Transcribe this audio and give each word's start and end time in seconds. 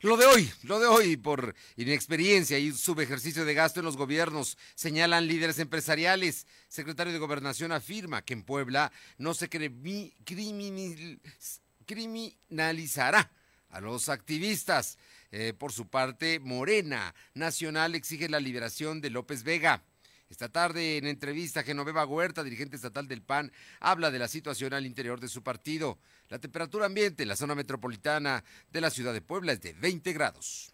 Lo 0.00 0.18
de 0.18 0.26
hoy, 0.26 0.52
lo 0.62 0.78
de 0.78 0.86
hoy, 0.86 1.16
por 1.16 1.54
inexperiencia 1.76 2.58
y 2.58 2.70
subejercicio 2.72 3.46
de 3.46 3.54
gasto 3.54 3.80
en 3.80 3.86
los 3.86 3.96
gobiernos, 3.96 4.58
señalan 4.74 5.26
líderes 5.26 5.58
empresariales. 5.58 6.46
Secretario 6.68 7.14
de 7.14 7.18
Gobernación 7.18 7.72
afirma 7.72 8.22
que 8.22 8.34
en 8.34 8.42
Puebla 8.42 8.92
no 9.16 9.32
se 9.32 9.48
criminalizará 11.86 13.30
a 13.70 13.80
los 13.80 14.10
activistas. 14.10 14.98
Eh, 15.32 15.54
por 15.58 15.72
su 15.72 15.88
parte, 15.88 16.40
Morena 16.40 17.14
Nacional 17.32 17.94
exige 17.94 18.28
la 18.28 18.40
liberación 18.40 19.00
de 19.00 19.08
López 19.10 19.44
Vega. 19.44 19.82
Esta 20.28 20.48
tarde, 20.48 20.98
en 20.98 21.06
entrevista, 21.06 21.62
Genoveva 21.62 22.04
Huerta, 22.04 22.42
dirigente 22.42 22.76
estatal 22.76 23.06
del 23.06 23.22
PAN, 23.22 23.52
habla 23.80 24.10
de 24.10 24.18
la 24.18 24.28
situación 24.28 24.74
al 24.74 24.86
interior 24.86 25.20
de 25.20 25.28
su 25.28 25.42
partido. 25.42 25.98
La 26.28 26.38
temperatura 26.38 26.86
ambiente 26.86 27.22
en 27.22 27.28
la 27.28 27.36
zona 27.36 27.54
metropolitana 27.54 28.42
de 28.72 28.80
la 28.80 28.90
ciudad 28.90 29.12
de 29.12 29.22
Puebla 29.22 29.52
es 29.52 29.60
de 29.60 29.74
20 29.74 30.12
grados. 30.12 30.72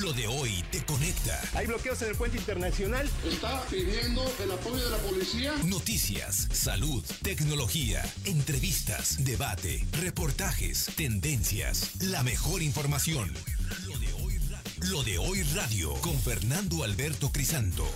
Lo 0.00 0.12
de 0.14 0.26
hoy 0.26 0.64
te 0.70 0.82
conecta. 0.84 1.38
Hay 1.54 1.66
bloqueos 1.66 2.00
en 2.00 2.08
el 2.08 2.16
puente 2.16 2.38
internacional. 2.38 3.10
Está 3.26 3.62
pidiendo 3.66 4.24
el 4.42 4.50
apoyo 4.52 4.82
de 4.82 4.90
la 4.90 4.96
policía. 4.96 5.52
Noticias, 5.66 6.48
salud, 6.50 7.04
tecnología, 7.22 8.02
entrevistas, 8.24 9.22
debate, 9.22 9.84
reportajes, 10.00 10.86
tendencias, 10.96 12.00
la 12.00 12.22
mejor 12.22 12.62
información. 12.62 13.34
Lo 13.86 13.98
de 13.98 14.11
Lo 14.90 15.00
de 15.04 15.16
hoy 15.16 15.44
radio 15.54 15.94
con 16.00 16.18
Fernando 16.18 16.82
Alberto 16.82 17.30
Crisanto. 17.30 17.86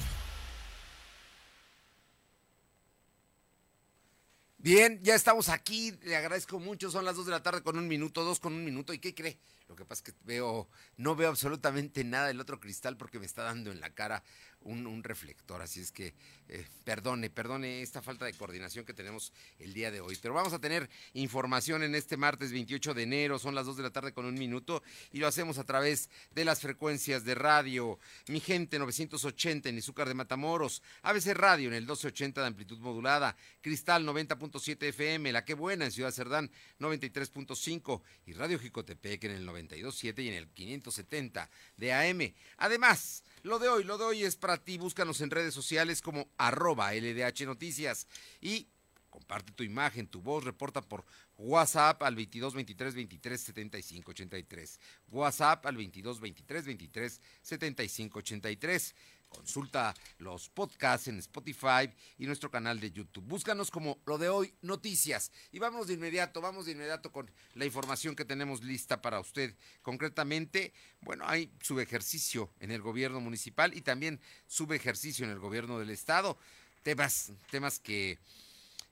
Bien, 4.58 5.00
ya 5.02 5.16
estamos 5.16 5.48
aquí. 5.48 5.92
Le 6.04 6.14
agradezco 6.14 6.60
mucho. 6.60 6.88
Son 6.90 7.04
las 7.04 7.16
2 7.16 7.26
de 7.26 7.32
la 7.32 7.42
tarde 7.42 7.62
con 7.62 7.76
un 7.76 7.88
minuto, 7.88 8.22
dos 8.22 8.38
con 8.38 8.52
un 8.52 8.64
minuto. 8.64 8.92
¿Y 8.92 9.00
qué 9.00 9.16
cree? 9.16 9.36
Lo 9.68 9.74
que 9.74 9.84
pasa 9.84 10.04
es 10.04 10.12
que 10.12 10.18
veo, 10.24 10.68
no 10.96 11.16
veo 11.16 11.28
absolutamente 11.28 12.04
nada 12.04 12.28
del 12.28 12.40
otro 12.40 12.60
cristal 12.60 12.96
porque 12.96 13.18
me 13.18 13.26
está 13.26 13.42
dando 13.42 13.72
en 13.72 13.80
la 13.80 13.90
cara 13.90 14.22
un, 14.62 15.02
reflector. 15.02 15.62
Así 15.62 15.80
es 15.80 15.92
que 15.92 16.14
eh, 16.48 16.66
perdone, 16.84 17.30
perdone 17.30 17.82
esta 17.82 18.02
falta 18.02 18.24
de 18.24 18.34
coordinación 18.34 18.84
que 18.84 18.94
tenemos 18.94 19.32
el 19.58 19.72
día 19.72 19.90
de 19.90 20.00
hoy. 20.00 20.18
Pero 20.20 20.34
vamos 20.34 20.52
a 20.52 20.58
tener 20.58 20.88
información 21.14 21.82
en 21.82 21.94
este 21.94 22.16
martes 22.16 22.52
28 22.52 22.94
de 22.94 23.02
enero. 23.02 23.38
Son 23.38 23.54
las 23.54 23.66
2 23.66 23.76
de 23.76 23.82
la 23.84 23.90
tarde 23.90 24.12
con 24.12 24.26
un 24.26 24.34
minuto 24.34 24.82
y 25.12 25.18
lo 25.18 25.26
hacemos 25.26 25.58
a 25.58 25.64
través 25.64 26.10
de 26.32 26.44
las 26.44 26.60
frecuencias 26.60 27.24
de 27.24 27.34
radio. 27.34 27.98
Mi 28.28 28.40
gente 28.40 28.78
980 28.78 29.68
en 29.68 29.78
Izúcar 29.78 30.08
de 30.08 30.14
Matamoros, 30.14 30.82
ABC 31.02 31.34
Radio 31.34 31.68
en 31.68 31.74
el 31.74 31.82
1280 31.82 32.40
de 32.40 32.46
amplitud 32.46 32.78
modulada, 32.78 33.36
Cristal 33.60 34.04
90.7 34.04 34.82
FM, 34.88 35.32
La 35.32 35.44
Que 35.44 35.54
Buena 35.54 35.84
en 35.84 35.92
Ciudad 35.92 36.10
Cerdán 36.10 36.50
93.5 36.80 38.02
y 38.26 38.32
Radio 38.32 38.58
Jicotepec 38.58 39.24
en 39.24 39.32
el 39.32 39.46
92.7 39.46 40.24
y 40.24 40.28
en 40.28 40.34
el 40.34 40.48
570 40.48 41.50
de 41.76 41.92
AM. 41.92 42.34
Además, 42.58 43.22
lo 43.42 43.58
de 43.58 43.68
hoy, 43.68 43.84
lo 43.84 43.98
de 43.98 44.04
hoy 44.04 44.24
es 44.24 44.36
para 44.36 44.56
ti. 44.58 44.78
Búscanos 44.78 45.20
en 45.20 45.30
redes 45.30 45.54
sociales 45.54 46.02
como 46.02 46.28
arroba 46.36 46.92
LDH 46.92 47.46
Noticias 47.46 48.06
y 48.40 48.68
comparte 49.10 49.52
tu 49.52 49.62
imagen, 49.62 50.06
tu 50.06 50.20
voz, 50.20 50.44
reporta 50.44 50.82
por 50.82 51.04
WhatsApp 51.38 52.02
al 52.02 52.14
22 52.14 52.54
23 52.54 52.94
23 52.94 53.40
75 53.40 54.10
83. 54.10 54.80
WhatsApp 55.08 55.64
al 55.64 55.76
22 55.76 56.20
23 56.20 56.66
23 56.66 57.20
75 57.40 58.18
83. 58.18 58.94
Consulta 59.36 59.94
los 60.18 60.48
podcasts 60.48 61.08
en 61.08 61.18
Spotify 61.18 61.92
y 62.18 62.26
nuestro 62.26 62.50
canal 62.50 62.80
de 62.80 62.90
YouTube. 62.90 63.24
Búscanos 63.26 63.70
como 63.70 63.98
lo 64.06 64.16
de 64.16 64.30
hoy 64.30 64.54
noticias. 64.62 65.30
Y 65.52 65.58
vamos 65.58 65.88
de 65.88 65.94
inmediato, 65.94 66.40
vamos 66.40 66.64
de 66.64 66.72
inmediato 66.72 67.12
con 67.12 67.30
la 67.52 67.66
información 67.66 68.16
que 68.16 68.24
tenemos 68.24 68.64
lista 68.64 69.02
para 69.02 69.20
usted. 69.20 69.54
Concretamente, 69.82 70.72
bueno, 71.02 71.24
hay 71.28 71.52
subejercicio 71.60 72.50
en 72.60 72.70
el 72.70 72.80
gobierno 72.80 73.20
municipal 73.20 73.76
y 73.76 73.82
también 73.82 74.20
subejercicio 74.46 75.26
en 75.26 75.32
el 75.32 75.38
gobierno 75.38 75.78
del 75.78 75.90
estado. 75.90 76.38
Temas, 76.82 77.30
temas 77.50 77.78
que, 77.78 78.18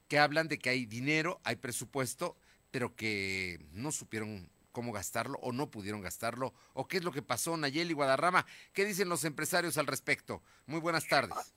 que 0.08 0.18
hablan 0.18 0.48
de 0.48 0.58
que 0.58 0.68
hay 0.68 0.84
dinero, 0.84 1.40
hay 1.42 1.56
presupuesto, 1.56 2.36
pero 2.70 2.94
que 2.94 3.64
no 3.72 3.92
supieron 3.92 4.50
cómo 4.74 4.92
gastarlo 4.92 5.38
o 5.40 5.52
no 5.52 5.70
pudieron 5.70 6.02
gastarlo 6.02 6.52
o 6.74 6.86
qué 6.86 6.98
es 6.98 7.04
lo 7.04 7.12
que 7.12 7.22
pasó 7.22 7.56
Nayeli 7.56 7.94
Guadarrama. 7.94 8.44
¿Qué 8.74 8.84
dicen 8.84 9.08
los 9.08 9.24
empresarios 9.24 9.78
al 9.78 9.86
respecto? 9.86 10.42
Muy 10.66 10.80
buenas 10.80 11.08
tardes. 11.08 11.54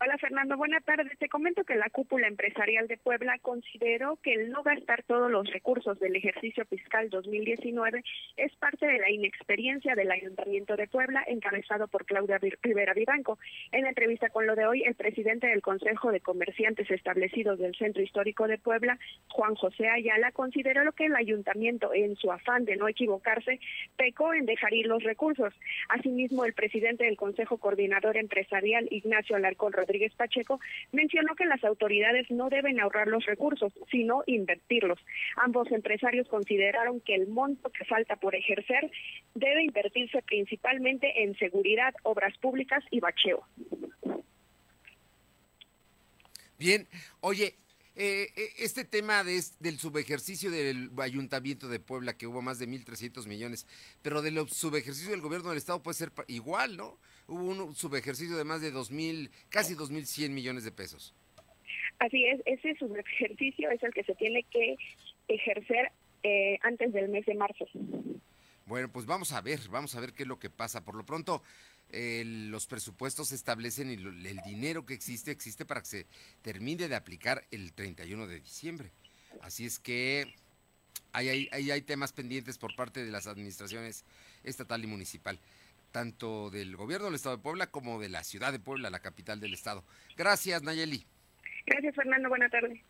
Hola 0.00 0.18
Fernando, 0.18 0.56
buenas 0.56 0.84
tardes. 0.84 1.16
Te 1.18 1.28
comento 1.28 1.62
que 1.62 1.76
la 1.76 1.88
cúpula 1.88 2.26
empresarial 2.26 2.88
de 2.88 2.96
Puebla 2.96 3.38
consideró 3.40 4.16
que 4.16 4.34
el 4.34 4.50
no 4.50 4.64
gastar 4.64 5.04
todos 5.04 5.30
los 5.30 5.48
recursos 5.50 6.00
del 6.00 6.16
ejercicio 6.16 6.64
fiscal 6.66 7.08
2019 7.10 8.02
es 8.36 8.54
parte 8.56 8.86
de 8.86 8.98
la 8.98 9.08
inexperiencia 9.08 9.94
del 9.94 10.10
Ayuntamiento 10.10 10.74
de 10.76 10.88
Puebla, 10.88 11.22
encabezado 11.28 11.86
por 11.86 12.06
Claudia 12.06 12.40
Rivera 12.60 12.92
Vivanco. 12.92 13.38
En 13.70 13.86
entrevista 13.86 14.30
con 14.30 14.48
lo 14.48 14.56
de 14.56 14.66
hoy, 14.66 14.82
el 14.82 14.96
presidente 14.96 15.46
del 15.46 15.62
Consejo 15.62 16.10
de 16.10 16.20
Comerciantes 16.20 16.90
Establecidos 16.90 17.60
del 17.60 17.76
Centro 17.76 18.02
Histórico 18.02 18.48
de 18.48 18.58
Puebla, 18.58 18.98
Juan 19.28 19.54
José 19.54 19.88
Ayala, 19.88 20.32
consideró 20.32 20.90
que 20.92 21.06
el 21.06 21.14
Ayuntamiento, 21.14 21.94
en 21.94 22.16
su 22.16 22.32
afán 22.32 22.64
de 22.64 22.76
no 22.76 22.88
equivocarse, 22.88 23.60
pecó 23.96 24.34
en 24.34 24.44
dejar 24.44 24.74
ir 24.74 24.86
los 24.86 25.04
recursos. 25.04 25.54
Asimismo, 25.88 26.44
el 26.44 26.52
presidente 26.52 27.04
del 27.04 27.16
Consejo 27.16 27.58
Coordinador 27.58 28.16
Empresarial, 28.16 28.88
Ignacio 28.90 29.36
Alarcón 29.36 29.72
Rodríguez, 29.84 30.14
Pacheco, 30.14 30.60
mencionó 30.92 31.34
que 31.34 31.44
las 31.44 31.62
autoridades 31.64 32.30
no 32.30 32.48
deben 32.48 32.80
ahorrar 32.80 33.08
los 33.08 33.24
recursos, 33.26 33.72
sino 33.90 34.22
invertirlos. 34.26 34.98
Ambos 35.36 35.70
empresarios 35.70 36.28
consideraron 36.28 37.00
que 37.00 37.14
el 37.14 37.28
monto 37.28 37.70
que 37.70 37.84
falta 37.84 38.16
por 38.16 38.34
ejercer 38.34 38.90
debe 39.34 39.62
invertirse 39.64 40.22
principalmente 40.22 41.22
en 41.22 41.36
seguridad, 41.36 41.94
obras 42.02 42.36
públicas 42.38 42.82
y 42.90 43.00
bacheo. 43.00 43.44
Bien, 46.58 46.86
oye, 47.20 47.56
eh, 47.96 48.32
eh, 48.34 48.52
este 48.58 48.84
tema 48.84 49.22
de, 49.22 49.40
del 49.60 49.78
subejercicio 49.78 50.50
del 50.50 50.90
Ayuntamiento 50.98 51.68
de 51.68 51.78
Puebla, 51.78 52.16
que 52.16 52.26
hubo 52.26 52.42
más 52.42 52.58
de 52.58 52.66
1.300 52.66 53.26
millones, 53.26 53.66
pero 54.02 54.20
del 54.20 54.48
subejercicio 54.48 55.10
del 55.10 55.20
gobierno 55.20 55.50
del 55.50 55.58
Estado 55.58 55.82
puede 55.82 55.96
ser 55.96 56.12
igual, 56.26 56.76
¿no? 56.76 56.98
Hubo 57.26 57.42
un 57.42 57.74
subejercicio 57.74 58.36
de 58.36 58.44
más 58.44 58.60
de 58.60 58.72
2.000, 58.72 59.30
casi 59.48 59.74
2.100 59.74 60.30
millones 60.30 60.64
de 60.64 60.72
pesos. 60.72 61.14
Así 61.98 62.24
es, 62.26 62.40
ese 62.44 62.74
subejercicio 62.76 63.70
es 63.70 63.82
el 63.82 63.92
que 63.92 64.04
se 64.04 64.14
tiene 64.14 64.42
que 64.50 64.76
ejercer 65.28 65.92
eh, 66.22 66.58
antes 66.62 66.92
del 66.92 67.08
mes 67.08 67.24
de 67.26 67.34
marzo. 67.34 67.66
Bueno, 68.66 68.90
pues 68.90 69.06
vamos 69.06 69.32
a 69.32 69.40
ver, 69.40 69.60
vamos 69.70 69.94
a 69.94 70.00
ver 70.00 70.12
qué 70.12 70.22
es 70.22 70.28
lo 70.28 70.38
que 70.38 70.50
pasa. 70.50 70.84
Por 70.84 70.94
lo 70.94 71.04
pronto, 71.04 71.42
los 71.92 72.66
presupuestos 72.66 73.32
establecen 73.32 73.90
y 73.90 73.94
el 73.94 74.40
dinero 74.44 74.86
que 74.86 74.94
existe 74.94 75.30
existe 75.30 75.64
para 75.64 75.80
que 75.80 75.86
se 75.86 76.06
termine 76.42 76.88
de 76.88 76.94
aplicar 76.94 77.44
el 77.50 77.72
31 77.72 78.26
de 78.26 78.40
diciembre. 78.40 78.90
Así 79.42 79.66
es 79.66 79.78
que 79.78 80.34
hay, 81.12 81.48
hay, 81.52 81.70
hay 81.70 81.82
temas 81.82 82.12
pendientes 82.12 82.58
por 82.58 82.74
parte 82.74 83.04
de 83.04 83.10
las 83.10 83.26
administraciones 83.26 84.04
estatal 84.42 84.82
y 84.82 84.86
municipal, 84.86 85.38
tanto 85.94 86.50
del 86.50 86.74
gobierno 86.74 87.06
del 87.06 87.14
Estado 87.14 87.36
de 87.36 87.42
Puebla 87.44 87.68
como 87.68 88.00
de 88.00 88.08
la 88.08 88.24
ciudad 88.24 88.50
de 88.50 88.58
Puebla, 88.58 88.90
la 88.90 88.98
capital 88.98 89.38
del 89.38 89.54
Estado. 89.54 89.84
Gracias, 90.16 90.60
Nayeli. 90.64 91.06
Gracias, 91.66 91.94
Fernando. 91.94 92.28
Buena 92.28 92.50
tarde. 92.50 92.82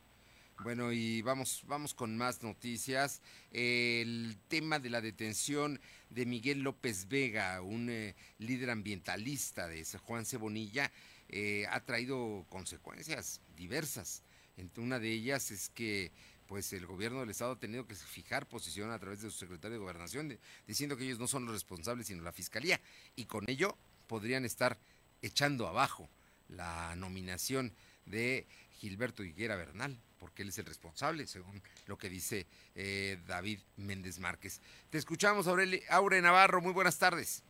Bueno, 0.60 0.90
y 0.90 1.20
vamos, 1.20 1.64
vamos 1.66 1.92
con 1.92 2.16
más 2.16 2.42
noticias. 2.42 3.20
El 3.52 4.38
tema 4.48 4.78
de 4.78 4.88
la 4.88 5.02
detención 5.02 5.82
de 6.08 6.24
Miguel 6.24 6.62
López 6.62 7.06
Vega, 7.06 7.60
un 7.60 7.90
eh, 7.90 8.14
líder 8.38 8.70
ambientalista 8.70 9.68
de 9.68 9.84
Juan 9.84 10.24
Cebonilla, 10.24 10.90
eh, 11.28 11.66
ha 11.68 11.80
traído 11.80 12.46
consecuencias 12.48 13.42
diversas. 13.54 14.22
Entre 14.56 14.82
una 14.82 14.98
de 14.98 15.10
ellas 15.10 15.50
es 15.50 15.68
que 15.68 16.10
pues 16.46 16.72
el 16.72 16.86
gobierno 16.86 17.20
del 17.20 17.30
estado 17.30 17.52
ha 17.52 17.58
tenido 17.58 17.86
que 17.86 17.94
fijar 17.94 18.46
posición 18.46 18.90
a 18.90 18.98
través 18.98 19.22
de 19.22 19.30
su 19.30 19.38
secretario 19.38 19.78
de 19.78 19.82
gobernación, 19.82 20.38
diciendo 20.66 20.96
que 20.96 21.04
ellos 21.04 21.18
no 21.18 21.26
son 21.26 21.44
los 21.46 21.54
responsables, 21.54 22.06
sino 22.06 22.22
la 22.22 22.32
fiscalía, 22.32 22.80
y 23.16 23.24
con 23.24 23.48
ello 23.48 23.76
podrían 24.06 24.44
estar 24.44 24.78
echando 25.22 25.66
abajo 25.66 26.08
la 26.48 26.94
nominación 26.96 27.72
de 28.06 28.46
Gilberto 28.78 29.24
Higuera 29.24 29.56
Bernal 29.56 29.98
porque 30.24 30.40
él 30.40 30.48
es 30.48 30.58
el 30.58 30.64
responsable, 30.64 31.26
según 31.26 31.62
lo 31.84 31.98
que 31.98 32.08
dice 32.08 32.46
eh, 32.74 33.20
David 33.26 33.60
Méndez 33.76 34.18
Márquez. 34.18 34.62
Te 34.88 34.96
escuchamos, 34.96 35.46
Aure 35.46 36.22
Navarro, 36.22 36.62
muy 36.62 36.72
buenas 36.72 36.98
tardes. 36.98 37.42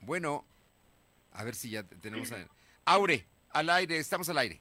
Bueno, 0.00 0.46
a 1.32 1.44
ver 1.44 1.54
si 1.54 1.68
ya 1.68 1.82
tenemos 1.82 2.32
a... 2.32 2.48
Aure, 2.86 3.26
al 3.50 3.68
aire, 3.68 3.98
estamos 3.98 4.30
al 4.30 4.38
aire. 4.38 4.58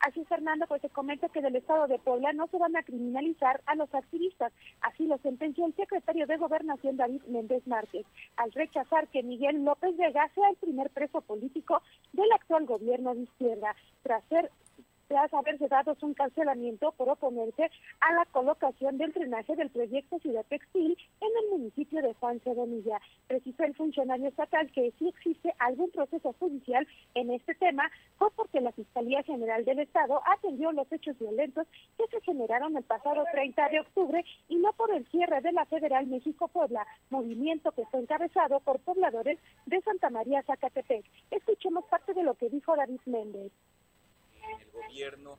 Así, 0.00 0.24
Fernando, 0.24 0.66
pues 0.66 0.82
se 0.82 0.90
comenta 0.90 1.28
que 1.28 1.40
del 1.40 1.56
Estado 1.56 1.86
de 1.86 1.98
Puebla 1.98 2.32
no 2.32 2.46
se 2.48 2.58
van 2.58 2.76
a 2.76 2.82
criminalizar 2.82 3.62
a 3.66 3.74
los 3.74 3.92
activistas. 3.94 4.52
Así 4.80 5.06
lo 5.06 5.18
sentenció 5.18 5.66
el 5.66 5.74
secretario 5.74 6.26
de 6.26 6.36
Gobernación, 6.36 6.96
David 6.96 7.22
Méndez 7.28 7.66
Márquez, 7.66 8.06
al 8.36 8.52
rechazar 8.52 9.08
que 9.08 9.22
Miguel 9.22 9.64
López 9.64 9.96
Vega 9.96 10.30
sea 10.34 10.50
el 10.50 10.56
primer 10.56 10.90
preso 10.90 11.20
político 11.20 11.82
del 12.12 12.30
actual 12.32 12.66
gobierno 12.66 13.14
de 13.14 13.22
izquierda, 13.22 13.74
tras 14.02 14.24
ser 14.24 14.50
tras 15.08 15.32
haberse 15.32 15.68
dado 15.68 15.96
un 16.02 16.14
cancelamiento 16.14 16.92
por 16.92 17.08
oponerse 17.08 17.70
a 18.00 18.12
la 18.14 18.24
colocación 18.26 18.98
del 18.98 19.12
drenaje 19.12 19.56
del 19.56 19.70
proyecto 19.70 20.18
Ciudad 20.18 20.44
Textil 20.48 20.96
en 21.20 21.28
el 21.44 21.50
municipio 21.58 22.02
de 22.02 22.14
Juan 22.14 22.40
Cedonilla. 22.40 23.00
Precisó 23.26 23.64
el 23.64 23.74
funcionario 23.74 24.28
estatal 24.28 24.70
que 24.72 24.92
si 24.98 25.08
existe 25.08 25.54
algún 25.58 25.90
proceso 25.90 26.34
judicial 26.38 26.86
en 27.14 27.30
este 27.30 27.54
tema 27.54 27.90
fue 28.18 28.30
porque 28.32 28.60
la 28.60 28.72
Fiscalía 28.72 29.22
General 29.22 29.64
del 29.64 29.80
Estado 29.80 30.20
atendió 30.26 30.72
los 30.72 30.90
hechos 30.92 31.18
violentos 31.18 31.66
que 31.96 32.06
se 32.08 32.20
generaron 32.22 32.76
el 32.76 32.84
pasado 32.84 33.24
30 33.32 33.68
de 33.68 33.80
octubre 33.80 34.24
y 34.48 34.56
no 34.56 34.72
por 34.72 34.92
el 34.92 35.06
cierre 35.08 35.40
de 35.40 35.52
la 35.52 35.66
Federal 35.66 36.06
México-Puebla, 36.06 36.86
movimiento 37.10 37.72
que 37.72 37.86
fue 37.86 38.00
encabezado 38.00 38.60
por 38.60 38.80
pobladores 38.80 39.38
de 39.66 39.80
Santa 39.82 40.10
María 40.10 40.42
Zacatepec. 40.42 41.04
Escuchemos 41.30 41.84
parte 41.86 42.14
de 42.14 42.22
lo 42.22 42.34
que 42.34 42.50
dijo 42.50 42.76
David 42.76 43.00
Méndez. 43.06 43.52
En 44.48 44.60
el 44.60 44.70
gobierno 44.70 45.38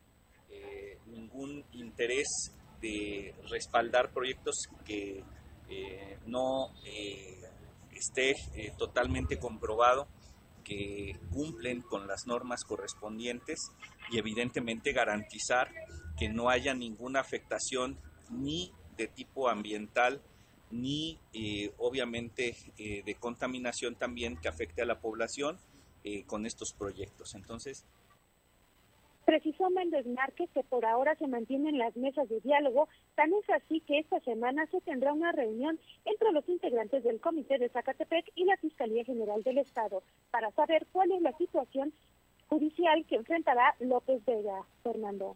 eh, 0.49 0.97
ningún 1.07 1.65
interés 1.73 2.27
de 2.81 3.33
respaldar 3.49 4.11
proyectos 4.13 4.55
que 4.85 5.23
eh, 5.69 6.17
no 6.25 6.73
eh, 6.85 7.41
esté 7.91 8.33
totalmente 8.77 9.37
comprobado 9.39 10.07
que 10.63 11.17
cumplen 11.31 11.81
con 11.81 12.07
las 12.07 12.27
normas 12.27 12.63
correspondientes 12.63 13.57
y 14.11 14.19
evidentemente 14.19 14.93
garantizar 14.93 15.69
que 16.17 16.29
no 16.29 16.49
haya 16.49 16.73
ninguna 16.73 17.19
afectación 17.19 17.97
ni 18.29 18.71
de 18.95 19.07
tipo 19.07 19.49
ambiental 19.49 20.21
ni 20.69 21.17
obviamente 21.77 22.55
de 22.77 23.15
contaminación 23.15 23.95
también 23.95 24.37
que 24.37 24.49
afecte 24.49 24.81
a 24.81 24.85
la 24.85 24.99
población 24.99 25.57
con 26.25 26.45
estos 26.45 26.73
proyectos. 26.77 27.33
Entonces, 27.35 27.85
Precisó 29.27 29.69
Méndez 29.69 30.05
Márquez 30.05 30.49
que 30.53 30.63
por 30.63 30.85
ahora 30.85 31.13
se 31.15 31.27
mantienen 31.27 31.77
las 31.77 31.97
mesas 31.97 32.29
de 32.29 32.39
diálogo, 32.39 32.87
tan 33.15 33.33
es 33.33 33.49
así 33.49 33.81
que 33.81 33.99
esta 33.99 34.21
semana 34.21 34.65
se 34.67 34.79
tendrá 34.79 35.11
una 35.11 35.33
reunión 35.33 35.77
entre 36.05 36.31
los 36.31 36.47
integrantes 36.47 37.03
del 37.03 37.19
Comité 37.19 37.57
de 37.57 37.67
Zacatepec 37.67 38.31
y 38.35 38.45
la 38.45 38.55
Fiscalía 38.55 39.03
General 39.03 39.43
del 39.43 39.57
Estado 39.57 40.01
para 40.31 40.49
saber 40.51 40.87
cuál 40.93 41.11
es 41.11 41.21
la 41.21 41.35
situación 41.37 41.91
judicial 42.47 43.05
que 43.05 43.17
enfrentará 43.17 43.75
López 43.81 44.23
Vega. 44.23 44.65
Fernando. 44.81 45.35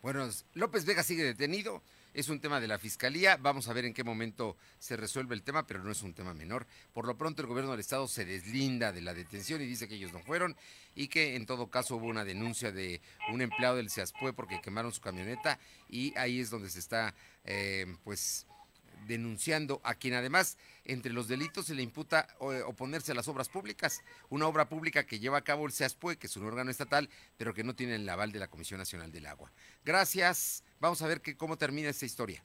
Bueno, 0.00 0.28
López 0.52 0.84
Vega 0.84 1.02
sigue 1.02 1.24
detenido. 1.24 1.82
Es 2.14 2.28
un 2.28 2.38
tema 2.38 2.60
de 2.60 2.68
la 2.68 2.78
fiscalía. 2.78 3.36
Vamos 3.36 3.66
a 3.66 3.72
ver 3.72 3.84
en 3.84 3.92
qué 3.92 4.04
momento 4.04 4.56
se 4.78 4.96
resuelve 4.96 5.34
el 5.34 5.42
tema, 5.42 5.66
pero 5.66 5.82
no 5.82 5.90
es 5.90 6.00
un 6.02 6.14
tema 6.14 6.32
menor. 6.32 6.64
Por 6.92 7.08
lo 7.08 7.18
pronto, 7.18 7.42
el 7.42 7.48
gobierno 7.48 7.72
del 7.72 7.80
estado 7.80 8.06
se 8.06 8.24
deslinda 8.24 8.92
de 8.92 9.00
la 9.00 9.14
detención 9.14 9.60
y 9.60 9.66
dice 9.66 9.88
que 9.88 9.96
ellos 9.96 10.12
no 10.12 10.20
fueron 10.20 10.56
y 10.94 11.08
que 11.08 11.34
en 11.34 11.44
todo 11.44 11.70
caso 11.70 11.96
hubo 11.96 12.06
una 12.06 12.24
denuncia 12.24 12.70
de 12.70 13.00
un 13.32 13.42
empleado 13.42 13.74
del 13.76 13.90
CEASPUE 13.90 14.32
porque 14.32 14.60
quemaron 14.60 14.92
su 14.92 15.00
camioneta 15.00 15.58
y 15.88 16.16
ahí 16.16 16.38
es 16.38 16.50
donde 16.50 16.70
se 16.70 16.78
está, 16.78 17.16
eh, 17.44 17.96
pues 18.04 18.46
denunciando 19.06 19.80
a 19.84 19.94
quien 19.94 20.14
además 20.14 20.58
entre 20.84 21.12
los 21.12 21.28
delitos 21.28 21.66
se 21.66 21.74
le 21.74 21.82
imputa 21.82 22.26
eh, 22.40 22.62
oponerse 22.66 23.12
a 23.12 23.14
las 23.14 23.28
obras 23.28 23.48
públicas, 23.48 24.02
una 24.28 24.46
obra 24.46 24.68
pública 24.68 25.04
que 25.04 25.18
lleva 25.18 25.38
a 25.38 25.44
cabo 25.44 25.66
el 25.66 25.72
SEASPUE, 25.72 26.16
que 26.16 26.26
es 26.26 26.36
un 26.36 26.46
órgano 26.46 26.70
estatal, 26.70 27.08
pero 27.36 27.54
que 27.54 27.64
no 27.64 27.74
tiene 27.74 27.96
el 27.96 28.08
aval 28.08 28.32
de 28.32 28.38
la 28.38 28.48
Comisión 28.48 28.78
Nacional 28.78 29.12
del 29.12 29.26
Agua. 29.26 29.52
Gracias, 29.84 30.64
vamos 30.80 31.00
a 31.02 31.06
ver 31.06 31.20
que, 31.20 31.36
cómo 31.36 31.56
termina 31.56 31.88
esta 31.88 32.06
historia. 32.06 32.42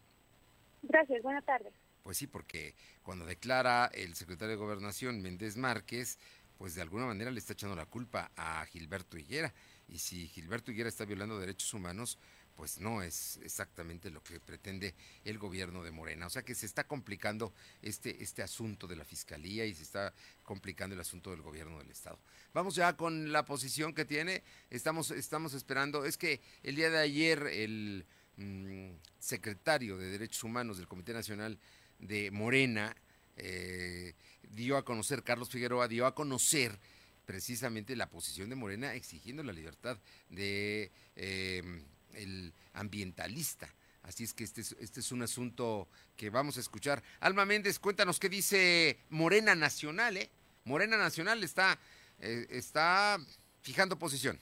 Gracias, 0.82 1.22
buenas 1.22 1.46
tardes. 1.46 1.74
Pues 2.04 2.18
sí, 2.18 2.28
porque 2.28 2.76
cuando 3.04 3.26
declara 3.26 3.90
el 3.94 4.16
secretario 4.16 4.52
de 4.52 4.56
Gobernación, 4.56 5.22
Méndez 5.22 5.58
Márquez, 5.58 6.18
pues 6.58 6.76
de 6.76 6.82
alguna 6.82 7.06
manera 7.06 7.32
le 7.32 7.40
está 7.40 7.54
echando 7.54 7.76
la 7.76 7.86
culpa 7.86 8.32
a 8.36 8.66
Gilberto 8.66 9.18
Higuera. 9.18 9.54
Y 9.88 10.00
si 10.00 10.28
Gilberto 10.28 10.72
Higuera 10.72 10.90
está 10.90 11.06
violando 11.06 11.40
derechos 11.40 11.74
humanos, 11.74 12.20
pues 12.60 12.78
no 12.78 13.02
es 13.02 13.40
exactamente 13.42 14.10
lo 14.10 14.22
que 14.22 14.38
pretende 14.42 14.94
el 15.24 15.38
gobierno 15.38 15.82
de 15.82 15.92
Morena. 15.92 16.28
O 16.28 16.30
sea 16.30 16.42
que 16.42 16.54
se 16.54 16.66
está 16.66 16.84
complicando 16.84 17.54
este, 17.82 18.22
este 18.22 18.44
asunto 18.44 18.86
de 18.86 18.98
la 18.98 19.06
fiscalía 19.06 19.66
y 19.66 19.74
se 19.74 19.84
está 19.84 20.14
complicando 20.44 20.94
el 20.94 21.00
asunto 21.00 21.32
del 21.32 21.42
gobierno 21.42 21.78
del 21.78 21.90
Estado. 21.90 22.20
Vamos 22.54 22.76
ya 22.76 22.98
con 22.98 23.32
la 23.32 23.46
posición 23.46 23.94
que 23.94 24.04
tiene. 24.04 24.44
Estamos, 24.70 25.12
estamos 25.12 25.54
esperando. 25.54 26.04
Es 26.04 26.18
que 26.18 26.42
el 26.62 26.76
día 26.76 26.90
de 26.90 26.98
ayer 26.98 27.44
el 27.44 28.06
mm, 28.36 28.90
secretario 29.20 29.98
de 29.98 30.08
Derechos 30.08 30.44
Humanos 30.44 30.76
del 30.76 30.88
Comité 30.90 31.14
Nacional 31.14 31.58
de 31.98 32.30
Morena 32.30 32.94
eh, 33.38 34.16
dio 34.50 34.76
a 34.76 34.84
conocer, 34.84 35.24
Carlos 35.24 35.50
Figueroa 35.50 35.88
dio 35.88 36.06
a 36.06 36.14
conocer 36.14 36.78
precisamente 37.26 37.96
la 37.96 38.10
posición 38.10 38.50
de 38.50 38.58
Morena 38.58 38.96
exigiendo 38.96 39.44
la 39.44 39.54
libertad 39.54 39.98
de... 40.28 40.92
Eh, 41.16 41.86
el 42.14 42.54
ambientalista. 42.74 43.74
Así 44.04 44.24
es 44.24 44.34
que 44.34 44.44
este 44.44 44.62
es, 44.62 44.72
este 44.80 45.02
es 45.02 45.12
un 45.12 45.22
asunto 45.22 45.88
que 46.16 46.30
vamos 46.30 46.58
a 46.58 46.62
escuchar. 46.62 47.04
Alma 47.20 47.46
Méndez, 47.46 47.80
cuéntanos 47.80 48.20
qué 48.20 48.30
dice 48.30 49.00
Morena 49.10 49.56
Nacional, 49.56 50.18
¿eh? 50.18 50.30
Morena 50.64 50.98
Nacional 50.98 51.44
está, 51.44 51.78
eh, 52.20 52.48
está 52.50 53.18
fijando 53.62 54.00
posición. 54.00 54.40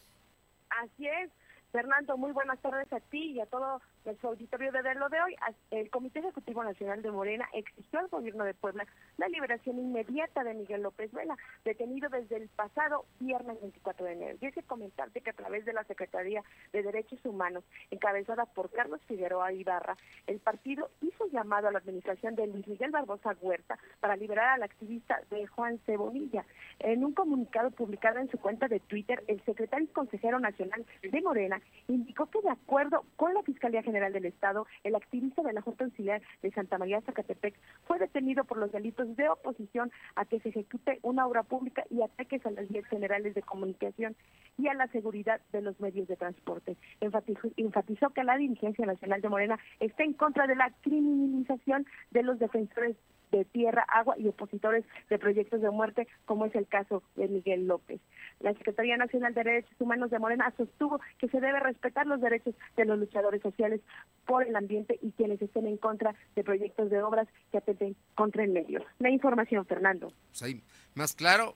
Así 0.69 1.07
es. 1.07 1.31
Fernando, 1.71 2.17
muy 2.17 2.31
buenas 2.31 2.61
tardes 2.61 2.91
a 2.93 2.99
ti 2.99 3.31
y 3.31 3.41
a 3.41 3.45
todo 3.45 3.81
el 4.07 4.17
auditorio 4.21 4.71
de 4.71 4.95
lo 4.95 5.09
de 5.09 5.21
hoy. 5.21 5.35
El 5.69 5.89
Comité 5.89 6.19
Ejecutivo 6.19 6.63
Nacional 6.63 7.01
de 7.01 7.11
Morena 7.11 7.45
exigió 7.53 7.99
al 7.99 8.07
gobierno 8.07 8.45
de 8.45 8.53
Puebla 8.53 8.87
la 9.17 9.27
liberación 9.27 9.79
inmediata 9.79 10.45
de 10.45 10.53
Miguel 10.53 10.81
López 10.81 11.11
Vela, 11.11 11.35
detenido 11.65 12.09
desde 12.09 12.37
el 12.37 12.47
pasado 12.47 13.05
viernes 13.19 13.59
24 13.59 14.05
de 14.05 14.13
enero. 14.13 14.37
Y 14.39 14.45
es 14.45 14.53
que 14.53 14.63
comentarte 14.63 15.19
que 15.19 15.31
a 15.31 15.33
través 15.33 15.65
de 15.65 15.73
la 15.73 15.83
Secretaría 15.83 16.41
de 16.71 16.83
Derechos 16.83 17.19
Humanos, 17.25 17.65
encabezada 17.91 18.45
por 18.45 18.71
Carlos 18.71 19.01
Figueroa 19.07 19.51
Ibarra, 19.51 19.97
el 20.25 20.39
partido 20.39 20.89
hizo 21.01 21.27
llamado 21.27 21.67
a 21.67 21.71
la 21.71 21.79
administración 21.79 22.35
de 22.35 22.47
Luis 22.47 22.65
Miguel 22.65 22.91
Barbosa 22.91 23.35
Huerta 23.41 23.77
para 23.99 24.15
liberar 24.15 24.53
al 24.53 24.63
activista 24.63 25.19
de 25.29 25.47
Juan 25.47 25.79
Cebonilla. 25.85 26.45
En 26.79 27.03
un 27.03 27.13
comunicado 27.13 27.71
publicado 27.71 28.19
en 28.19 28.29
su 28.29 28.37
cuenta 28.37 28.69
de 28.69 28.79
Twitter, 28.79 29.23
el 29.27 29.43
secretario 29.43 29.85
y 29.85 29.91
consejero 29.91 30.39
nacional 30.39 30.85
de 31.01 31.21
Morena 31.21 31.59
indicó 31.89 32.27
que 32.27 32.41
de 32.41 32.51
acuerdo 32.51 33.03
con 33.17 33.33
la 33.33 33.43
Fiscalía 33.43 33.83
General 33.83 33.96
del 33.97 34.25
Estado, 34.25 34.67
el 34.83 34.95
activista 34.95 35.41
de 35.41 35.53
la 35.53 35.61
Junta 35.61 35.85
Auxiliar 35.85 36.21
de 36.41 36.51
Santa 36.51 36.77
María 36.77 37.01
Zacatepec 37.01 37.55
fue 37.85 37.99
detenido 37.99 38.43
por 38.45 38.57
los 38.57 38.71
delitos 38.71 39.15
de 39.15 39.27
oposición 39.27 39.91
a 40.15 40.25
que 40.25 40.39
se 40.39 40.49
ejecute 40.49 40.99
una 41.01 41.25
obra 41.25 41.43
pública 41.43 41.83
y 41.89 42.01
ataques 42.01 42.45
a 42.45 42.51
las 42.51 42.69
vías 42.69 42.85
generales 42.85 43.33
de 43.33 43.41
comunicación 43.41 44.15
y 44.57 44.67
a 44.67 44.73
la 44.73 44.87
seguridad 44.87 45.41
de 45.51 45.61
los 45.61 45.79
medios 45.79 46.07
de 46.07 46.15
transporte. 46.15 46.77
Enfatizó, 47.01 47.49
enfatizó 47.57 48.09
que 48.11 48.23
la 48.23 48.37
dirigencia 48.37 48.85
nacional 48.85 49.21
de 49.21 49.29
Morena 49.29 49.59
está 49.79 50.03
en 50.03 50.13
contra 50.13 50.47
de 50.47 50.55
la 50.55 50.71
criminalización 50.81 51.85
de 52.11 52.23
los 52.23 52.39
defensores 52.39 52.95
de 53.31 53.45
tierra, 53.45 53.85
agua 53.87 54.15
y 54.17 54.27
opositores 54.27 54.85
de 55.09 55.19
proyectos 55.19 55.61
de 55.61 55.69
muerte, 55.69 56.07
como 56.25 56.45
es 56.45 56.55
el 56.55 56.67
caso 56.67 57.03
de 57.15 57.27
Miguel 57.27 57.67
López. 57.67 57.99
La 58.39 58.53
Secretaría 58.53 58.97
Nacional 58.97 59.33
de 59.33 59.43
Derechos 59.43 59.75
Humanos 59.79 60.11
de 60.11 60.19
Morena 60.19 60.53
sostuvo 60.57 60.99
que 61.17 61.27
se 61.27 61.39
debe 61.39 61.59
respetar 61.59 62.07
los 62.07 62.21
derechos 62.21 62.55
de 62.75 62.85
los 62.85 62.99
luchadores 62.99 63.41
sociales 63.41 63.81
por 64.25 64.45
el 64.45 64.55
ambiente 64.55 64.99
y 65.01 65.11
quienes 65.11 65.41
estén 65.41 65.67
en 65.67 65.77
contra 65.77 66.15
de 66.35 66.43
proyectos 66.43 66.89
de 66.89 67.01
obras 67.01 67.27
que 67.51 67.57
atenten 67.57 67.95
contra 68.15 68.43
el 68.43 68.51
medio. 68.51 68.83
La 68.99 69.09
información, 69.09 69.65
Fernando. 69.65 70.13
Pues 70.37 70.55
más 70.95 71.13
claro, 71.13 71.55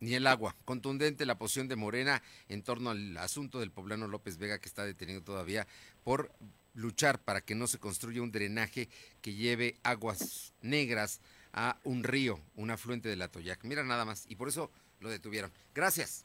ni 0.00 0.14
el 0.14 0.26
agua. 0.26 0.54
Contundente 0.64 1.26
la 1.26 1.38
posición 1.38 1.68
de 1.68 1.76
Morena 1.76 2.22
en 2.48 2.62
torno 2.62 2.90
al 2.90 3.16
asunto 3.18 3.60
del 3.60 3.70
poblano 3.70 4.08
López 4.08 4.38
Vega 4.38 4.58
que 4.58 4.68
está 4.68 4.84
detenido 4.84 5.22
todavía 5.22 5.66
por 6.02 6.32
luchar 6.74 7.20
para 7.20 7.40
que 7.40 7.54
no 7.54 7.66
se 7.66 7.78
construya 7.78 8.22
un 8.22 8.32
drenaje 8.32 8.88
que 9.22 9.34
lleve 9.34 9.76
aguas 9.82 10.54
negras 10.62 11.20
a 11.52 11.78
un 11.84 12.04
río, 12.04 12.40
un 12.56 12.70
afluente 12.70 13.08
de 13.08 13.16
la 13.16 13.28
Toyac. 13.28 13.64
Mira 13.64 13.82
nada 13.82 14.04
más, 14.04 14.26
y 14.28 14.36
por 14.36 14.48
eso 14.48 14.70
lo 15.00 15.10
detuvieron. 15.10 15.50
Gracias. 15.74 16.24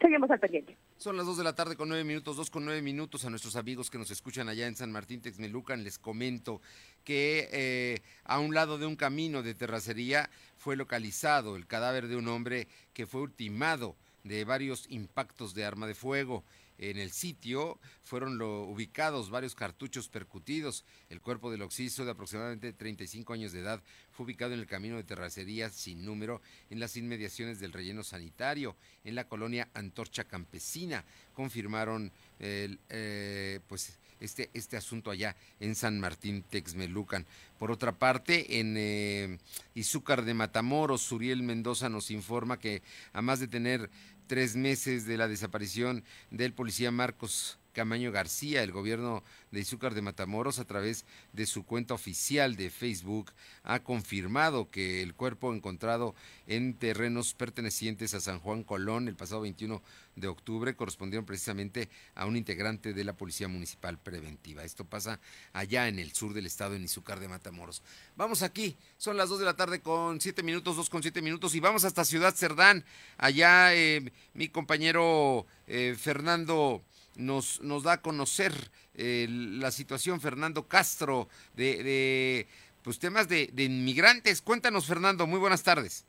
Seguimos 0.00 0.30
al 0.30 0.40
pendiente. 0.40 0.76
Son 0.96 1.16
las 1.16 1.26
2 1.26 1.38
de 1.38 1.44
la 1.44 1.54
tarde 1.54 1.76
con 1.76 1.88
9 1.88 2.04
minutos, 2.04 2.36
2 2.36 2.50
con 2.50 2.64
9 2.64 2.82
minutos 2.82 3.24
a 3.24 3.30
nuestros 3.30 3.56
amigos 3.56 3.90
que 3.90 3.98
nos 3.98 4.10
escuchan 4.10 4.48
allá 4.48 4.66
en 4.66 4.76
San 4.76 4.90
Martín 4.90 5.20
Texmelucan. 5.20 5.84
Les 5.84 5.98
comento 5.98 6.60
que 7.04 7.48
eh, 7.52 8.02
a 8.24 8.38
un 8.38 8.54
lado 8.54 8.78
de 8.78 8.86
un 8.86 8.96
camino 8.96 9.42
de 9.42 9.54
terracería 9.54 10.30
fue 10.56 10.76
localizado 10.76 11.56
el 11.56 11.66
cadáver 11.66 12.08
de 12.08 12.16
un 12.16 12.28
hombre 12.28 12.68
que 12.94 13.06
fue 13.06 13.20
ultimado 13.20 13.96
de 14.24 14.44
varios 14.44 14.86
impactos 14.90 15.54
de 15.54 15.64
arma 15.64 15.86
de 15.86 15.94
fuego. 15.94 16.44
En 16.78 16.98
el 16.98 17.12
sitio 17.12 17.78
fueron 18.02 18.40
ubicados 18.40 19.30
varios 19.30 19.54
cartuchos 19.54 20.08
percutidos. 20.08 20.84
El 21.10 21.20
cuerpo 21.20 21.50
del 21.50 21.62
occiso 21.62 22.04
de 22.04 22.10
aproximadamente 22.10 22.72
35 22.72 23.32
años 23.32 23.52
de 23.52 23.60
edad 23.60 23.82
fue 24.10 24.24
ubicado 24.24 24.52
en 24.52 24.60
el 24.60 24.66
camino 24.66 24.96
de 24.96 25.04
terracería 25.04 25.70
sin 25.70 26.04
número 26.04 26.40
en 26.70 26.80
las 26.80 26.96
inmediaciones 26.96 27.60
del 27.60 27.72
relleno 27.72 28.02
sanitario 28.02 28.76
en 29.04 29.14
la 29.14 29.28
colonia 29.28 29.68
Antorcha 29.74 30.24
Campesina. 30.24 31.04
Confirmaron 31.34 32.10
eh, 32.40 33.60
pues 33.68 33.98
este, 34.22 34.50
este 34.54 34.76
asunto 34.76 35.10
allá 35.10 35.36
en 35.58 35.74
San 35.74 35.98
Martín 35.98 36.44
Texmelucan. 36.48 37.26
Por 37.58 37.70
otra 37.70 37.92
parte, 37.92 38.60
en 38.60 38.76
eh, 38.76 39.38
Izúcar 39.74 40.24
de 40.24 40.34
Matamoros, 40.34 41.02
Suriel 41.02 41.42
Mendoza 41.42 41.88
nos 41.88 42.10
informa 42.10 42.58
que 42.58 42.82
a 43.12 43.22
más 43.22 43.40
de 43.40 43.48
tener 43.48 43.90
tres 44.32 44.56
meses 44.56 45.04
de 45.04 45.18
la 45.18 45.28
desaparición 45.28 46.04
del 46.30 46.54
policía 46.54 46.90
Marcos 46.90 47.58
Camaño 47.72 48.12
García. 48.12 48.62
El 48.62 48.72
gobierno 48.72 49.22
de 49.50 49.60
Izúcar 49.60 49.94
de 49.94 50.02
Matamoros, 50.02 50.58
a 50.58 50.64
través 50.64 51.04
de 51.32 51.46
su 51.46 51.64
cuenta 51.64 51.94
oficial 51.94 52.56
de 52.56 52.70
Facebook, 52.70 53.32
ha 53.64 53.80
confirmado 53.80 54.70
que 54.70 55.02
el 55.02 55.14
cuerpo 55.14 55.52
encontrado 55.52 56.14
en 56.46 56.74
terrenos 56.74 57.34
pertenecientes 57.34 58.14
a 58.14 58.20
San 58.20 58.40
Juan 58.40 58.62
Colón 58.62 59.08
el 59.08 59.16
pasado 59.16 59.42
21 59.42 59.82
de 60.16 60.28
octubre 60.28 60.74
correspondieron 60.74 61.24
precisamente 61.24 61.88
a 62.14 62.26
un 62.26 62.36
integrante 62.36 62.92
de 62.92 63.04
la 63.04 63.14
Policía 63.14 63.48
Municipal 63.48 63.98
Preventiva. 63.98 64.64
Esto 64.64 64.84
pasa 64.84 65.20
allá 65.52 65.88
en 65.88 65.98
el 65.98 66.12
sur 66.12 66.34
del 66.34 66.46
estado, 66.46 66.74
en 66.74 66.84
Izúcar 66.84 67.20
de 67.20 67.28
Matamoros. 67.28 67.82
Vamos 68.16 68.42
aquí, 68.42 68.76
son 68.98 69.16
las 69.16 69.28
2 69.28 69.40
de 69.40 69.44
la 69.44 69.56
tarde 69.56 69.80
con 69.80 70.20
7 70.20 70.42
minutos, 70.42 70.76
2 70.76 70.90
con 70.90 71.02
7 71.02 71.22
minutos, 71.22 71.54
y 71.54 71.60
vamos 71.60 71.84
hasta 71.84 72.04
Ciudad 72.04 72.34
Cerdán. 72.34 72.84
Allá 73.16 73.74
eh, 73.74 74.12
mi 74.34 74.48
compañero 74.48 75.46
eh, 75.66 75.96
Fernando 75.98 76.82
nos, 77.16 77.60
nos 77.62 77.82
da 77.82 77.94
a 77.94 78.02
conocer 78.02 78.52
eh, 78.94 79.26
la 79.28 79.70
situación, 79.70 80.20
Fernando 80.20 80.66
Castro, 80.68 81.28
de, 81.54 81.82
de 81.82 82.46
pues 82.82 82.98
temas 82.98 83.28
de, 83.28 83.50
inmigrantes. 83.56 84.42
Cuéntanos, 84.42 84.86
Fernando, 84.86 85.26
muy 85.26 85.38
buenas 85.38 85.62
tardes. 85.62 86.04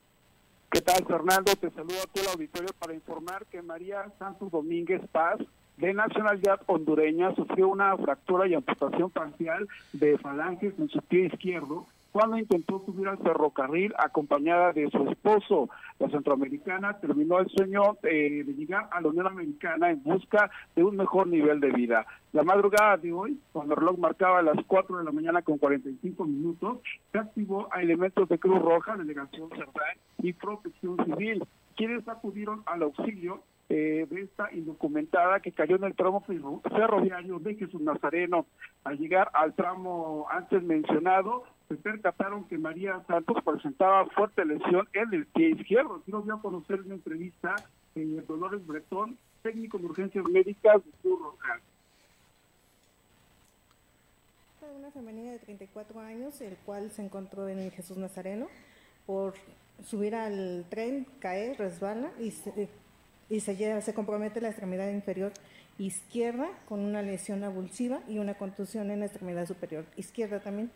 ¿Qué 0.71 0.81
tal, 0.81 1.05
Fernando? 1.05 1.55
Te 1.55 1.69
saludo 1.69 2.01
a 2.03 2.07
todo 2.07 2.23
el 2.23 2.29
auditorio 2.31 2.69
para 2.79 2.93
informar 2.93 3.45
que 3.45 3.61
María 3.61 4.11
Santos 4.17 4.51
Domínguez 4.51 5.01
Paz, 5.11 5.39
de 5.77 5.93
nacionalidad 5.93 6.61
hondureña, 6.65 7.35
sufrió 7.35 7.67
una 7.67 7.95
fractura 7.97 8.47
y 8.47 8.55
amputación 8.55 9.11
parcial 9.11 9.67
de 9.91 10.17
falanges 10.17 10.73
en 10.79 10.89
su 10.89 10.99
pie 11.01 11.27
izquierdo 11.27 11.85
cuando 12.13 12.37
intentó 12.37 12.79
subir 12.85 13.07
al 13.07 13.17
ferrocarril 13.17 13.91
acompañada 13.97 14.71
de 14.71 14.87
su 14.91 15.09
esposo. 15.09 15.69
La 15.97 16.09
centroamericana 16.09 16.99
terminó 16.99 17.39
el 17.39 17.49
sueño 17.49 17.97
eh, 18.03 18.43
de 18.45 18.53
llegar 18.53 18.87
a 18.91 19.01
la 19.01 19.07
Unión 19.07 19.25
Americana 19.25 19.89
en 19.89 20.03
busca 20.03 20.51
de 20.75 20.83
un 20.83 20.95
mejor 20.95 21.27
nivel 21.27 21.59
de 21.59 21.71
vida. 21.71 22.05
La 22.31 22.43
madrugada 22.43 22.97
de 22.97 23.11
hoy, 23.11 23.39
cuando 23.51 23.73
el 23.73 23.79
reloj 23.79 23.97
marcaba 23.97 24.43
las 24.43 24.63
4 24.67 24.99
de 24.99 25.03
la 25.03 25.11
mañana 25.11 25.41
con 25.41 25.57
45 25.57 26.23
minutos, 26.25 26.77
se 27.11 27.17
activó 27.17 27.67
a 27.71 27.81
elementos 27.81 28.29
de 28.29 28.37
Cruz 28.37 28.61
Roja, 28.61 28.95
Delegación 28.95 29.49
Cerdán 29.49 29.97
y 30.19 30.33
Protección 30.33 31.03
Civil, 31.05 31.43
quienes 31.75 32.07
acudieron 32.07 32.61
al 32.67 32.83
auxilio 32.83 33.41
eh, 33.69 34.05
de 34.07 34.21
esta 34.21 34.53
indocumentada 34.53 35.39
que 35.39 35.51
cayó 35.51 35.77
en 35.77 35.85
el 35.85 35.95
tramo 35.95 36.21
ferroviario 36.21 37.39
de 37.39 37.55
Jesús 37.55 37.81
Nazareno. 37.81 38.45
Al 38.83 38.99
llegar 38.99 39.31
al 39.33 39.55
tramo 39.55 40.27
antes 40.29 40.61
mencionado, 40.61 41.43
percataron 41.67 42.45
que 42.45 42.57
María 42.57 43.03
Santos 43.07 43.37
presentaba 43.43 44.05
fuerte 44.07 44.45
lesión 44.45 44.87
en 44.93 45.13
el 45.13 45.25
pie 45.27 45.49
izquierdo. 45.49 46.01
Quiero 46.03 46.21
voy 46.21 46.31
a 46.31 46.41
conocer 46.41 46.81
una 46.81 46.95
entrevista 46.95 47.55
en 47.95 48.19
el 48.19 48.25
Dolores 48.25 48.65
Bretón, 48.65 49.17
técnico 49.41 49.77
de 49.77 49.85
urgencias 49.85 50.25
médicas 50.25 50.83
de 50.83 50.91
Cruz 51.01 51.19
Roja. 51.19 51.59
Una 54.77 54.91
femenina 54.91 55.31
de 55.31 55.39
34 55.39 55.99
años, 55.99 56.41
el 56.41 56.55
cual 56.65 56.89
se 56.91 57.03
encontró 57.03 57.47
en 57.47 57.59
el 57.59 57.71
Jesús 57.71 57.97
Nazareno 57.97 58.47
por 59.05 59.33
subir 59.83 60.15
al 60.15 60.65
tren, 60.69 61.05
cae, 61.19 61.53
resbala 61.53 62.11
y 62.19 62.31
se, 62.31 62.69
y 63.29 63.39
se, 63.39 63.55
lleva, 63.55 63.81
se 63.81 63.93
compromete 63.93 64.41
la 64.41 64.49
extremidad 64.49 64.89
inferior 64.89 65.31
izquierda 65.77 66.47
con 66.67 66.79
una 66.79 67.01
lesión 67.01 67.43
abulsiva 67.43 68.01
y 68.07 68.19
una 68.19 68.35
contusión 68.35 68.91
en 68.91 68.99
la 68.99 69.05
extremidad 69.05 69.45
superior 69.47 69.85
izquierda 69.97 70.39
también. 70.39 70.71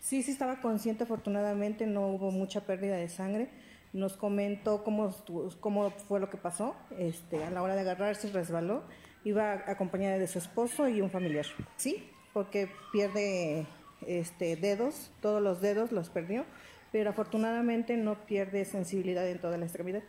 Sí, 0.00 0.22
sí 0.22 0.32
estaba 0.32 0.60
consciente, 0.60 1.04
afortunadamente 1.04 1.86
no 1.86 2.08
hubo 2.08 2.30
mucha 2.30 2.62
pérdida 2.62 2.96
de 2.96 3.08
sangre. 3.08 3.48
Nos 3.92 4.16
comentó 4.16 4.82
cómo, 4.84 5.14
cómo 5.60 5.90
fue 5.90 6.20
lo 6.20 6.28
que 6.28 6.36
pasó. 6.36 6.76
Este, 6.98 7.44
a 7.44 7.50
la 7.50 7.62
hora 7.62 7.74
de 7.74 7.82
agarrarse 7.82 8.30
resbaló. 8.30 8.82
Iba 9.24 9.62
acompañada 9.66 10.18
de 10.18 10.26
su 10.26 10.38
esposo 10.38 10.88
y 10.88 11.00
un 11.00 11.10
familiar. 11.10 11.46
Sí, 11.76 12.10
porque 12.32 12.68
pierde 12.92 13.66
este, 14.06 14.56
dedos, 14.56 15.12
todos 15.22 15.42
los 15.42 15.60
dedos 15.60 15.92
los 15.92 16.10
perdió, 16.10 16.44
pero 16.92 17.10
afortunadamente 17.10 17.96
no 17.96 18.14
pierde 18.26 18.64
sensibilidad 18.64 19.26
en 19.28 19.40
toda 19.40 19.56
la 19.56 19.64
extremidad. 19.64 20.02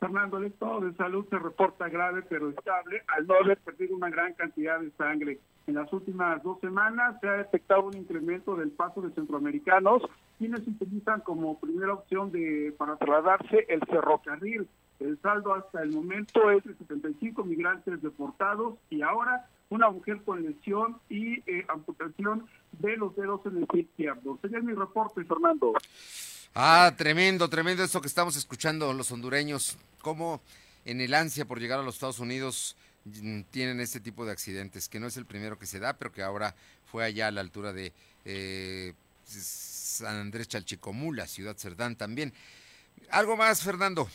Fernando, 0.00 0.38
el 0.38 0.46
estado 0.46 0.80
de 0.80 0.94
salud 0.94 1.26
se 1.28 1.38
reporta 1.38 1.88
grave 1.88 2.22
pero 2.28 2.50
estable 2.50 3.02
al 3.08 3.26
no 3.26 3.34
haber 3.34 3.58
perdido 3.58 3.96
una 3.96 4.10
gran 4.10 4.32
cantidad 4.34 4.78
de 4.78 4.90
sangre. 4.92 5.38
En 5.68 5.74
las 5.74 5.92
últimas 5.92 6.42
dos 6.42 6.58
semanas 6.60 7.16
se 7.20 7.28
ha 7.28 7.32
detectado 7.32 7.82
un 7.82 7.94
incremento 7.94 8.56
del 8.56 8.70
paso 8.70 9.02
de 9.02 9.10
centroamericanos, 9.10 10.00
quienes 10.38 10.66
utilizan 10.66 11.20
como 11.20 11.60
primera 11.60 11.92
opción 11.92 12.32
de 12.32 12.74
para 12.78 12.96
trasladarse 12.96 13.66
el 13.68 13.80
ferrocarril. 13.80 14.66
El 14.98 15.20
saldo 15.20 15.52
hasta 15.52 15.82
el 15.82 15.92
momento 15.92 16.50
es 16.50 16.64
de 16.64 16.74
75 16.74 17.44
migrantes 17.44 18.00
deportados 18.00 18.76
y 18.88 19.02
ahora 19.02 19.46
una 19.68 19.90
mujer 19.90 20.22
con 20.24 20.42
lesión 20.42 20.96
y 21.10 21.34
eh, 21.40 21.66
amputación 21.68 22.46
de 22.72 22.96
los 22.96 23.14
dedos 23.14 23.42
en 23.44 23.58
el 23.58 23.66
pie 23.66 23.82
izquierdo. 23.82 24.38
Sería 24.40 24.60
mi 24.60 24.72
reporte, 24.72 25.22
Fernando. 25.22 25.74
Ah, 26.54 26.94
tremendo, 26.96 27.46
tremendo 27.50 27.84
esto 27.84 28.00
que 28.00 28.08
estamos 28.08 28.36
escuchando 28.36 28.94
los 28.94 29.12
hondureños, 29.12 29.76
cómo 30.00 30.40
en 30.86 31.02
el 31.02 31.12
ansia 31.12 31.44
por 31.44 31.60
llegar 31.60 31.78
a 31.78 31.82
los 31.82 31.96
Estados 31.96 32.20
Unidos 32.20 32.74
tienen 33.50 33.80
este 33.80 34.00
tipo 34.00 34.24
de 34.24 34.32
accidentes, 34.32 34.88
que 34.88 35.00
no 35.00 35.06
es 35.06 35.16
el 35.16 35.26
primero 35.26 35.58
que 35.58 35.66
se 35.66 35.78
da, 35.78 35.94
pero 35.94 36.12
que 36.12 36.22
ahora 36.22 36.54
fue 36.86 37.04
allá 37.04 37.28
a 37.28 37.30
la 37.30 37.40
altura 37.40 37.72
de 37.72 37.92
eh, 38.24 38.92
San 39.24 40.16
Andrés 40.16 40.48
Chalchicomula, 40.48 41.26
Ciudad 41.26 41.56
Cerdán 41.56 41.96
también. 41.96 42.32
¿Algo 43.10 43.36
más, 43.36 43.62
Fernando? 43.62 44.08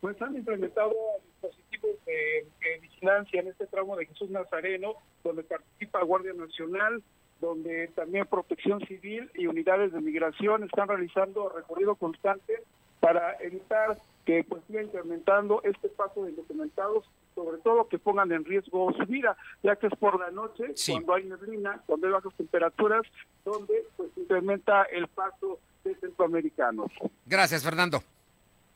Pues 0.00 0.20
han 0.22 0.36
implementado 0.36 0.94
dispositivos 1.24 1.96
de, 2.06 2.46
de 2.60 2.78
vigilancia 2.80 3.40
en 3.40 3.48
este 3.48 3.66
tramo 3.66 3.96
de 3.96 4.06
Jesús 4.06 4.30
Nazareno, 4.30 4.94
donde 5.22 5.42
participa 5.42 6.02
Guardia 6.02 6.32
Nacional, 6.32 7.02
donde 7.40 7.88
también 7.88 8.26
Protección 8.26 8.80
Civil 8.86 9.30
y 9.34 9.46
unidades 9.46 9.92
de 9.92 10.00
migración 10.00 10.64
están 10.64 10.88
realizando 10.88 11.48
recorrido 11.48 11.94
constante 11.94 12.62
para 13.00 13.34
evitar 13.40 13.98
que 14.26 14.44
pues 14.44 14.62
siga 14.66 14.82
incrementando 14.82 15.62
este 15.64 15.88
paso 15.88 16.24
de 16.24 16.30
indocumentados, 16.30 17.04
sobre 17.44 17.58
todo 17.58 17.88
que 17.88 17.98
pongan 17.98 18.30
en 18.32 18.44
riesgo 18.44 18.92
su 18.92 19.06
vida, 19.06 19.36
ya 19.62 19.76
que 19.76 19.86
es 19.86 19.94
por 19.98 20.18
la 20.20 20.30
noche, 20.30 20.64
Sí. 20.74 20.92
cuando 20.92 21.14
hay 21.14 21.24
neblina, 21.24 21.82
cuando 21.86 22.06
hay 22.06 22.12
bajas 22.12 22.34
temperaturas, 22.36 23.02
donde 23.44 23.86
pues 23.96 24.10
incrementa 24.16 24.82
el 24.84 25.08
paso 25.08 25.58
de 25.84 25.94
centroamericanos. 25.96 26.90
Gracias, 27.26 27.62
Fernando. 27.62 28.02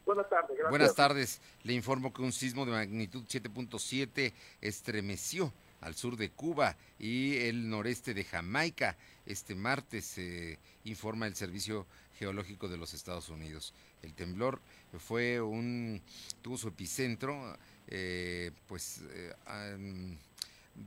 Buenas 0.07 0.29
tardes. 0.29 0.51
Gracias. 0.51 0.71
Buenas 0.71 0.95
tardes. 0.95 1.41
Le 1.63 1.73
informo 1.75 2.13
que 2.13 2.23
un 2.23 2.33
sismo 2.33 2.65
de 2.65 2.73
magnitud 2.73 3.25
7.7 3.27 4.33
estremeció 4.61 5.53
al 5.81 5.95
sur 5.95 6.17
de 6.17 6.31
Cuba 6.31 6.77
y 6.99 7.37
el 7.39 7.69
noreste 7.69 8.15
de 8.15 8.25
Jamaica. 8.25 8.97
Este 9.27 9.55
martes 9.55 10.17
eh, 10.19 10.59
informa 10.85 11.27
el 11.27 11.35
Servicio 11.35 11.87
Geológico 12.19 12.69
de 12.69 12.77
los 12.79 12.95
Estados 12.95 13.29
Unidos. 13.29 13.75
El 14.03 14.15
temblor 14.15 14.61
fue 14.99 15.41
un 15.41 16.01
tuvo 16.43 16.57
su 16.59 16.69
epicentro, 16.69 17.57
eh, 17.89 18.51
pues 18.67 19.01
eh, 19.11 19.35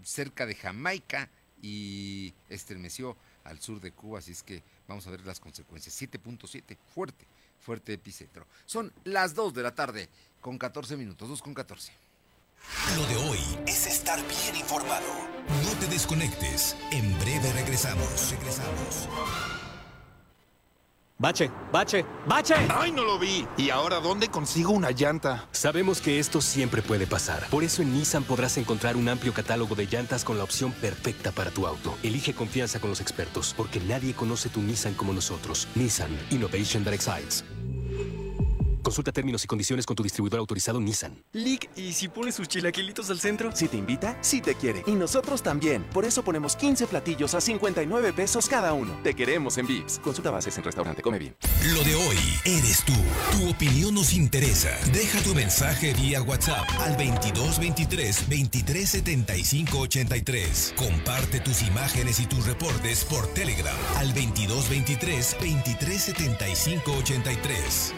cerca 0.03 0.45
de 0.45 0.55
Jamaica 0.55 1.29
y 1.61 2.33
estremeció 2.49 3.17
al 3.43 3.59
sur 3.59 3.79
de 3.79 3.91
Cuba, 3.91 4.19
así 4.19 4.31
es 4.31 4.43
que 4.43 4.61
vamos 4.87 5.07
a 5.07 5.11
ver 5.11 5.25
las 5.25 5.39
consecuencias. 5.39 5.99
7.7, 6.01 6.77
fuerte, 6.93 7.25
fuerte 7.61 7.93
epicentro. 7.93 8.45
Son 8.65 8.91
las 9.05 9.33
2 9.33 9.53
de 9.53 9.63
la 9.63 9.73
tarde 9.73 10.09
con 10.41 10.57
14 10.57 10.97
minutos, 10.97 11.29
2 11.29 11.41
con 11.41 11.53
14. 11.53 11.91
Lo 12.95 13.05
de 13.07 13.15
hoy 13.15 13.39
es 13.67 13.87
estar 13.87 14.19
bien 14.27 14.55
informado. 14.55 15.07
No 15.63 15.79
te 15.79 15.87
desconectes. 15.87 16.75
En 16.91 17.17
breve 17.19 17.53
regresamos. 17.53 18.31
Regresamos. 18.31 19.07
Bache, 21.19 21.49
bache, 21.71 22.05
bache. 22.27 22.53
¡Ay, 22.69 22.91
no 22.91 23.03
lo 23.03 23.17
vi! 23.17 23.47
¿Y 23.57 23.71
ahora 23.71 23.99
dónde 23.99 24.27
consigo 24.27 24.71
una 24.71 24.91
llanta? 24.91 25.47
Sabemos 25.51 25.99
que 25.99 26.19
esto 26.19 26.41
siempre 26.41 26.83
puede 26.83 27.07
pasar. 27.07 27.47
Por 27.49 27.63
eso 27.63 27.81
en 27.81 27.91
Nissan 27.91 28.23
podrás 28.23 28.55
encontrar 28.57 28.95
un 28.95 29.09
amplio 29.09 29.33
catálogo 29.33 29.73
de 29.73 29.87
llantas 29.87 30.23
con 30.23 30.37
la 30.37 30.43
opción 30.43 30.71
perfecta 30.73 31.31
para 31.31 31.49
tu 31.49 31.65
auto. 31.65 31.97
Elige 32.03 32.35
confianza 32.35 32.79
con 32.79 32.91
los 32.91 33.01
expertos, 33.01 33.55
porque 33.57 33.79
nadie 33.79 34.13
conoce 34.13 34.49
tu 34.49 34.61
Nissan 34.61 34.93
como 34.93 35.11
nosotros. 35.11 35.67
Nissan 35.73 36.15
Innovation 36.29 36.83
that 36.83 36.93
excites. 36.93 37.43
Consulta 38.87 39.11
términos 39.11 39.43
y 39.43 39.47
condiciones 39.47 39.85
con 39.85 39.97
tu 39.97 40.03
distribuidor 40.03 40.39
autorizado 40.39 40.79
Nissan. 40.79 41.21
Lick, 41.33 41.69
¿y 41.75 41.91
si 41.91 42.07
pones 42.07 42.35
sus 42.35 42.47
chilaquilitos 42.47 43.09
al 43.09 43.19
centro? 43.19 43.53
Si 43.53 43.67
te 43.67 43.75
invita, 43.75 44.17
sí 44.21 44.39
te 44.39 44.55
quiere. 44.55 44.81
Y 44.87 44.91
nosotros 44.91 45.43
también. 45.43 45.83
Por 45.91 46.05
eso 46.05 46.23
ponemos 46.23 46.55
15 46.55 46.87
platillos 46.87 47.33
a 47.33 47.41
59 47.41 48.13
pesos 48.13 48.47
cada 48.47 48.71
uno. 48.71 48.97
Te 49.03 49.13
queremos 49.13 49.57
en 49.57 49.67
Vips. 49.67 49.99
Consulta 49.99 50.31
bases 50.31 50.57
en 50.57 50.63
restaurante. 50.63 51.01
Come 51.01 51.19
bien. 51.19 51.35
Lo 51.73 51.83
de 51.83 51.95
hoy 51.95 52.15
eres 52.45 52.81
tú. 52.85 52.93
Tu 53.33 53.49
opinión 53.49 53.93
nos 53.93 54.13
interesa. 54.13 54.71
Deja 54.93 55.19
tu 55.21 55.35
mensaje 55.35 55.93
vía 55.93 56.21
WhatsApp 56.21 56.69
al 56.79 56.95
2223 56.95 58.29
2375 58.29 59.79
83. 59.79 60.75
Comparte 60.77 61.41
tus 61.41 61.61
imágenes 61.61 62.21
y 62.21 62.25
tus 62.25 62.45
reportes 62.45 63.03
por 63.03 63.27
Telegram 63.33 63.75
al 63.97 64.13
2223 64.13 65.35
2375 65.41 66.91
83. 66.99 67.93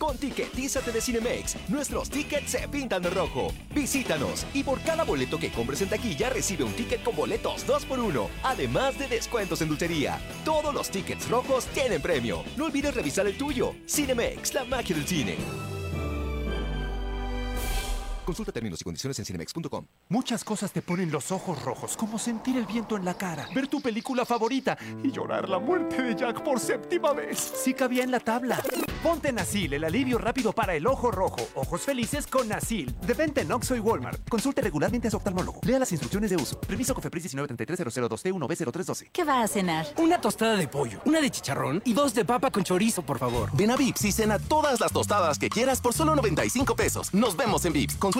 Con 0.00 0.16
Ticketízate 0.16 0.92
de 0.92 1.00
Cinemex, 1.02 1.56
nuestros 1.68 2.08
tickets 2.08 2.52
se 2.52 2.66
pintan 2.68 3.02
de 3.02 3.10
rojo. 3.10 3.52
Visítanos 3.74 4.46
y 4.54 4.64
por 4.64 4.80
cada 4.80 5.04
boleto 5.04 5.38
que 5.38 5.52
compres 5.52 5.82
en 5.82 5.90
taquilla 5.90 6.30
recibe 6.30 6.64
un 6.64 6.72
ticket 6.72 7.02
con 7.02 7.14
boletos 7.14 7.66
2x1, 7.66 8.28
además 8.42 8.98
de 8.98 9.08
descuentos 9.08 9.60
en 9.60 9.68
dulcería. 9.68 10.18
Todos 10.42 10.72
los 10.72 10.88
tickets 10.88 11.28
rojos 11.28 11.66
tienen 11.66 12.00
premio. 12.00 12.42
No 12.56 12.64
olvides 12.64 12.94
revisar 12.94 13.26
el 13.26 13.36
tuyo. 13.36 13.74
Cinemex, 13.86 14.54
la 14.54 14.64
magia 14.64 14.96
del 14.96 15.06
cine. 15.06 15.36
Consulta 18.30 18.52
términos 18.52 18.80
y 18.80 18.84
condiciones 18.84 19.18
en 19.18 19.24
cinemex.com. 19.24 19.86
Muchas 20.08 20.44
cosas 20.44 20.70
te 20.70 20.82
ponen 20.82 21.10
los 21.10 21.32
ojos 21.32 21.60
rojos, 21.64 21.96
como 21.96 22.16
sentir 22.16 22.56
el 22.58 22.64
viento 22.64 22.96
en 22.96 23.04
la 23.04 23.14
cara, 23.14 23.48
ver 23.52 23.66
tu 23.66 23.80
película 23.80 24.24
favorita 24.24 24.78
y 25.02 25.10
llorar 25.10 25.48
la 25.48 25.58
muerte 25.58 26.00
de 26.00 26.14
Jack 26.14 26.44
por 26.44 26.60
séptima 26.60 27.12
vez. 27.12 27.38
Sí 27.40 27.74
cabía 27.74 28.04
en 28.04 28.12
la 28.12 28.20
tabla. 28.20 28.62
Ponte 29.02 29.32
Nasil, 29.32 29.72
el 29.72 29.82
alivio 29.82 30.18
rápido 30.18 30.52
para 30.52 30.74
el 30.74 30.86
ojo 30.86 31.10
rojo. 31.10 31.40
Ojos 31.54 31.80
felices 31.80 32.26
con 32.26 32.48
Nasil. 32.48 32.94
De 33.00 33.14
venta 33.14 33.40
en 33.40 33.50
Oxxo 33.50 33.74
y 33.74 33.80
Walmart. 33.80 34.28
Consulte 34.28 34.60
regularmente 34.60 35.08
a 35.08 35.10
su 35.10 35.16
oftalmólogo. 35.16 35.60
Lea 35.64 35.78
las 35.78 35.90
instrucciones 35.90 36.30
de 36.30 36.36
uso. 36.36 36.60
Permiso 36.60 36.94
COFEPRIS 36.94 37.34
1933002T1B0312. 37.34 39.08
¿Qué 39.10 39.24
va 39.24 39.42
a 39.42 39.48
cenar? 39.48 39.86
Una 39.96 40.20
tostada 40.20 40.56
de 40.56 40.68
pollo, 40.68 41.00
una 41.06 41.20
de 41.20 41.30
chicharrón 41.30 41.82
y 41.84 41.94
dos 41.94 42.14
de 42.14 42.26
papa 42.26 42.50
con 42.50 42.62
chorizo, 42.62 43.02
por 43.02 43.18
favor. 43.18 43.50
Ven 43.54 43.70
a 43.70 43.76
Vips 43.76 44.04
y 44.04 44.12
cena 44.12 44.38
todas 44.38 44.80
las 44.80 44.92
tostadas 44.92 45.38
que 45.38 45.48
quieras 45.48 45.80
por 45.80 45.94
solo 45.94 46.14
95 46.14 46.76
pesos. 46.76 47.12
Nos 47.14 47.36
vemos 47.36 47.64
en 47.64 47.72
Vips. 47.72 47.94
Consulta 47.94 48.19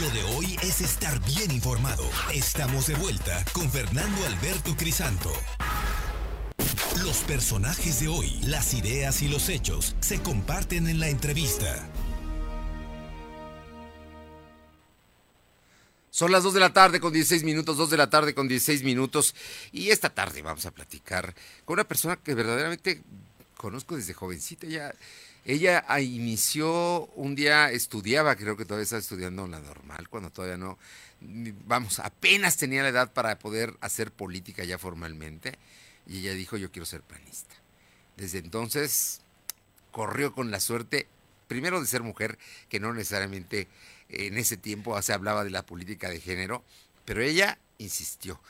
Lo 0.00 0.08
de 0.10 0.22
hoy 0.34 0.56
es 0.62 0.80
estar 0.80 1.22
bien 1.22 1.50
informado. 1.50 2.08
Estamos 2.32 2.86
de 2.86 2.94
vuelta 2.94 3.44
con 3.52 3.70
Fernando 3.70 4.24
Alberto 4.24 4.74
Crisanto. 4.74 5.30
Los 7.04 7.18
personajes 7.18 8.00
de 8.00 8.08
hoy, 8.08 8.40
las 8.46 8.72
ideas 8.72 9.20
y 9.20 9.28
los 9.28 9.50
hechos 9.50 9.94
se 10.00 10.22
comparten 10.22 10.88
en 10.88 10.98
la 10.98 11.08
entrevista. 11.08 11.86
Son 16.08 16.32
las 16.32 16.42
2 16.42 16.54
de 16.54 16.60
la 16.60 16.72
tarde 16.72 16.98
con 16.98 17.12
16 17.12 17.44
minutos, 17.44 17.76
2 17.76 17.90
de 17.90 17.96
la 17.98 18.08
tarde 18.08 18.34
con 18.34 18.48
16 18.48 18.84
minutos. 18.84 19.34
Y 19.72 19.90
esta 19.90 20.08
tarde 20.08 20.40
vamos 20.40 20.64
a 20.64 20.70
platicar 20.70 21.34
con 21.66 21.74
una 21.74 21.84
persona 21.84 22.16
que 22.16 22.34
verdaderamente 22.34 23.02
conozco 23.58 23.96
desde 23.96 24.14
jovencita. 24.14 24.66
Ya, 24.66 24.94
ella 25.44 25.84
ah, 25.88 26.00
inició 26.00 27.06
un 27.16 27.34
día, 27.34 27.70
estudiaba, 27.70 28.36
creo 28.36 28.56
que 28.56 28.64
todavía 28.64 28.84
estaba 28.84 29.00
estudiando 29.00 29.46
la 29.48 29.60
normal, 29.60 30.08
cuando 30.08 30.30
todavía 30.30 30.56
no, 30.56 30.78
vamos, 31.66 31.98
apenas 31.98 32.56
tenía 32.56 32.82
la 32.82 32.88
edad 32.88 33.12
para 33.12 33.38
poder 33.38 33.74
hacer 33.80 34.12
política 34.12 34.64
ya 34.64 34.78
formalmente. 34.78 35.58
Y 36.06 36.18
ella 36.18 36.34
dijo, 36.34 36.56
yo 36.56 36.70
quiero 36.70 36.86
ser 36.86 37.02
panista. 37.02 37.54
Desde 38.16 38.38
entonces 38.38 39.20
corrió 39.90 40.32
con 40.32 40.50
la 40.50 40.60
suerte, 40.60 41.06
primero 41.48 41.80
de 41.80 41.86
ser 41.86 42.02
mujer, 42.02 42.38
que 42.68 42.80
no 42.80 42.92
necesariamente 42.92 43.68
en 44.08 44.36
ese 44.36 44.56
tiempo 44.56 45.00
se 45.02 45.12
hablaba 45.12 45.44
de 45.44 45.50
la 45.50 45.64
política 45.64 46.08
de 46.08 46.20
género, 46.20 46.64
pero 47.04 47.20
ella 47.22 47.58
insistió, 47.78 48.40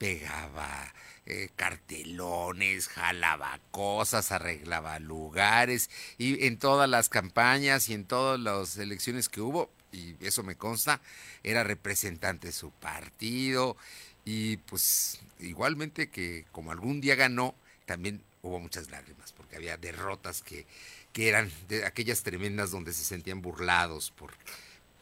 pegaba 0.00 0.94
eh, 1.26 1.50
cartelones, 1.56 2.88
jalaba 2.88 3.60
cosas, 3.70 4.32
arreglaba 4.32 4.98
lugares, 4.98 5.90
y 6.16 6.46
en 6.46 6.58
todas 6.58 6.88
las 6.88 7.10
campañas 7.10 7.90
y 7.90 7.92
en 7.92 8.06
todas 8.06 8.40
las 8.40 8.78
elecciones 8.78 9.28
que 9.28 9.42
hubo, 9.42 9.70
y 9.92 10.16
eso 10.24 10.42
me 10.42 10.56
consta, 10.56 11.02
era 11.44 11.64
representante 11.64 12.46
de 12.46 12.54
su 12.54 12.70
partido, 12.70 13.76
y 14.24 14.56
pues 14.56 15.20
igualmente 15.38 16.08
que 16.08 16.46
como 16.50 16.72
algún 16.72 17.02
día 17.02 17.14
ganó, 17.14 17.54
también 17.84 18.22
hubo 18.40 18.58
muchas 18.58 18.90
lágrimas, 18.90 19.32
porque 19.32 19.56
había 19.56 19.76
derrotas 19.76 20.40
que, 20.40 20.64
que 21.12 21.28
eran 21.28 21.52
de 21.68 21.84
aquellas 21.84 22.22
tremendas 22.22 22.70
donde 22.70 22.94
se 22.94 23.04
sentían 23.04 23.42
burlados 23.42 24.12
por 24.12 24.32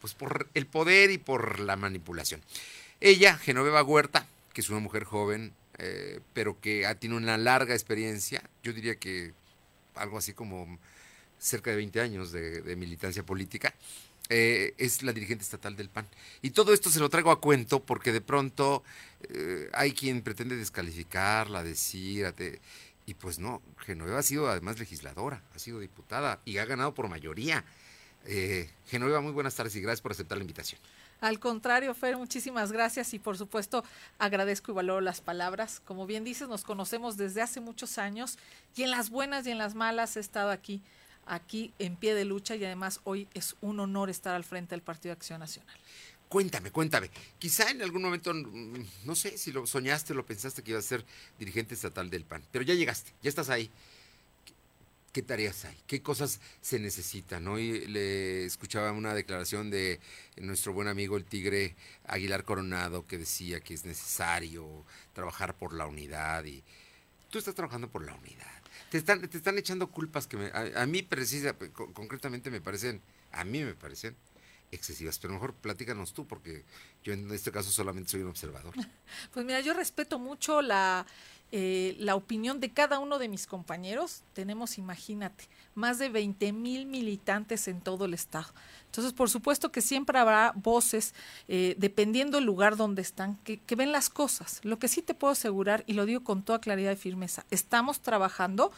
pues 0.01 0.13
por 0.13 0.47
el 0.53 0.65
poder 0.65 1.11
y 1.11 1.17
por 1.17 1.59
la 1.59 1.75
manipulación. 1.75 2.41
Ella, 3.01 3.37
Genoveva 3.37 3.83
Huerta, 3.83 4.25
que 4.59 4.63
es 4.63 4.69
una 4.69 4.81
mujer 4.81 5.05
joven, 5.05 5.53
eh, 5.77 6.19
pero 6.33 6.59
que 6.59 6.85
tiene 6.99 7.15
una 7.15 7.37
larga 7.37 7.73
experiencia, 7.73 8.43
yo 8.61 8.73
diría 8.73 8.95
que 8.95 9.31
algo 9.95 10.17
así 10.17 10.33
como 10.33 10.77
cerca 11.37 11.69
de 11.71 11.77
20 11.77 12.01
años 12.01 12.33
de, 12.33 12.75
militancia 12.75 13.23
política, 13.25 13.73
eh, 14.27 14.73
es 14.77 15.01
la 15.01 15.13
dirigente 15.13 15.45
estatal 15.45 15.77
del 15.77 15.87
PAN. 15.87 16.09
Y 16.41 16.49
todo 16.49 16.73
esto 16.73 16.89
se 16.89 16.99
lo 16.99 17.07
traigo 17.07 17.31
a 17.31 17.39
cuento 17.39 17.81
porque 17.81 18.11
de 18.11 18.19
pronto 18.19 18.83
eh, 19.29 19.69
hay 19.71 19.93
quien 19.93 20.23
pretende 20.23 20.57
descalificarla, 20.57 21.63
decir, 21.63 22.33
y 23.05 23.13
pues 23.13 23.39
no, 23.39 23.61
Genoveva 23.77 24.19
ha 24.19 24.23
sido 24.23 24.49
además 24.49 24.77
legisladora, 24.77 25.41
ha 25.55 25.59
sido 25.59 25.79
diputada 25.79 26.41
y 26.43 26.57
ha 26.57 26.65
ganado 26.65 26.93
por 26.93 27.07
mayoría. 27.07 27.63
Genoveva, 28.87 29.21
muy 29.21 29.31
buenas 29.31 29.55
tardes 29.55 29.73
y 29.77 29.79
gracias 29.79 30.01
por 30.01 30.11
aceptar 30.11 30.37
la 30.37 30.43
invitación. 30.43 30.81
Al 31.21 31.39
contrario, 31.39 31.93
Fer, 31.93 32.17
muchísimas 32.17 32.71
gracias 32.71 33.13
y 33.13 33.19
por 33.19 33.37
supuesto 33.37 33.83
agradezco 34.19 34.71
y 34.71 34.75
valoro 34.75 35.01
las 35.01 35.19
palabras. 35.19 35.81
Como 35.83 36.05
bien 36.05 36.23
dices, 36.23 36.47
nos 36.47 36.63
conocemos 36.63 37.17
desde 37.17 37.41
hace 37.41 37.59
muchos 37.59 37.97
años 37.97 38.37
y 38.75 38.83
en 38.83 38.91
las 38.91 39.09
buenas 39.09 39.45
y 39.45 39.51
en 39.51 39.57
las 39.57 39.75
malas 39.75 40.15
he 40.15 40.21
estado 40.21 40.49
aquí, 40.49 40.81
aquí 41.25 41.73
en 41.77 41.97
pie 41.97 42.15
de 42.15 42.23
lucha 42.23 42.55
y 42.55 42.63
además 42.63 43.01
hoy 43.03 43.27
es 43.33 43.55
un 43.59 43.81
honor 43.81 44.09
estar 44.09 44.33
al 44.33 44.45
frente 44.45 44.75
del 44.75 44.81
Partido 44.81 45.13
de 45.13 45.17
Acción 45.17 45.41
Nacional. 45.41 45.75
Cuéntame, 46.29 46.71
cuéntame. 46.71 47.09
Quizá 47.39 47.71
en 47.71 47.81
algún 47.81 48.03
momento, 48.03 48.33
mm, 48.33 48.85
no 49.03 49.15
sé 49.15 49.37
si 49.37 49.51
lo 49.51 49.65
soñaste 49.65 50.13
lo 50.13 50.25
pensaste 50.25 50.61
que 50.61 50.71
ibas 50.71 50.85
a 50.85 50.87
ser 50.87 51.05
dirigente 51.39 51.73
estatal 51.73 52.09
del 52.09 52.23
PAN, 52.23 52.43
pero 52.51 52.63
ya 52.63 52.75
llegaste, 52.75 53.11
ya 53.21 53.29
estás 53.29 53.49
ahí. 53.49 53.69
¿Qué 55.11 55.23
tareas 55.23 55.65
hay? 55.65 55.75
¿Qué 55.87 56.03
cosas 56.03 56.39
se 56.61 56.77
necesitan? 56.77 57.47
Hoy 57.47 57.87
le 57.87 58.45
escuchaba 58.45 58.91
una 58.91 59.15
declaración 59.15 59.71
de 59.71 59.99
nuestro 60.37 60.71
buen 60.71 60.87
amigo 60.87 61.17
el 61.17 61.25
Tigre 61.25 61.75
Aguilar 62.05 62.43
Coronado 62.43 63.07
que 63.07 63.17
decía 63.17 63.59
que 63.59 63.73
es 63.73 63.85
necesario 63.85 64.85
trabajar 65.13 65.57
por 65.57 65.73
la 65.73 65.87
unidad 65.87 66.45
y 66.45 66.63
tú 67.31 67.39
estás 67.39 67.55
trabajando 67.55 67.89
por 67.89 68.05
la 68.05 68.13
unidad. 68.13 68.61
Te 68.91 68.99
están, 68.99 69.27
te 69.27 69.37
están 69.37 69.57
echando 69.57 69.87
culpas 69.87 70.27
que 70.27 70.37
me, 70.37 70.47
a, 70.47 70.83
a, 70.83 70.85
mí 70.85 71.01
precisa, 71.01 71.55
concretamente 71.93 72.51
me 72.51 72.61
parecen, 72.61 73.01
a 73.31 73.43
mí 73.43 73.63
me 73.63 73.73
parecen 73.73 74.15
excesivas, 74.71 75.17
pero 75.19 75.33
mejor 75.33 75.53
platícanos 75.53 76.13
tú 76.13 76.27
porque 76.27 76.63
yo 77.03 77.13
en 77.13 77.31
este 77.31 77.51
caso 77.51 77.71
solamente 77.71 78.11
soy 78.11 78.21
un 78.21 78.29
observador. 78.29 78.73
Pues 79.33 79.45
mira, 79.45 79.59
yo 79.61 79.73
respeto 79.73 80.19
mucho 80.19 80.61
la 80.61 81.05
eh, 81.51 81.95
la 81.97 82.15
opinión 82.15 82.59
de 82.59 82.71
cada 82.71 82.99
uno 82.99 83.17
de 83.17 83.27
mis 83.27 83.47
compañeros. 83.47 84.23
Tenemos, 84.33 84.77
imagínate, 84.77 85.45
más 85.73 85.97
de 85.97 86.09
20 86.09 86.53
mil 86.53 86.85
militantes 86.85 87.67
en 87.67 87.81
todo 87.81 88.05
el 88.05 88.13
estado. 88.13 88.47
Entonces, 88.85 89.13
por 89.13 89.29
supuesto 89.29 89.71
que 89.71 89.81
siempre 89.81 90.19
habrá 90.19 90.51
voces, 90.55 91.13
eh, 91.47 91.75
dependiendo 91.77 92.37
del 92.37 92.45
lugar 92.45 92.75
donde 92.75 93.01
están, 93.01 93.37
que, 93.37 93.59
ven 93.75 93.91
las 93.91 94.09
cosas. 94.09 94.59
Lo 94.63 94.77
que 94.79 94.87
sí 94.87 95.01
te 95.01 95.13
puedo 95.13 95.31
asegurar, 95.31 95.83
y 95.87 95.93
lo 95.93 96.05
digo 96.05 96.23
con 96.23 96.43
toda 96.43 96.59
claridad 96.59 96.91
y 96.91 96.95
firmeza, 96.95 97.45
estamos 97.49 97.99
trabajando 98.01 98.71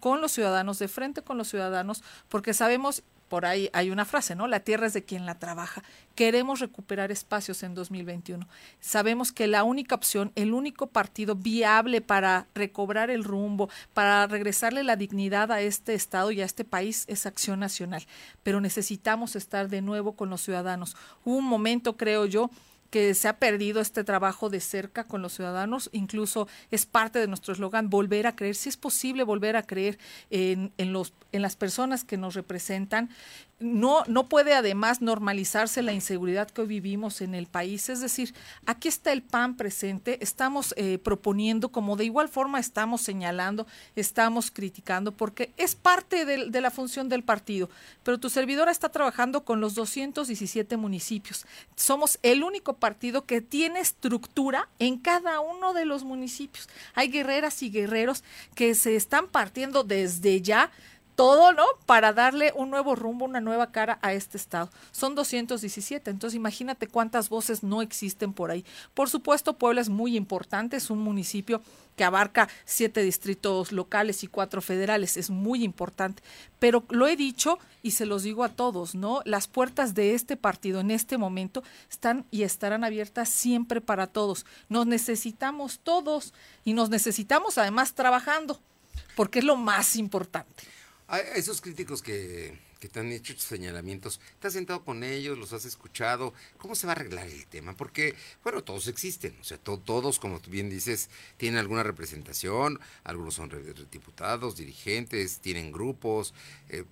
con 0.00 0.20
los 0.20 0.32
ciudadanos, 0.32 0.78
de 0.78 0.88
frente 0.88 1.22
con 1.22 1.38
los 1.38 1.48
ciudadanos, 1.48 2.02
porque 2.28 2.54
sabemos 2.54 3.02
por 3.28 3.46
ahí 3.46 3.70
hay 3.72 3.90
una 3.90 4.04
frase, 4.04 4.34
¿no? 4.34 4.46
La 4.46 4.60
tierra 4.60 4.86
es 4.86 4.92
de 4.92 5.04
quien 5.04 5.26
la 5.26 5.38
trabaja. 5.38 5.82
Queremos 6.14 6.60
recuperar 6.60 7.10
espacios 7.10 7.62
en 7.62 7.74
2021. 7.74 8.46
Sabemos 8.80 9.32
que 9.32 9.46
la 9.46 9.64
única 9.64 9.94
opción, 9.94 10.32
el 10.34 10.52
único 10.52 10.86
partido 10.86 11.34
viable 11.34 12.00
para 12.00 12.46
recobrar 12.54 13.10
el 13.10 13.24
rumbo, 13.24 13.68
para 13.94 14.26
regresarle 14.26 14.84
la 14.84 14.96
dignidad 14.96 15.50
a 15.50 15.60
este 15.60 15.94
Estado 15.94 16.30
y 16.30 16.40
a 16.40 16.44
este 16.44 16.64
país 16.64 17.04
es 17.08 17.26
Acción 17.26 17.60
Nacional. 17.60 18.06
Pero 18.42 18.60
necesitamos 18.60 19.36
estar 19.36 19.68
de 19.68 19.82
nuevo 19.82 20.12
con 20.12 20.30
los 20.30 20.42
ciudadanos. 20.42 20.96
Hubo 21.24 21.36
un 21.36 21.44
momento, 21.44 21.96
creo 21.96 22.26
yo, 22.26 22.50
que 22.90 23.14
se 23.14 23.28
ha 23.28 23.38
perdido 23.38 23.80
este 23.80 24.04
trabajo 24.04 24.50
de 24.50 24.60
cerca 24.60 25.04
con 25.04 25.22
los 25.22 25.34
ciudadanos, 25.34 25.90
incluso 25.92 26.48
es 26.70 26.86
parte 26.86 27.18
de 27.18 27.26
nuestro 27.26 27.52
eslogan, 27.52 27.90
volver 27.90 28.26
a 28.26 28.36
creer, 28.36 28.54
si 28.54 28.68
es 28.68 28.76
posible 28.76 29.24
volver 29.24 29.56
a 29.56 29.62
creer 29.62 29.98
en, 30.30 30.72
en, 30.78 30.92
los, 30.92 31.12
en 31.32 31.42
las 31.42 31.56
personas 31.56 32.04
que 32.04 32.16
nos 32.16 32.34
representan. 32.34 33.10
No, 33.58 34.04
no 34.06 34.28
puede 34.28 34.52
además 34.52 35.00
normalizarse 35.00 35.82
la 35.82 35.94
inseguridad 35.94 36.50
que 36.50 36.60
hoy 36.60 36.66
vivimos 36.66 37.22
en 37.22 37.34
el 37.34 37.46
país. 37.46 37.88
Es 37.88 38.02
decir, 38.02 38.34
aquí 38.66 38.86
está 38.88 39.12
el 39.12 39.22
PAN 39.22 39.56
presente, 39.56 40.18
estamos 40.20 40.74
eh, 40.76 40.98
proponiendo, 40.98 41.70
como 41.70 41.96
de 41.96 42.04
igual 42.04 42.28
forma 42.28 42.60
estamos 42.60 43.00
señalando, 43.00 43.66
estamos 43.94 44.50
criticando, 44.50 45.12
porque 45.12 45.54
es 45.56 45.74
parte 45.74 46.26
de, 46.26 46.50
de 46.50 46.60
la 46.60 46.70
función 46.70 47.08
del 47.08 47.22
partido. 47.22 47.70
Pero 48.02 48.20
tu 48.20 48.28
servidora 48.28 48.70
está 48.70 48.90
trabajando 48.90 49.42
con 49.42 49.62
los 49.62 49.74
217 49.74 50.76
municipios. 50.76 51.46
Somos 51.76 52.18
el 52.22 52.42
único 52.42 52.74
partido 52.74 53.24
que 53.24 53.40
tiene 53.40 53.80
estructura 53.80 54.68
en 54.78 54.98
cada 54.98 55.40
uno 55.40 55.72
de 55.72 55.86
los 55.86 56.04
municipios. 56.04 56.68
Hay 56.94 57.08
guerreras 57.08 57.62
y 57.62 57.70
guerreros 57.70 58.22
que 58.54 58.74
se 58.74 58.96
están 58.96 59.28
partiendo 59.28 59.82
desde 59.82 60.42
ya 60.42 60.70
todo, 61.16 61.52
¿no? 61.52 61.64
Para 61.86 62.12
darle 62.12 62.52
un 62.54 62.70
nuevo 62.70 62.94
rumbo, 62.94 63.24
una 63.24 63.40
nueva 63.40 63.72
cara 63.72 63.98
a 64.02 64.12
este 64.12 64.36
estado. 64.36 64.70
Son 64.92 65.14
217, 65.14 66.10
entonces 66.10 66.36
imagínate 66.36 66.86
cuántas 66.86 67.30
voces 67.30 67.62
no 67.62 67.82
existen 67.82 68.32
por 68.34 68.50
ahí. 68.50 68.64
Por 68.94 69.08
supuesto, 69.08 69.54
Puebla 69.54 69.80
es 69.80 69.88
muy 69.88 70.16
importante, 70.16 70.76
es 70.76 70.90
un 70.90 70.98
municipio 71.00 71.62
que 71.96 72.04
abarca 72.04 72.48
siete 72.66 73.02
distritos 73.02 73.72
locales 73.72 74.22
y 74.22 74.26
cuatro 74.26 74.60
federales, 74.60 75.16
es 75.16 75.30
muy 75.30 75.64
importante. 75.64 76.22
Pero 76.58 76.84
lo 76.90 77.06
he 77.06 77.16
dicho 77.16 77.58
y 77.82 77.92
se 77.92 78.04
los 78.04 78.22
digo 78.22 78.44
a 78.44 78.50
todos, 78.50 78.94
¿no? 78.94 79.22
Las 79.24 79.48
puertas 79.48 79.94
de 79.94 80.14
este 80.14 80.36
partido 80.36 80.80
en 80.80 80.90
este 80.90 81.16
momento 81.16 81.62
están 81.90 82.26
y 82.30 82.42
estarán 82.42 82.84
abiertas 82.84 83.30
siempre 83.30 83.80
para 83.80 84.06
todos. 84.06 84.44
Nos 84.68 84.86
necesitamos 84.86 85.78
todos 85.78 86.34
y 86.64 86.74
nos 86.74 86.90
necesitamos 86.90 87.56
además 87.56 87.94
trabajando, 87.94 88.60
porque 89.16 89.38
es 89.38 89.46
lo 89.46 89.56
más 89.56 89.96
importante. 89.96 90.75
A 91.08 91.20
esos 91.20 91.60
críticos 91.60 92.02
que, 92.02 92.58
que, 92.80 92.88
te 92.88 92.98
han 92.98 93.12
hecho 93.12 93.32
señalamientos, 93.38 94.20
¿te 94.40 94.48
has 94.48 94.54
sentado 94.54 94.84
con 94.84 95.04
ellos? 95.04 95.38
¿Los 95.38 95.52
has 95.52 95.64
escuchado? 95.64 96.34
¿Cómo 96.58 96.74
se 96.74 96.88
va 96.88 96.94
a 96.94 96.96
arreglar 96.96 97.28
el 97.28 97.46
tema? 97.46 97.76
Porque, 97.76 98.16
bueno, 98.42 98.64
todos 98.64 98.88
existen, 98.88 99.36
o 99.40 99.44
sea, 99.44 99.56
to 99.56 99.78
todos, 99.78 100.18
como 100.18 100.40
tú 100.40 100.50
bien 100.50 100.68
dices, 100.68 101.08
tienen 101.36 101.60
alguna 101.60 101.84
representación, 101.84 102.80
algunos 103.04 103.34
son 103.34 103.52
diputados, 103.92 104.56
dirigentes, 104.56 105.38
tienen 105.38 105.70
grupos. 105.70 106.34
Eh, 106.70 106.84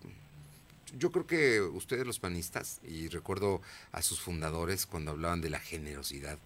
yo 0.97 1.11
creo 1.11 1.27
que 1.27 1.61
ustedes 1.61 2.07
los 2.07 2.21
panistas, 2.21 2.79
y 2.87 3.09
recuerdo 3.09 3.63
a 3.91 4.01
sus 4.01 4.21
fundadores 4.21 4.87
cuando 4.87 5.11
hablaban 5.11 5.41
de 5.41 5.51
la 5.51 5.59
generosidad, 5.59 6.39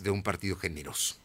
de 0.00 0.10
un 0.10 0.22
partido 0.22 0.56
generoso. 0.56 1.16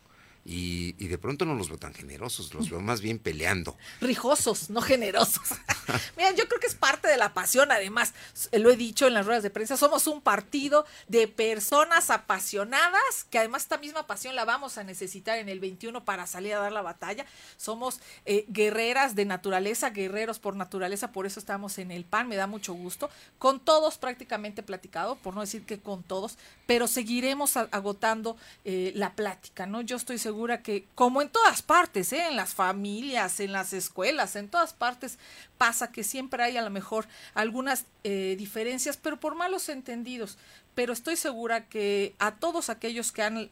Y, 0.50 0.96
y, 0.98 1.10
de 1.10 1.18
pronto 1.18 1.44
no 1.44 1.56
los 1.56 1.68
veo 1.68 1.78
tan 1.78 1.94
generosos, 1.94 2.54
los 2.54 2.70
veo 2.70 2.80
más 2.80 3.02
bien 3.02 3.20
peleando. 3.20 3.76
Rijosos, 4.00 4.70
no 4.70 4.82
generosos. 4.82 5.44
Mira, 6.16 6.32
yo 6.32 6.48
creo 6.48 6.62
que 6.62 6.68
es 6.68 6.76
parte 6.76 7.10
de 7.10 7.18
la 7.18 7.34
pasión, 7.34 7.70
además, 7.70 8.14
lo 8.54 8.72
he 8.72 8.78
dicho 8.78 9.08
en 9.08 9.14
las 9.14 9.26
ruedas 9.26 9.44
de 9.44 9.50
prensa, 9.50 9.76
somos 9.76 10.08
un 10.08 10.22
partido 10.22 10.86
de 11.10 11.28
personas 11.28 12.10
apasionadas, 12.10 13.26
que 13.30 13.40
además 13.40 13.64
esta 13.64 13.78
misma 13.78 14.08
pasión 14.08 14.38
la 14.38 14.46
vamos 14.46 14.78
a 14.78 14.86
necesitar 14.86 15.38
en 15.38 15.50
el 15.50 15.60
21 15.60 16.06
para 16.06 16.26
salir 16.28 16.54
a 16.54 16.60
dar 16.60 16.72
la 16.72 16.82
batalla. 16.82 17.26
Somos 17.58 18.00
eh, 18.26 18.46
guerreras 18.48 19.16
de 19.16 19.26
naturaleza, 19.26 19.90
guerreros 19.90 20.40
por 20.40 20.56
naturaleza, 20.56 21.12
por 21.12 21.26
eso 21.26 21.42
estamos 21.42 21.78
en 21.78 21.92
el 21.92 22.06
PAN, 22.06 22.30
me 22.30 22.38
da 22.38 22.48
mucho 22.48 22.74
gusto. 22.74 23.10
Con 23.38 23.60
todos 23.60 23.98
prácticamente 23.98 24.64
platicado, 24.64 25.18
por 25.18 25.36
no 25.36 25.42
decir 25.42 25.66
que 25.66 25.78
con 25.78 26.04
todos, 26.04 26.38
pero 26.66 26.88
seguiremos 26.88 27.58
agotando 27.58 28.38
eh, 28.64 28.94
la 28.96 29.14
plática, 29.14 29.66
¿no? 29.66 29.82
Yo 29.82 29.98
estoy 29.98 30.18
seguro 30.18 30.37
que, 30.62 30.86
como 30.96 31.22
en 31.22 31.30
todas 31.30 31.62
partes, 31.62 32.14
¿eh? 32.14 32.28
en 32.28 32.36
las 32.36 32.54
familias, 32.54 33.40
en 33.40 33.52
las 33.52 33.74
escuelas, 33.74 34.36
en 34.36 34.50
todas 34.50 34.74
partes 34.74 35.18
pasa 35.58 35.92
que 35.92 36.04
siempre 36.04 36.44
hay 36.44 36.58
a 36.58 36.62
lo 36.62 36.70
mejor 36.70 37.08
algunas 37.34 37.86
eh, 38.04 38.36
diferencias, 38.38 38.98
pero 38.98 39.20
por 39.20 39.36
malos 39.36 39.70
entendidos. 39.70 40.38
Pero 40.76 40.94
estoy 40.94 41.16
segura 41.16 41.66
que 41.66 42.16
a 42.20 42.36
todos 42.36 42.70
aquellos 42.70 43.12
que 43.12 43.24
han 43.24 43.50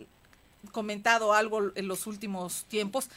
comentado 0.65 1.33
algo 1.33 1.71
en 1.75 1.87
los 1.87 2.07
últimos 2.07 2.65
tiempos, 2.65 3.09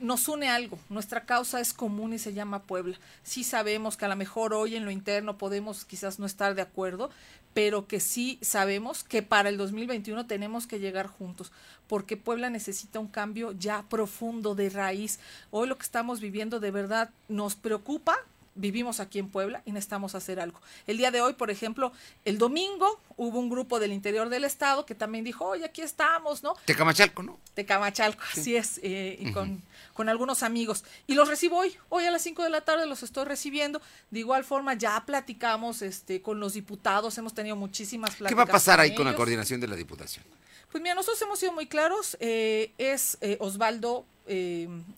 nos 0.00 0.28
une 0.28 0.48
algo. 0.48 0.78
Nuestra 0.88 1.24
causa 1.24 1.60
es 1.60 1.72
común 1.72 2.12
y 2.12 2.18
se 2.18 2.32
llama 2.32 2.62
Puebla. 2.62 2.98
Sí 3.22 3.44
sabemos 3.44 3.96
que 3.96 4.04
a 4.04 4.08
lo 4.08 4.16
mejor 4.16 4.54
hoy 4.54 4.76
en 4.76 4.84
lo 4.84 4.90
interno 4.90 5.38
podemos 5.38 5.84
quizás 5.84 6.18
no 6.18 6.26
estar 6.26 6.54
de 6.54 6.62
acuerdo, 6.62 7.10
pero 7.52 7.86
que 7.86 8.00
sí 8.00 8.38
sabemos 8.42 9.04
que 9.04 9.22
para 9.22 9.48
el 9.48 9.56
2021 9.56 10.26
tenemos 10.26 10.66
que 10.66 10.78
llegar 10.78 11.06
juntos, 11.06 11.52
porque 11.88 12.16
Puebla 12.16 12.50
necesita 12.50 13.00
un 13.00 13.08
cambio 13.08 13.52
ya 13.52 13.84
profundo 13.88 14.54
de 14.54 14.70
raíz. 14.70 15.18
Hoy 15.50 15.68
lo 15.68 15.76
que 15.76 15.84
estamos 15.84 16.20
viviendo 16.20 16.60
de 16.60 16.70
verdad 16.70 17.10
nos 17.28 17.56
preocupa, 17.56 18.16
vivimos 18.54 19.00
aquí 19.00 19.18
en 19.18 19.28
Puebla 19.28 19.62
y 19.64 19.72
necesitamos 19.72 20.14
hacer 20.14 20.40
algo. 20.40 20.60
El 20.86 20.98
día 20.98 21.10
de 21.10 21.20
hoy, 21.20 21.34
por 21.34 21.50
ejemplo, 21.50 21.92
el 22.24 22.38
domingo 22.38 23.00
hubo 23.16 23.38
un 23.38 23.48
grupo 23.48 23.78
del 23.80 23.92
interior 23.92 24.28
del 24.28 24.44
estado 24.44 24.86
que 24.86 24.94
también 24.94 25.24
dijo, 25.24 25.44
oye, 25.46 25.64
aquí 25.64 25.82
estamos, 25.82 26.42
¿no? 26.42 26.54
Tecamachalco, 26.64 27.22
¿no? 27.22 27.38
Tecamachalco, 27.54 28.22
sí. 28.32 28.40
así 28.40 28.56
es, 28.56 28.80
eh, 28.82 29.16
y 29.20 29.32
con, 29.32 29.62
con 29.92 30.08
algunos 30.08 30.42
amigos. 30.42 30.84
Y 31.06 31.14
los 31.14 31.28
recibo 31.28 31.58
hoy, 31.58 31.76
hoy 31.88 32.04
a 32.06 32.10
las 32.10 32.22
5 32.22 32.42
de 32.42 32.50
la 32.50 32.60
tarde 32.62 32.86
los 32.86 33.02
estoy 33.02 33.24
recibiendo. 33.24 33.80
De 34.10 34.20
igual 34.20 34.44
forma, 34.44 34.74
ya 34.74 35.02
platicamos 35.06 35.82
este, 35.82 36.20
con 36.20 36.40
los 36.40 36.54
diputados, 36.54 37.16
hemos 37.18 37.34
tenido 37.34 37.56
muchísimas 37.56 38.10
pláticas. 38.10 38.28
¿Qué 38.30 38.34
va 38.34 38.42
a 38.42 38.46
pasar 38.46 38.80
ahí 38.80 38.94
con 38.94 39.06
la 39.06 39.14
coordinación 39.14 39.60
de 39.60 39.68
la 39.68 39.76
diputación? 39.76 40.24
Pues 40.70 40.82
mira, 40.82 40.94
nosotros 40.94 41.20
hemos 41.22 41.38
sido 41.38 41.52
muy 41.52 41.66
claros, 41.66 42.16
eh, 42.20 42.72
es 42.78 43.18
eh, 43.20 43.36
Osvaldo, 43.40 44.06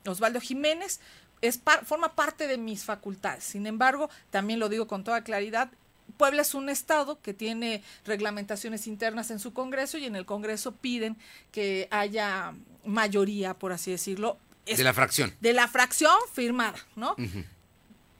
Osvaldo 0.04 0.40
Jiménez, 0.42 1.00
es 1.42 1.58
par, 1.58 1.84
forma 1.84 2.14
parte 2.14 2.46
de 2.46 2.56
mis 2.56 2.84
facultades. 2.84 3.44
Sin 3.44 3.66
embargo, 3.66 4.08
también 4.30 4.58
lo 4.58 4.68
digo 4.68 4.86
con 4.86 5.04
toda 5.04 5.22
claridad, 5.22 5.70
Puebla 6.16 6.42
es 6.42 6.54
un 6.54 6.68
estado 6.68 7.20
que 7.20 7.34
tiene 7.34 7.82
reglamentaciones 8.04 8.86
internas 8.86 9.30
en 9.30 9.38
su 9.38 9.52
Congreso 9.52 9.98
y 9.98 10.04
en 10.04 10.16
el 10.16 10.26
Congreso 10.26 10.72
piden 10.72 11.16
que 11.50 11.88
haya 11.90 12.54
mayoría, 12.84 13.54
por 13.54 13.72
así 13.72 13.90
decirlo. 13.90 14.38
de 14.66 14.84
la 14.84 14.92
fracción. 14.92 15.34
De 15.40 15.52
la 15.52 15.68
fracción 15.68 16.16
firmada, 16.32 16.78
¿no? 16.96 17.12
Uh 17.12 17.22
-huh 17.22 17.44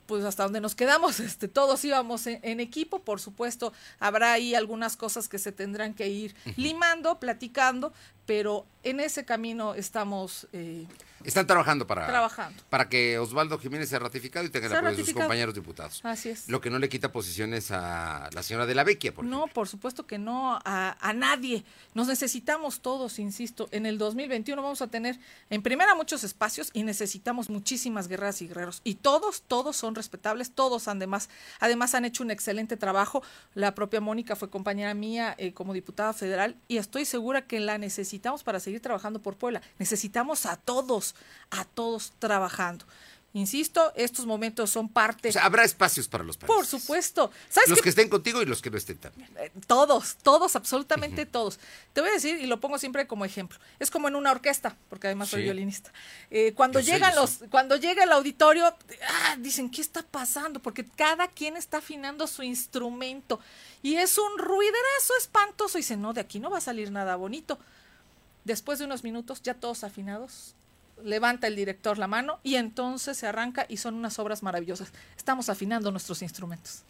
pues 0.05 0.25
hasta 0.25 0.43
donde 0.43 0.61
nos 0.61 0.75
quedamos, 0.75 1.19
este, 1.21 1.47
todos 1.47 1.83
íbamos 1.85 2.27
en, 2.27 2.39
en, 2.43 2.59
equipo, 2.59 2.99
por 2.99 3.19
supuesto, 3.19 3.73
habrá 3.99 4.33
ahí 4.33 4.55
algunas 4.55 4.97
cosas 4.97 5.27
que 5.27 5.39
se 5.39 5.51
tendrán 5.51 5.93
que 5.93 6.07
ir 6.07 6.35
limando, 6.55 7.19
platicando, 7.19 7.93
pero 8.25 8.65
en 8.83 8.99
ese 8.99 9.25
camino 9.25 9.75
estamos... 9.75 10.47
Eh, 10.53 10.85
Están 11.23 11.47
trabajando 11.47 11.87
para, 11.87 12.07
trabajando. 12.07 12.63
para 12.69 12.89
que 12.89 13.17
Osvaldo 13.19 13.57
Jiménez 13.59 13.89
sea 13.89 13.99
ratificado 13.99 14.45
y 14.45 14.49
tenga 14.49 14.67
el 14.67 14.75
apoyo 14.75 14.97
de 14.97 15.05
sus 15.05 15.13
compañeros 15.13 15.55
diputados. 15.55 16.01
Así 16.03 16.29
es. 16.29 16.49
Lo 16.49 16.61
que 16.61 16.69
no 16.69 16.79
le 16.79 16.89
quita 16.89 17.11
posiciones 17.11 17.71
a 17.71 18.29
la 18.33 18.43
señora 18.43 18.65
de 18.65 18.75
la 18.75 18.83
Vecchia, 18.83 19.13
por 19.13 19.25
No, 19.25 19.47
por 19.47 19.67
supuesto 19.67 20.05
que 20.05 20.17
no, 20.17 20.59
a, 20.63 20.97
a, 20.99 21.13
nadie. 21.13 21.63
Nos 21.93 22.07
necesitamos 22.07 22.81
todos, 22.81 23.19
insisto. 23.19 23.67
En 23.71 23.85
el 23.85 23.97
2021 23.97 24.61
vamos 24.61 24.81
a 24.81 24.87
tener, 24.87 25.19
en 25.49 25.61
primera, 25.61 25.95
muchos 25.95 26.23
espacios 26.23 26.69
y 26.73 26.83
necesitamos 26.83 27.49
muchísimas 27.49 28.07
guerreras 28.07 28.41
y 28.41 28.47
guerreros. 28.47 28.81
Y 28.83 28.95
todos, 28.95 29.43
todos 29.43 29.75
son 29.75 29.95
respetables, 29.95 30.51
todos 30.51 30.87
además, 30.87 31.29
además 31.59 31.95
han 31.95 32.05
hecho 32.05 32.23
un 32.23 32.31
excelente 32.31 32.77
trabajo. 32.77 33.23
La 33.53 33.75
propia 33.75 34.01
Mónica 34.01 34.35
fue 34.35 34.49
compañera 34.49 34.93
mía 34.93 35.35
eh, 35.37 35.53
como 35.53 35.73
diputada 35.73 36.13
federal 36.13 36.55
y 36.67 36.77
estoy 36.77 37.05
segura 37.05 37.45
que 37.45 37.59
la 37.59 37.77
necesitamos 37.77 38.43
para 38.43 38.59
seguir 38.59 38.81
trabajando 38.81 39.21
por 39.21 39.37
Puebla. 39.37 39.61
Necesitamos 39.79 40.45
a 40.45 40.57
todos, 40.57 41.12
a 41.51 41.65
todos 41.65 42.13
trabajando. 42.19 42.85
Insisto, 43.35 43.91
estos 43.95 44.27
momentos 44.27 44.69
son 44.69 44.87
parte. 44.87 45.29
O 45.29 45.31
sea, 45.31 45.45
habrá 45.45 45.63
espacios 45.63 46.07
para 46.07 46.23
los 46.23 46.37
países. 46.37 46.55
Por 46.55 46.67
supuesto. 46.67 47.31
¿Sabes 47.49 47.67
los 47.67 47.81
que 47.81 47.89
estén 47.89 48.07
contigo 48.07 48.43
y 48.43 48.45
los 48.45 48.61
que 48.61 48.69
no 48.69 48.77
estén 48.77 48.99
también. 48.99 49.27
Eh, 49.39 49.51
Todos, 49.65 50.17
todos, 50.21 50.55
absolutamente 50.55 51.23
uh 51.23 51.25
-huh. 51.25 51.31
todos. 51.31 51.59
Te 51.93 52.01
voy 52.01 52.11
a 52.11 52.13
decir, 52.13 52.39
y 52.39 52.45
lo 52.45 52.59
pongo 52.59 52.77
siempre 52.77 53.07
como 53.07 53.25
ejemplo. 53.25 53.57
Es 53.79 53.89
como 53.89 54.07
en 54.07 54.15
una 54.15 54.29
orquesta, 54.29 54.77
porque 54.87 55.07
además 55.07 55.29
soy 55.29 55.41
violinista. 55.41 55.91
Eh, 56.29 56.53
cuando 56.53 56.79
Yo 56.79 56.93
llegan 56.93 57.15
los, 57.15 57.39
cuando 57.49 57.75
llega 57.75 58.03
el 58.03 58.11
auditorio, 58.11 58.67
ah, 58.67 59.35
dicen, 59.39 59.71
¿qué 59.71 59.81
está 59.81 60.03
pasando? 60.03 60.59
Porque 60.59 60.85
cada 60.85 61.27
quien 61.27 61.57
está 61.57 61.79
afinando 61.79 62.27
su 62.27 62.43
instrumento. 62.43 63.39
Y 63.81 63.95
es 63.95 64.15
un 64.19 64.37
ruiderazo 64.37 65.17
espantoso. 65.17 65.79
Y 65.79 65.81
dicen, 65.81 66.03
no, 66.03 66.13
de 66.13 66.21
aquí 66.21 66.39
no 66.39 66.51
va 66.51 66.59
a 66.59 66.61
salir 66.61 66.91
nada 66.91 67.15
bonito. 67.15 67.57
Después 68.43 68.77
de 68.77 68.85
unos 68.85 69.03
minutos, 69.03 69.41
ya 69.41 69.55
todos 69.55 69.83
afinados, 69.83 70.53
levanta 71.03 71.47
el 71.47 71.55
director 71.55 71.97
la 71.97 72.07
mano 72.07 72.39
y 72.43 72.55
entonces 72.55 73.17
se 73.17 73.27
arranca 73.27 73.65
y 73.69 73.77
son 73.77 73.95
unas 73.95 74.19
obras 74.19 74.43
maravillosas. 74.43 74.91
Estamos 75.17 75.49
afinando 75.49 75.91
nuestros 75.91 76.21
instrumentos. 76.21 76.83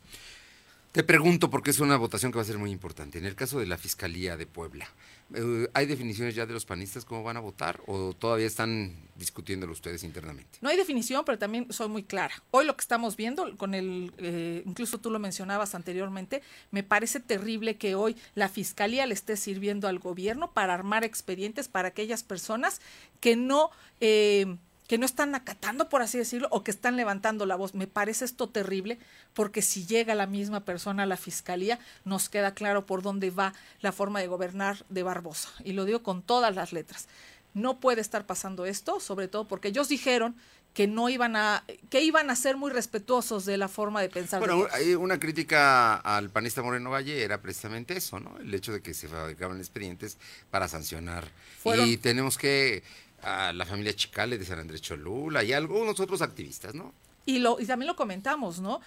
Te 0.94 1.04
pregunto 1.04 1.50
porque 1.50 1.72
es 1.72 1.80
una 1.80 1.98
votación 1.98 2.32
que 2.32 2.38
va 2.38 2.44
a 2.44 2.46
ser 2.46 2.60
muy 2.60 2.70
importante. 2.70 3.18
En 3.18 3.26
el 3.26 3.34
caso 3.34 3.60
de 3.60 3.66
la 3.66 3.80
Fiscalía 3.80 4.38
de 4.38 4.46
Puebla, 4.46 4.88
eh, 5.34 5.68
¿hay 5.74 5.88
definiciones 5.88 6.36
ya 6.36 6.46
de 6.46 6.54
los 6.54 6.66
panistas 6.66 7.04
cómo 7.04 7.24
van 7.24 7.36
a 7.36 7.40
votar 7.40 7.82
o 7.88 8.14
todavía 8.14 8.46
están 8.46 8.96
discutiéndolo 9.16 9.74
ustedes 9.74 10.04
internamente. 10.04 10.60
No 10.62 10.70
hay 10.70 10.78
definición, 10.78 11.24
pero 11.26 11.38
también 11.38 11.72
soy 11.72 11.88
muy 11.88 12.04
clara. 12.04 12.34
Hoy 12.52 12.66
lo 12.66 12.76
que 12.76 12.82
estamos 12.82 13.16
viendo, 13.16 13.56
con 13.58 13.74
el, 13.74 14.14
eh, 14.18 14.64
incluso 14.66 15.00
tú 15.00 15.10
lo 15.12 15.20
mencionabas 15.20 15.76
anteriormente, 15.76 16.42
me 16.72 16.84
parece 16.84 17.20
terrible 17.20 17.78
que 17.78 17.96
hoy 17.96 18.16
la 18.36 18.50
fiscalía 18.50 19.06
le 19.06 19.14
esté 19.14 19.38
sirviendo 19.38 19.88
al 19.88 20.00
gobierno 20.00 20.52
para 20.52 20.74
armar 20.74 21.04
expedientes 21.04 21.68
para 21.68 21.90
aquellas 21.90 22.24
personas 22.24 22.82
que 23.20 23.36
no 23.36 23.70
eh, 24.00 24.58
que 24.88 24.98
no 24.98 25.06
están 25.06 25.34
acatando, 25.36 25.90
por 25.90 26.02
así 26.02 26.18
decirlo, 26.18 26.48
o 26.52 26.64
que 26.64 26.72
están 26.72 26.98
levantando 26.98 27.46
la 27.46 27.56
voz. 27.56 27.74
Me 27.74 27.88
parece 27.88 28.26
esto 28.26 28.50
terrible 28.50 29.00
porque 29.34 29.62
si 29.62 29.86
llega 29.86 30.16
la 30.16 30.28
misma 30.28 30.66
persona 30.66 31.04
a 31.04 31.06
la 31.08 31.18
fiscalía, 31.18 31.80
nos 32.06 32.30
queda 32.30 32.54
claro 32.54 32.86
por 32.86 33.02
dónde 33.02 33.32
va 33.32 33.54
la 33.82 33.92
forma 33.92 34.20
de 34.20 34.28
gobernar 34.28 34.86
de 34.90 35.04
Barbosa. 35.04 35.50
Y 35.64 35.74
lo 35.74 35.86
digo 35.86 36.04
con 36.04 36.22
todas 36.22 36.54
las 36.54 36.74
letras. 36.74 37.08
No 37.54 37.80
puede 37.80 38.02
estar 38.02 38.26
pasando 38.26 38.66
esto, 38.66 39.00
sobre 39.00 39.28
todo 39.28 39.48
porque 39.48 39.70
ellos 39.70 39.88
dijeron 39.88 40.36
que 40.74 40.88
no 40.88 41.08
iban 41.08 41.36
a 41.36 41.64
que 41.90 42.02
iban 42.02 42.32
a 42.32 42.36
ser 42.36 42.58
muy 42.58 42.72
respetuosos 42.72 43.46
de 43.46 43.58
la 43.58 43.68
forma 43.68 44.02
de 44.02 44.10
pensar. 44.10 44.40
Bueno, 44.40 44.66
hay 44.72 44.96
una 44.96 45.20
crítica 45.20 45.96
al 45.98 46.32
panista 46.32 46.64
Moreno 46.64 46.90
Valle 46.90 47.24
era 47.24 47.42
precisamente 47.42 47.96
eso, 47.96 48.20
¿no? 48.20 48.38
El 48.40 48.52
hecho 48.54 48.74
de 48.74 48.82
que 48.82 48.96
se 48.96 49.08
fabricaban 49.08 49.60
expedientes 49.60 50.18
para 50.50 50.68
sancionar. 50.68 51.28
Y 51.64 51.98
tenemos 51.98 52.40
que 52.40 52.84
a 53.24 53.54
la 53.54 53.66
familia 53.66 53.96
Chicale 53.96 54.38
de 54.38 54.46
San 54.46 54.60
Andrés 54.60 54.82
Cholula 54.82 55.44
y 55.44 55.54
algunos 55.54 56.00
otros 56.00 56.22
activistas, 56.22 56.76
¿no? 56.76 56.94
Y, 57.26 57.40
lo, 57.40 57.60
y 57.60 57.66
también 57.66 57.88
lo 57.88 57.96
comentamos, 57.96 58.60
¿no? 58.60 58.82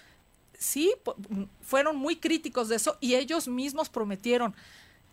Sí, 0.57 0.93
fueron 1.61 1.97
muy 1.97 2.17
críticos 2.17 2.69
de 2.69 2.77
eso 2.77 2.97
y 2.99 3.15
ellos 3.15 3.47
mismos 3.47 3.89
prometieron 3.89 4.55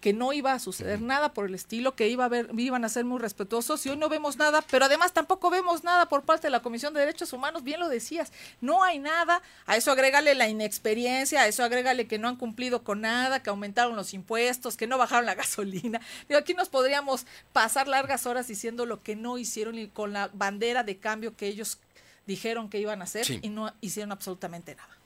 que 0.05 0.13
no 0.13 0.35
iba 0.35 0.53
a 0.53 0.59
suceder 0.59 1.01
nada 1.01 1.33
por 1.33 1.47
el 1.47 1.55
estilo, 1.55 1.97
que 1.97 2.09
iba 2.09 2.27
a 2.27 2.29
ver, 2.29 2.51
iban 2.59 2.85
a 2.85 2.91
ser 2.91 3.07
muy 3.07 3.19
respetuosos 3.19 3.87
y 3.87 3.89
hoy 3.89 3.97
no 3.97 4.11
vemos 4.11 4.37
nada, 4.37 4.61
pero 4.71 4.85
además 4.85 5.15
tampoco 5.15 5.49
vemos 5.49 5.83
nada 5.83 6.11
por 6.11 6.25
parte 6.25 6.49
de 6.49 6.51
la 6.51 6.61
Comisión 6.61 6.93
de 6.93 7.01
Derechos 7.01 7.33
Humanos, 7.33 7.65
bien 7.65 7.81
lo 7.81 7.89
decías, 7.89 8.31
no 8.61 8.85
hay 8.85 8.99
nada, 8.99 9.41
a 9.65 9.79
eso 9.79 9.91
agrégale 9.91 10.35
la 10.35 10.47
inexperiencia, 10.47 11.41
a 11.41 11.47
eso 11.47 11.65
agrégale 11.65 12.07
que 12.07 12.19
no 12.19 12.29
han 12.29 12.37
cumplido 12.37 12.85
con 12.85 13.01
nada, 13.01 13.43
que 13.43 13.49
aumentaron 13.49 13.97
los 13.97 14.13
impuestos, 14.13 14.77
que 14.77 14.87
no 14.87 14.99
bajaron 14.99 15.25
la 15.25 15.35
gasolina. 15.43 16.03
Digo, 16.29 16.39
aquí 16.39 16.53
nos 16.53 16.69
podríamos 16.69 17.25
pasar 17.55 17.89
largas 17.89 18.27
horas 18.27 18.47
diciendo 18.47 18.85
lo 18.85 19.03
que 19.03 19.17
no 19.17 19.39
hicieron 19.39 19.79
y 19.79 19.89
con 19.89 20.13
la 20.13 20.29
bandera 20.35 20.83
de 20.83 20.99
cambio 20.99 21.35
que 21.35 21.47
ellos 21.47 21.79
dijeron 22.27 22.69
que 22.69 22.79
iban 22.79 23.01
a 23.01 23.05
hacer 23.05 23.41
y 23.41 23.49
no 23.49 23.73
hicieron 23.81 24.13
absolutamente 24.13 24.75
nada. 24.75 24.99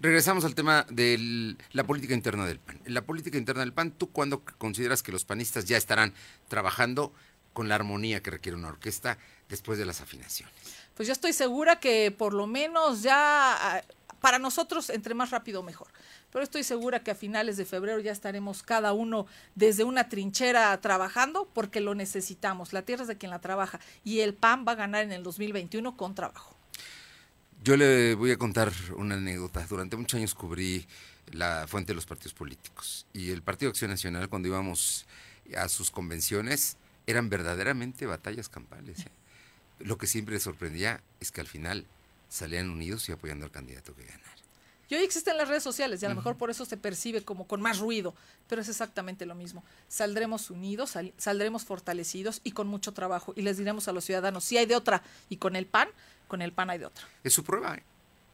Regresamos 0.00 0.44
al 0.44 0.54
tema 0.54 0.86
de 0.90 1.56
la 1.72 1.82
política 1.82 2.14
interna 2.14 2.46
del 2.46 2.60
PAN. 2.60 2.80
En 2.84 2.94
la 2.94 3.02
política 3.02 3.36
interna 3.36 3.62
del 3.62 3.72
PAN, 3.72 3.90
¿tú 3.90 4.12
cuándo 4.12 4.44
consideras 4.56 5.02
que 5.02 5.10
los 5.10 5.24
panistas 5.24 5.64
ya 5.64 5.76
estarán 5.76 6.14
trabajando 6.46 7.12
con 7.52 7.68
la 7.68 7.74
armonía 7.74 8.22
que 8.22 8.30
requiere 8.30 8.56
una 8.56 8.68
orquesta 8.68 9.18
después 9.48 9.76
de 9.76 9.84
las 9.84 10.00
afinaciones? 10.00 10.54
Pues 10.94 11.08
yo 11.08 11.12
estoy 11.12 11.32
segura 11.32 11.80
que 11.80 12.12
por 12.12 12.32
lo 12.32 12.46
menos 12.46 13.02
ya 13.02 13.16
ah, 13.54 13.82
para 14.20 14.38
nosotros 14.38 14.88
entre 14.90 15.14
más 15.14 15.30
rápido 15.30 15.64
mejor. 15.64 15.88
Pero 16.30 16.44
estoy 16.44 16.62
segura 16.62 17.02
que 17.02 17.10
a 17.10 17.16
finales 17.16 17.56
de 17.56 17.64
febrero 17.64 17.98
ya 17.98 18.12
estaremos 18.12 18.62
cada 18.62 18.92
uno 18.92 19.26
desde 19.56 19.82
una 19.82 20.08
trinchera 20.08 20.80
trabajando 20.80 21.48
porque 21.52 21.80
lo 21.80 21.96
necesitamos. 21.96 22.72
La 22.72 22.82
tierra 22.82 23.02
es 23.02 23.08
de 23.08 23.18
quien 23.18 23.30
la 23.30 23.40
trabaja 23.40 23.80
y 24.04 24.20
el 24.20 24.34
PAN 24.34 24.64
va 24.64 24.72
a 24.72 24.76
ganar 24.76 25.02
en 25.02 25.10
el 25.10 25.24
2021 25.24 25.96
con 25.96 26.14
trabajo. 26.14 26.57
Yo 27.68 27.76
le 27.76 28.14
voy 28.14 28.30
a 28.30 28.38
contar 28.38 28.72
una 28.96 29.16
anécdota. 29.16 29.66
Durante 29.68 29.94
muchos 29.94 30.16
años 30.16 30.34
cubrí 30.34 30.86
la 31.32 31.66
fuente 31.68 31.88
de 31.88 31.96
los 31.96 32.06
partidos 32.06 32.32
políticos 32.32 33.04
y 33.12 33.30
el 33.30 33.42
Partido 33.42 33.68
Acción 33.68 33.90
Nacional 33.90 34.30
cuando 34.30 34.48
íbamos 34.48 35.04
a 35.54 35.68
sus 35.68 35.90
convenciones 35.90 36.78
eran 37.06 37.28
verdaderamente 37.28 38.06
batallas 38.06 38.48
campales. 38.48 39.00
¿eh? 39.00 39.10
Lo 39.80 39.98
que 39.98 40.06
siempre 40.06 40.40
sorprendía 40.40 41.02
es 41.20 41.30
que 41.30 41.42
al 41.42 41.46
final 41.46 41.84
salían 42.30 42.70
unidos 42.70 43.06
y 43.10 43.12
apoyando 43.12 43.44
al 43.44 43.50
candidato 43.50 43.94
que 43.94 44.04
ganara. 44.04 44.32
Y 44.88 44.94
hoy 44.94 45.02
existen 45.02 45.36
las 45.36 45.48
redes 45.48 45.62
sociales 45.62 46.02
y 46.02 46.06
a 46.06 46.08
lo 46.08 46.14
mejor 46.14 46.38
por 46.38 46.48
eso 46.48 46.64
se 46.64 46.78
percibe 46.78 47.22
como 47.22 47.46
con 47.46 47.60
más 47.60 47.80
ruido, 47.80 48.14
pero 48.48 48.62
es 48.62 48.70
exactamente 48.70 49.26
lo 49.26 49.34
mismo. 49.34 49.62
Saldremos 49.88 50.50
unidos, 50.50 50.96
saldremos 51.18 51.64
fortalecidos 51.66 52.40
y 52.44 52.52
con 52.52 52.66
mucho 52.66 52.94
trabajo 52.94 53.34
y 53.36 53.42
les 53.42 53.58
diremos 53.58 53.88
a 53.88 53.92
los 53.92 54.06
ciudadanos, 54.06 54.44
si 54.44 54.56
hay 54.56 54.64
de 54.64 54.74
otra 54.74 55.02
y 55.28 55.36
con 55.36 55.54
el 55.54 55.66
PAN, 55.66 55.90
con 56.28 56.42
el 56.42 56.52
PAN 56.52 56.70
hay 56.70 56.78
de 56.78 56.86
otra. 56.86 57.04
Es 57.24 57.32
su 57.32 57.42
prueba, 57.42 57.74
¿eh? 57.74 57.82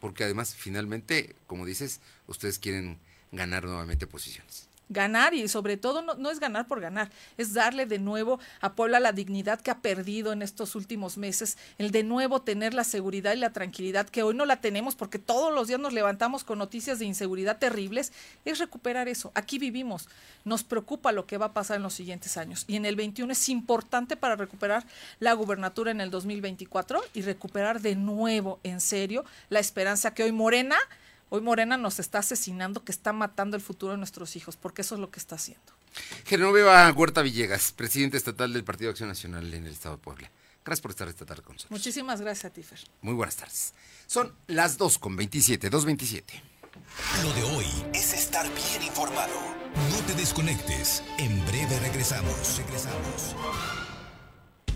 porque 0.01 0.25
además 0.25 0.55
finalmente, 0.55 1.35
como 1.47 1.65
dices, 1.65 2.01
ustedes 2.27 2.59
quieren 2.59 2.99
ganar 3.33 3.65
nuevamente 3.65 4.07
posiciones 4.07 4.69
ganar 4.89 5.35
y 5.35 5.49
sobre 5.49 5.77
todo 5.77 6.03
no, 6.03 6.31
es 6.31 6.41
ganar 6.41 6.67
por 6.67 6.81
ganar, 6.81 7.11
es 7.37 7.55
darle 7.55 7.87
de 7.87 7.99
nuevo 7.99 8.39
a 8.61 8.75
Puebla 8.75 9.01
la 9.01 9.13
dignidad 9.13 9.61
que 9.61 9.71
ha 9.71 9.79
perdido 9.79 10.33
en 10.33 10.43
estos 10.43 10.75
últimos 10.75 11.17
meses, 11.17 11.57
el 11.79 11.91
de 11.91 12.03
nuevo 12.03 12.43
tener 12.43 12.75
la 12.75 12.85
seguridad 12.85 13.33
y 13.33 13.39
la 13.39 13.53
tranquilidad 13.53 14.09
que 14.09 14.23
hoy 14.23 14.35
no 14.35 14.47
la 14.47 14.61
tenemos 14.61 14.95
porque 14.95 15.19
todos 15.19 15.53
los 15.53 15.69
días 15.69 15.81
nos 15.81 15.93
levantamos 15.93 16.45
con 16.45 16.59
noticias 16.59 16.99
de 16.99 17.07
inseguridad 17.07 17.59
terribles, 17.59 18.13
es 18.45 18.59
recuperar 18.59 19.09
eso. 19.09 19.33
Aquí 19.35 19.59
vivimos, 19.59 20.09
nos 20.45 20.65
preocupa 20.65 21.13
lo 21.13 21.27
que 21.27 21.39
va 21.39 21.47
a 21.47 21.53
pasar 21.53 21.77
en 21.77 21.83
los 21.83 21.95
siguientes 21.95 22.37
años 22.37 22.65
y 22.67 22.77
en 22.77 22.85
el 22.85 22.97
21 22.97 23.33
es 23.33 23.49
importante 23.49 24.17
para 24.17 24.37
recuperar 24.37 24.85
la 25.19 25.33
gubernatura 25.33 25.91
en 25.91 26.01
el 26.01 26.11
2024 26.11 27.03
y 27.15 27.23
recuperar 27.23 27.81
de 27.81 27.97
nuevo 27.97 28.61
en 28.63 28.81
serio 28.81 29.25
la 29.49 29.61
esperanza 29.61 30.15
que 30.15 30.25
hoy 30.25 30.33
Morena 30.33 30.77
Hoy 31.29 31.41
Morena 31.41 31.77
nos 31.77 31.99
está 31.99 32.19
asesinando, 32.21 32.85
que 32.85 32.93
está 32.93 33.13
matando 33.13 33.57
el 33.57 33.63
futuro 33.63 33.93
de 33.93 33.99
nuestros 33.99 34.37
hijos, 34.37 34.57
porque 34.57 34.83
eso 34.83 34.95
es 34.95 35.01
lo 35.01 35.11
que 35.11 35.19
está 35.19 35.37
haciendo. 35.37 35.73
Genoveva 36.25 36.91
Huerta 36.93 37.23
Villegas, 37.23 37.73
presidente 37.73 38.17
estatal 38.17 38.53
del 38.53 38.65
Partido 38.65 38.91
Acción 38.91 39.09
Nacional 39.09 39.53
en 39.55 39.67
el 39.67 39.73
Estado 39.73 39.97
de 39.97 40.03
Puebla. 40.03 40.31
Gracias 40.65 40.81
por 40.81 40.91
estar 40.91 41.09
esta 41.09 41.27
tarde 41.27 41.43
con 41.43 41.55
nosotros. 41.55 41.71
Muchísimas 41.71 42.21
gracias 42.21 42.47
a 42.47 42.51
ti, 42.51 42.63
Fer. 42.63 42.81
Muy 43.03 43.15
buenas 43.15 43.37
tardes. 43.37 43.75
Son 44.07 44.33
las 44.47 44.79
2 44.79 44.99
con 44.99 45.15
27, 45.17 45.71
2.27. 45.71 46.23
Lo 47.23 47.33
de 47.35 47.43
hoy 47.45 47.67
es 47.93 48.15
estar 48.15 48.47
bien 48.55 48.83
informado. 48.83 49.35
No 49.91 49.97
te 50.07 50.15
desconectes. 50.15 51.03
En 51.19 51.45
breve 51.47 51.79
regresamos. 51.81 52.57
Regresamos. 52.59 53.37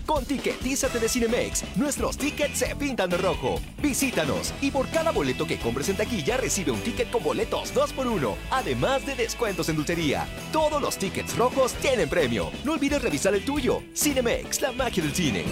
Con 0.09 0.25
Ticketízate 0.25 0.97
de 0.97 1.07
Cinemex, 1.07 1.63
nuestros 1.75 2.17
tickets 2.17 2.57
se 2.57 2.75
pintan 2.75 3.11
de 3.11 3.17
rojo. 3.17 3.61
Visítanos 3.79 4.55
y 4.59 4.71
por 4.71 4.89
cada 4.89 5.11
boleto 5.11 5.45
que 5.45 5.59
compres 5.59 5.87
en 5.89 5.97
taquilla 5.97 6.35
recibe 6.35 6.71
un 6.71 6.79
ticket 6.79 7.11
con 7.11 7.21
boletos 7.21 7.75
2x1, 7.75 8.33
además 8.49 9.05
de 9.05 9.13
descuentos 9.13 9.69
en 9.69 9.75
dulcería. 9.75 10.25
Todos 10.51 10.81
los 10.81 10.97
tickets 10.97 11.37
rojos 11.37 11.73
tienen 11.73 12.09
premio. 12.09 12.49
No 12.65 12.71
olvides 12.71 13.03
revisar 13.03 13.35
el 13.35 13.45
tuyo. 13.45 13.83
Cinemex, 13.95 14.61
la 14.61 14.71
magia 14.71 15.03
del 15.03 15.13
cine. 15.13 15.45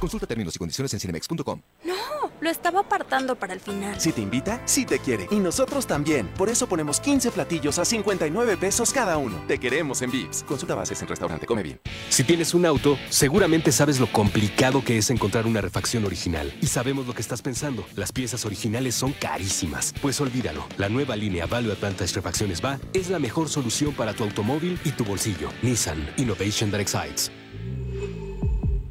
Consulta 0.00 0.26
términos 0.26 0.54
y 0.54 0.58
condiciones 0.58 0.92
en 0.92 1.00
cinemex.com. 1.00 1.60
No, 1.84 1.94
lo 2.40 2.50
estaba 2.50 2.80
apartando 2.80 3.34
para 3.36 3.54
el 3.54 3.60
final. 3.60 3.98
Si 4.00 4.12
te 4.12 4.20
invita, 4.20 4.60
sí 4.66 4.84
te 4.84 4.98
quiere. 4.98 5.26
Y 5.30 5.36
nosotros 5.36 5.86
también. 5.86 6.28
Por 6.28 6.48
eso 6.48 6.68
ponemos 6.68 7.00
15 7.00 7.30
platillos 7.30 7.78
a 7.78 7.84
59 7.84 8.56
pesos 8.58 8.92
cada 8.92 9.16
uno. 9.16 9.42
Te 9.48 9.58
queremos 9.58 10.02
en 10.02 10.10
Vips. 10.10 10.42
Consulta 10.42 10.74
bases 10.74 11.00
en 11.00 11.08
restaurante. 11.08 11.46
Come 11.46 11.62
bien. 11.62 11.80
Si 12.10 12.24
tienes 12.24 12.52
un 12.52 12.66
auto, 12.66 12.98
seguramente 13.08 13.72
sabes 13.72 13.98
lo 13.98 14.12
complicado 14.12 14.84
que 14.84 14.98
es 14.98 15.10
encontrar 15.10 15.46
una 15.46 15.60
refacción 15.60 16.04
original. 16.04 16.52
Y 16.60 16.66
sabemos 16.66 17.06
lo 17.06 17.14
que 17.14 17.22
estás 17.22 17.40
pensando. 17.40 17.86
Las 17.96 18.12
piezas 18.12 18.44
originales 18.44 18.94
son 18.94 19.12
carísimas. 19.12 19.94
Pues 20.02 20.20
olvídalo. 20.20 20.66
La 20.76 20.88
nueva 20.88 21.16
línea 21.16 21.46
Value 21.46 21.72
Advantage 21.72 22.14
Refacciones 22.14 22.62
Va 22.62 22.78
es 22.92 23.08
la 23.08 23.18
mejor 23.18 23.48
solución 23.48 23.94
para 23.94 24.12
tu 24.12 24.24
automóvil 24.24 24.78
y 24.84 24.90
tu 24.90 25.04
bolsillo. 25.04 25.48
Nissan 25.62 26.06
Innovation 26.18 26.70
That 26.70 26.80
Excites. 26.80 27.30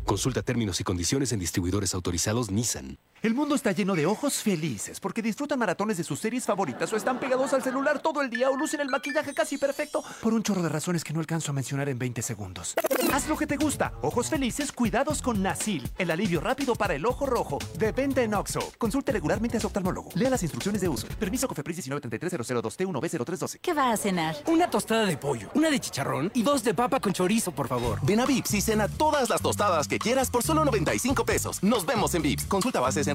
Consulta 0.05 0.43
términos 0.43 0.79
y 0.79 0.83
condiciones 0.83 1.31
en 1.31 1.39
distribuidores 1.39 1.95
autorizados 1.95 2.51
Nissan. 2.51 2.99
El 3.25 3.33
mundo 3.33 3.55
está 3.55 3.71
lleno 3.71 3.95
de 3.95 4.05
ojos 4.05 4.35
felices 4.35 4.99
porque 4.99 5.23
disfrutan 5.23 5.57
maratones 5.57 5.97
de 5.97 6.03
sus 6.03 6.19
series 6.19 6.45
favoritas 6.45 6.93
o 6.93 6.95
están 6.95 7.19
pegados 7.19 7.53
al 7.53 7.63
celular 7.63 7.97
todo 7.97 8.21
el 8.21 8.29
día 8.29 8.51
o 8.51 8.55
lucen 8.55 8.81
el 8.81 8.89
maquillaje 8.89 9.33
casi 9.33 9.57
perfecto 9.57 10.03
por 10.21 10.35
un 10.35 10.43
chorro 10.43 10.61
de 10.61 10.69
razones 10.69 11.03
que 11.03 11.11
no 11.11 11.21
alcanzo 11.21 11.49
a 11.49 11.55
mencionar 11.55 11.89
en 11.89 11.97
20 11.97 12.21
segundos. 12.21 12.75
Haz 13.11 13.27
lo 13.27 13.35
que 13.35 13.47
te 13.47 13.57
gusta. 13.57 13.93
Ojos 14.03 14.29
felices 14.29 14.71
cuidados 14.71 15.23
con 15.23 15.41
Nasil, 15.41 15.89
el 15.97 16.11
alivio 16.11 16.39
rápido 16.39 16.75
para 16.75 16.93
el 16.93 17.05
ojo 17.05 17.25
rojo. 17.25 17.57
De 17.79 17.91
venta 17.93 18.21
en 18.21 18.33
Oxo. 18.35 18.59
Consulte 18.77 19.11
regularmente 19.11 19.57
a 19.57 19.59
su 19.59 19.67
oftalmólogo. 19.67 20.09
Lea 20.13 20.29
las 20.29 20.43
instrucciones 20.43 20.81
de 20.81 20.89
uso. 20.89 21.07
Permiso 21.17 21.47
COFEPRIS 21.47 21.87
1933002 21.87 22.75
t 22.75 22.85
1 22.85 23.01
b 23.01 23.09
0312 23.09 23.59
¿Qué 23.59 23.73
va 23.73 23.91
a 23.91 23.97
cenar? 23.97 24.35
Una 24.45 24.69
tostada 24.69 25.05
de 25.07 25.17
pollo, 25.17 25.49
una 25.55 25.71
de 25.71 25.79
chicharrón 25.79 26.29
y 26.35 26.43
dos 26.43 26.63
de 26.63 26.75
papa 26.75 26.99
con 26.99 27.11
chorizo, 27.13 27.51
por 27.53 27.69
favor. 27.69 27.97
Ven 28.03 28.19
a 28.19 28.27
Vips 28.27 28.53
y 28.53 28.61
cena 28.61 28.87
todas 28.87 29.31
las 29.31 29.41
tostadas 29.41 29.87
que 29.87 29.97
quieras 29.97 30.29
por 30.29 30.43
solo 30.43 30.63
95 30.63 31.25
pesos. 31.25 31.63
Nos 31.63 31.87
vemos 31.87 32.13
en 32.13 32.21
Vips. 32.21 32.45
Consulta 32.45 32.81
bases 32.81 33.07
en 33.07 33.14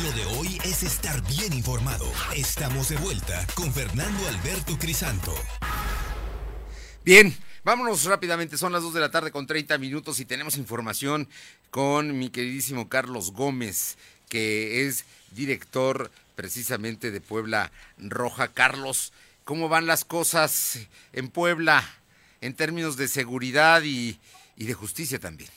Lo 0.00 0.10
de 0.12 0.24
hoy 0.36 0.58
es 0.64 0.82
estar 0.82 1.22
bien 1.28 1.52
informado. 1.52 2.10
Estamos 2.34 2.88
de 2.88 2.96
vuelta 2.96 3.46
con 3.54 3.72
Fernando 3.72 4.26
Alberto 4.26 4.78
Crisanto. 4.78 5.34
Bien, 7.04 7.36
vámonos 7.62 8.04
rápidamente. 8.04 8.56
Son 8.56 8.72
las 8.72 8.82
2 8.82 8.94
de 8.94 9.00
la 9.00 9.10
tarde 9.10 9.30
con 9.30 9.46
30 9.46 9.76
minutos 9.76 10.18
y 10.18 10.24
tenemos 10.24 10.56
información 10.56 11.28
con 11.70 12.18
mi 12.18 12.30
queridísimo 12.30 12.88
Carlos 12.88 13.32
Gómez, 13.32 13.98
que 14.30 14.86
es 14.86 15.04
director 15.32 16.10
precisamente 16.36 17.10
de 17.10 17.20
Puebla 17.20 17.70
Roja. 17.98 18.48
Carlos, 18.48 19.12
¿cómo 19.44 19.68
van 19.68 19.86
las 19.86 20.06
cosas 20.06 20.78
en 21.12 21.28
Puebla 21.28 21.84
en 22.40 22.54
términos 22.54 22.96
de 22.96 23.08
seguridad 23.08 23.82
y, 23.82 24.18
y 24.56 24.64
de 24.64 24.74
justicia 24.74 25.18
también? 25.18 25.50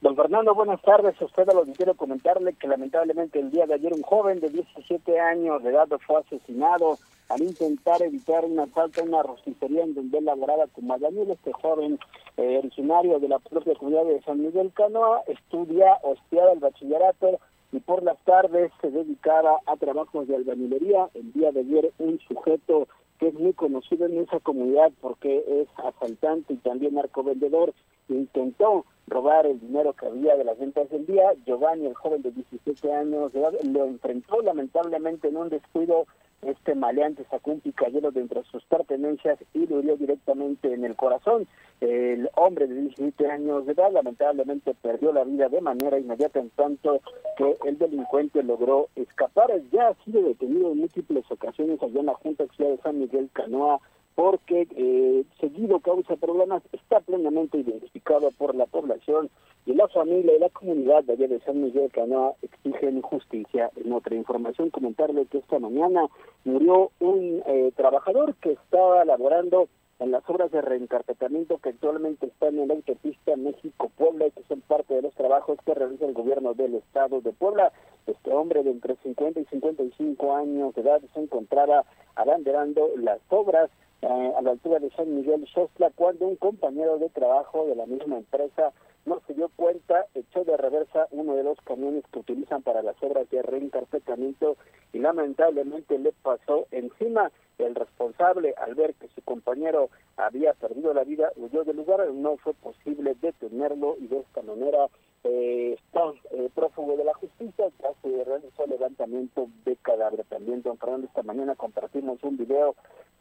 Don 0.00 0.16
Fernando, 0.16 0.54
buenas 0.54 0.80
tardes. 0.80 1.20
A 1.20 1.26
usted 1.26 1.46
a 1.50 1.52
lo 1.52 1.66
que 1.66 1.72
quiero 1.72 1.94
comentarle 1.94 2.54
que 2.54 2.66
lamentablemente 2.66 3.38
el 3.38 3.50
día 3.50 3.66
de 3.66 3.74
ayer 3.74 3.92
un 3.92 4.00
joven 4.00 4.40
de 4.40 4.48
17 4.48 5.20
años 5.20 5.62
de 5.62 5.68
edad 5.68 5.88
fue 6.06 6.20
asesinado 6.20 6.98
al 7.28 7.42
intentar 7.42 8.00
evitar 8.00 8.46
un 8.46 8.60
asalto 8.60 9.02
a 9.02 9.04
una 9.04 9.22
rosticería 9.22 9.84
en 9.84 9.94
donde 9.94 10.16
él 10.16 10.24
laboraba 10.24 10.68
como 10.68 10.98
Daniel. 10.98 11.32
Este 11.32 11.52
joven 11.52 11.98
eh, 12.38 12.56
originario 12.56 13.18
de 13.18 13.28
la 13.28 13.40
propia 13.40 13.74
comunidad 13.74 14.06
de 14.06 14.22
San 14.22 14.42
Miguel 14.42 14.72
Canoa 14.72 15.22
estudia 15.26 15.98
o 16.02 16.14
el 16.32 16.60
bachillerato 16.60 17.38
y 17.70 17.80
por 17.80 18.02
las 18.02 18.18
tardes 18.24 18.72
se 18.80 18.90
dedicaba 18.90 19.58
a 19.66 19.76
trabajos 19.76 20.26
de 20.28 20.36
albañilería. 20.36 21.10
El 21.12 21.30
día 21.34 21.52
de 21.52 21.60
ayer 21.60 21.92
un 21.98 22.18
sujeto 22.20 22.88
que 23.20 23.28
es 23.28 23.34
muy 23.34 23.52
conocido 23.52 24.06
en 24.06 24.18
esa 24.18 24.40
comunidad 24.40 24.90
porque 25.02 25.44
es 25.46 25.68
asaltante 25.76 26.54
y 26.54 26.56
también 26.56 26.94
narcovendedor, 26.94 27.74
intentó 28.08 28.86
robar 29.06 29.44
el 29.44 29.60
dinero 29.60 29.92
que 29.92 30.06
había 30.06 30.36
de 30.36 30.44
las 30.44 30.58
ventas 30.58 30.88
del 30.88 31.04
día. 31.04 31.34
Giovanni, 31.44 31.86
el 31.86 31.94
joven 31.94 32.22
de 32.22 32.30
17 32.30 32.92
años 32.92 33.32
de 33.32 33.40
edad, 33.40 33.52
lo 33.62 33.84
enfrentó 33.84 34.40
lamentablemente 34.40 35.28
en 35.28 35.36
un 35.36 35.50
descuido. 35.50 36.06
Este 36.42 36.74
maleante 36.74 37.24
sacó 37.30 37.52
un 37.52 37.60
picayero 37.60 38.10
de 38.10 38.20
entre 38.20 38.42
sus 38.44 38.64
pertenencias 38.64 39.38
y 39.52 39.66
lo 39.66 39.80
hirió 39.80 39.96
directamente 39.96 40.72
en 40.72 40.84
el 40.84 40.96
corazón. 40.96 41.46
El 41.80 42.30
hombre 42.34 42.66
de 42.66 42.74
17 42.74 43.30
años 43.30 43.66
de 43.66 43.72
edad 43.72 43.92
lamentablemente 43.92 44.74
perdió 44.80 45.12
la 45.12 45.24
vida 45.24 45.48
de 45.48 45.60
manera 45.60 45.98
inmediata 45.98 46.40
en 46.40 46.50
tanto 46.50 47.00
que 47.36 47.56
el 47.66 47.78
delincuente 47.78 48.42
logró 48.42 48.88
escapar. 48.96 49.50
Ya 49.70 49.88
ha 49.88 50.04
sido 50.04 50.22
detenido 50.22 50.72
en 50.72 50.78
múltiples 50.78 51.24
ocasiones 51.30 51.82
allá 51.82 52.00
en 52.00 52.06
la 52.06 52.14
Junta 52.14 52.46
Ciudad 52.56 52.70
de 52.70 52.78
San 52.78 52.98
Miguel 52.98 53.28
Canoa 53.32 53.80
porque 54.20 54.68
eh, 54.76 55.24
seguido 55.40 55.80
causa 55.80 56.14
problemas, 56.14 56.62
está 56.72 57.00
plenamente 57.00 57.56
identificado 57.56 58.30
por 58.32 58.54
la 58.54 58.66
población 58.66 59.30
y 59.64 59.72
la 59.72 59.88
familia 59.88 60.36
y 60.36 60.38
la 60.38 60.50
comunidad 60.50 61.04
de 61.04 61.14
allá 61.14 61.26
de 61.26 61.40
San 61.40 61.62
Miguel 61.62 61.90
Canoa 61.90 62.34
exigen 62.42 63.00
justicia. 63.00 63.70
En 63.82 63.90
otra 63.94 64.14
información, 64.14 64.68
comentarle 64.68 65.24
que 65.24 65.38
esta 65.38 65.58
mañana 65.58 66.06
murió 66.44 66.90
un 67.00 67.42
eh, 67.46 67.72
trabajador 67.74 68.34
que 68.42 68.52
estaba 68.52 69.06
laborando 69.06 69.68
en 70.00 70.10
las 70.10 70.28
obras 70.28 70.50
de 70.50 70.62
reencarpetamiento 70.62 71.58
que 71.58 71.68
actualmente 71.68 72.26
están 72.26 72.58
en 72.58 72.68
la 72.68 72.74
autopista 72.74 73.36
México-Puebla 73.36 74.26
y 74.26 74.30
que 74.30 74.42
son 74.48 74.62
parte 74.62 74.94
de 74.94 75.02
los 75.02 75.14
trabajos 75.14 75.58
que 75.64 75.74
realiza 75.74 76.06
el 76.06 76.14
gobierno 76.14 76.54
del 76.54 76.76
estado 76.76 77.20
de 77.20 77.32
Puebla. 77.32 77.70
Este 78.06 78.32
hombre 78.32 78.62
de 78.62 78.70
entre 78.70 78.96
50 78.96 79.40
y 79.40 79.44
55 79.44 80.34
años 80.34 80.74
de 80.74 80.80
edad 80.80 81.02
se 81.12 81.20
encontraba 81.20 81.84
abanderando 82.16 82.88
las 82.96 83.20
obras 83.28 83.70
eh, 84.00 84.06
a 84.06 84.40
la 84.40 84.52
altura 84.52 84.78
de 84.78 84.90
San 84.92 85.14
Miguel 85.14 85.46
Xostla 85.52 85.90
cuando 85.94 86.26
un 86.26 86.36
compañero 86.36 86.96
de 86.96 87.10
trabajo 87.10 87.66
de 87.66 87.76
la 87.76 87.84
misma 87.84 88.16
empresa 88.16 88.72
no 89.06 89.20
se 89.26 89.34
dio 89.34 89.50
cuenta, 89.56 90.06
echó 90.14 90.44
de 90.44 90.56
reversa 90.56 91.06
uno 91.10 91.34
de 91.34 91.44
los 91.44 91.60
camiones 91.62 92.04
que 92.12 92.18
utilizan 92.18 92.62
para 92.62 92.82
las 92.82 92.96
obras 93.02 93.28
de 93.30 93.42
reencarpetamiento 93.42 94.56
y 94.92 94.98
lamentablemente 94.98 95.98
le 95.98 96.12
pasó 96.12 96.66
encima. 96.70 97.30
El 97.58 97.74
responsable, 97.74 98.54
al 98.56 98.74
ver 98.74 98.94
que 98.94 99.08
su 99.08 99.20
compañero 99.20 99.90
había 100.16 100.54
perdido 100.54 100.94
la 100.94 101.04
vida, 101.04 101.30
huyó 101.36 101.62
del 101.64 101.76
lugar, 101.76 102.10
no 102.10 102.38
fue 102.38 102.54
posible 102.54 103.14
detenerlo 103.20 103.96
y 104.00 104.06
de 104.06 104.20
esta 104.20 104.40
manera 104.40 104.86
eh, 105.24 105.76
está 105.78 106.02
eh, 106.32 106.48
prófugo 106.54 106.96
de 106.96 107.04
la 107.04 107.14
justicia, 107.14 107.66
ya 107.80 107.92
se 108.02 108.24
realizó 108.24 108.66
levantamiento 108.66 109.48
de 109.64 109.76
cadáver. 109.76 110.24
También, 110.24 110.62
don 110.62 110.78
Fernando, 110.78 111.06
esta 111.06 111.22
mañana 111.22 111.54
compartimos 111.56 112.22
un 112.22 112.36
video 112.36 112.74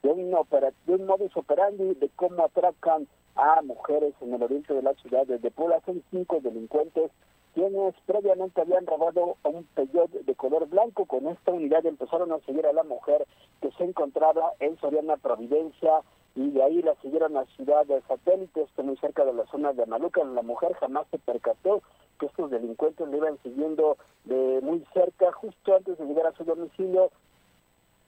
de 0.03 0.09
un, 0.09 0.33
opera, 0.33 0.71
de 0.85 0.95
un 0.95 1.05
modus 1.05 1.35
operandi 1.35 1.95
de 1.95 2.09
cómo 2.15 2.43
atracan 2.43 3.07
a 3.35 3.61
mujeres 3.61 4.13
en 4.21 4.33
el 4.33 4.43
oriente 4.43 4.73
de 4.73 4.81
la 4.81 4.93
ciudad. 4.95 5.25
Desde 5.27 5.51
Puebla 5.51 5.81
son 5.85 6.03
cinco 6.11 6.39
delincuentes 6.41 7.11
quienes 7.53 7.95
previamente 8.05 8.61
habían 8.61 8.85
robado 8.85 9.35
un 9.43 9.65
Peugeot 9.75 10.11
de 10.11 10.35
color 10.35 10.67
blanco. 10.67 11.05
Con 11.05 11.27
esta 11.27 11.51
unidad 11.51 11.85
empezaron 11.85 12.31
a 12.31 12.39
seguir 12.39 12.65
a 12.65 12.73
la 12.73 12.83
mujer 12.83 13.25
que 13.61 13.71
se 13.71 13.83
encontraba 13.83 14.53
en 14.59 14.77
Soriana 14.77 15.17
Providencia 15.17 16.01
y 16.39 16.51
de 16.51 16.63
ahí 16.63 16.81
la 16.81 16.95
siguieron 17.01 17.35
a 17.35 17.43
Ciudad 17.47 17.85
de 17.85 18.01
Satélite, 18.03 18.61
esto 18.61 18.81
muy 18.81 18.95
cerca 18.95 19.25
de 19.25 19.33
la 19.33 19.45
zona 19.47 19.73
de 19.73 19.85
Maluca. 19.85 20.23
La 20.23 20.41
mujer 20.41 20.73
jamás 20.75 21.05
se 21.11 21.17
percató 21.17 21.81
que 22.17 22.27
estos 22.27 22.49
delincuentes 22.49 23.09
le 23.09 23.17
iban 23.17 23.37
siguiendo 23.43 23.97
de 24.23 24.61
muy 24.61 24.85
cerca, 24.93 25.33
justo 25.33 25.75
antes 25.75 25.97
de 25.97 26.05
llegar 26.05 26.27
a 26.27 26.31
su 26.31 26.45
domicilio 26.45 27.11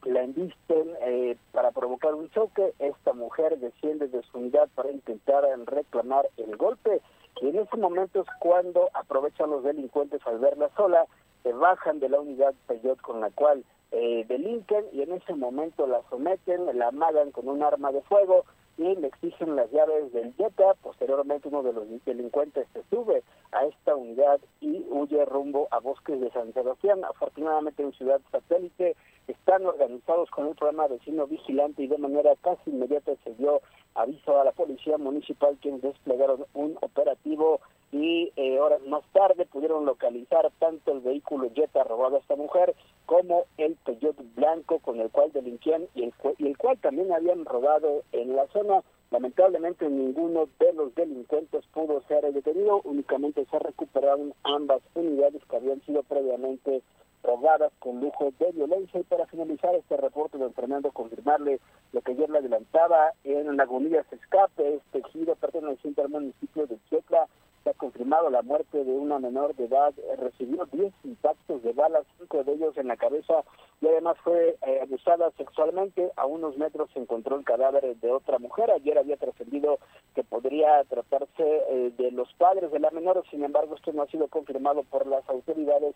la 0.04 0.24
embisten 0.24 0.96
eh, 1.02 1.36
para 1.52 1.72
provocar 1.72 2.16
un 2.16 2.30
choque. 2.30 2.74
Esta 2.80 3.12
mujer 3.12 3.60
desciende 3.60 4.08
de 4.08 4.22
su 4.24 4.38
unidad 4.38 4.70
para 4.76 4.92
intentar 4.92 5.44
reclamar 5.66 6.30
el 6.38 6.56
golpe. 6.56 7.02
Y 7.42 7.50
en 7.50 7.60
ese 7.60 7.76
momento 7.76 8.22
es 8.22 8.28
cuando 8.40 8.90
aprovechan 8.94 9.50
los 9.50 9.66
delincuentes 9.66 10.26
al 10.26 10.40
verla 10.40 10.70
sola, 10.78 11.06
se 11.44 11.52
bajan 11.52 12.00
de 12.00 12.08
la 12.08 12.22
unidad 12.22 12.54
Peyot 12.68 13.02
con 13.02 13.20
la 13.20 13.30
cual 13.32 13.66
eh, 13.92 14.26
delinquen 14.28 14.86
y 14.94 15.02
en 15.02 15.14
ese 15.14 15.34
momento 15.36 15.86
la 15.86 16.02
someten, 16.10 16.78
la 16.78 16.88
amagan 16.88 17.32
con 17.32 17.48
un 17.50 17.62
arma 17.62 17.92
de 17.92 18.02
fuego 18.02 18.46
y 18.78 18.96
le 18.96 19.08
exigen 19.08 19.56
las 19.56 19.70
llaves 19.72 20.12
del 20.14 20.34
Jetta. 20.36 20.74
Posteriormente 20.82 21.50
uno 21.50 21.62
de 21.62 21.74
los 21.74 21.86
delincuentes 22.06 22.68
se 22.74 22.84
sube 22.90 23.24
a 23.52 23.66
esta 23.66 23.96
unidad 23.96 24.40
y 24.62 24.86
huye 24.90 25.24
rumbo 25.26 25.68
a 25.72 25.80
Bosques 25.80 26.20
de 26.20 26.32
San 26.32 26.54
Sebastián. 26.54 27.04
Afortunadamente 27.04 27.84
en 27.84 27.92
Ciudad 27.94 28.22
Satélite 28.32 28.96
están 29.28 29.66
organizados 29.66 30.30
con 30.32 30.48
un 30.48 30.56
programa 30.56 30.88
vecino 30.88 31.28
vigilante 31.28 31.84
y 31.84 31.88
de 31.88 31.98
manera 31.98 32.32
casi 32.42 32.70
inmediata 32.70 33.12
se 33.24 33.34
dio 33.36 33.62
aviso 33.96 34.40
a 34.40 34.46
la 34.46 34.52
policía 34.52 34.98
municipal 34.98 35.58
quienes 35.62 35.82
desplegaron 35.82 36.46
un 36.54 36.78
operativo 36.82 37.60
y 37.92 38.32
eh, 38.36 38.60
horas 38.60 38.82
más 38.88 39.04
tarde 39.12 39.46
pudieron 39.46 39.86
localizar 39.86 40.50
tanto 40.60 40.94
el 40.94 41.02
vehículo 41.02 41.52
Jetta 41.54 41.84
robado 41.84 42.16
a 42.16 42.20
esta 42.20 42.36
mujer 42.36 42.74
como 43.06 43.46
el 43.58 43.76
Peugeot 43.76 44.16
blanco 44.36 44.80
con 44.80 45.00
el 45.00 45.10
cual 45.10 45.32
delinquían 45.34 45.88
y 45.94 46.04
el, 46.04 46.14
y 46.38 46.48
el 46.48 46.58
cual 46.58 46.78
también 46.80 47.12
habían 47.12 47.46
robado 47.46 48.04
en 48.14 48.36
la 48.36 48.48
zona. 48.48 48.82
Lamentablemente 49.12 49.90
ninguno 49.90 50.48
de 50.58 50.72
los 50.72 50.96
delincuentes 50.96 51.66
pudo 51.74 52.02
ser 52.08 52.32
detenido, 52.32 52.80
únicamente 52.86 53.46
se 53.52 53.60
recuperaron 53.60 54.34
ambas 54.44 54.82
unidades 54.96 55.44
que 55.50 55.58
habían 55.58 55.82
sido 55.82 56.02
previamente 56.04 56.82
robadas 57.24 57.72
con 57.80 58.00
lujo 58.00 58.32
de 58.40 58.52
violencia. 58.54 59.02
Y 59.02 59.04
para 59.04 59.26
finalizar 59.28 59.76
este 59.76 59.98
reporte, 59.98 60.38
don 60.38 60.54
Fernando, 60.54 60.92
confirmarle 60.92 61.60
lo 61.92 62.02
que 62.02 62.14
ayer 62.14 62.30
le 62.30 62.40
adelantaba 62.40 63.12
en 63.26 63.58
Lagunillas 63.58 64.06
Escape, 64.12 64.76
este 64.76 65.04
giro 65.10 65.36
perteneciente 65.36 66.02
al 66.02 66.10
municipio 66.10 66.66
de 66.68 66.78
Chietla, 66.90 67.28
ha 67.70 67.74
confirmado 67.74 68.30
la 68.30 68.42
muerte 68.42 68.84
de 68.84 68.92
una 68.92 69.20
menor 69.20 69.56
de 69.56 69.66
edad. 69.66 69.94
Eh, 69.98 70.16
Recibió 70.18 70.66
10 70.66 70.94
impactos 71.04 71.62
de 71.64 71.74
balas, 71.74 72.06
cinco 72.18 72.44
de 72.44 72.54
ellos 72.54 72.76
en 72.78 72.88
la 72.88 72.98
cabeza 72.98 73.44
y 73.82 73.88
además 73.88 74.18
fue 74.24 74.58
eh, 74.66 74.80
abusada 74.82 75.32
sexualmente. 75.38 76.12
A 76.16 76.26
unos 76.26 76.58
metros 76.58 76.90
se 76.94 77.00
encontró 77.00 77.36
el 77.38 77.46
cadáver 77.46 77.96
de 77.98 78.12
otra 78.12 78.40
mujer. 78.40 78.72
Ayer 78.72 78.98
había 78.98 79.18
trascendido 79.18 79.80
que 80.16 80.24
podría 80.24 80.84
tratarse 80.86 81.44
eh, 81.70 81.92
de 81.98 82.12
los 82.12 82.32
padres 82.34 82.72
de 82.72 82.80
la 82.80 82.92
menor. 82.92 83.24
Sin 83.30 83.44
embargo, 83.44 83.76
esto 83.76 83.92
no 83.94 84.04
ha 84.04 84.08
sido 84.08 84.28
confirmado 84.28 84.84
por 84.84 85.08
las 85.08 85.28
autoridades. 85.30 85.96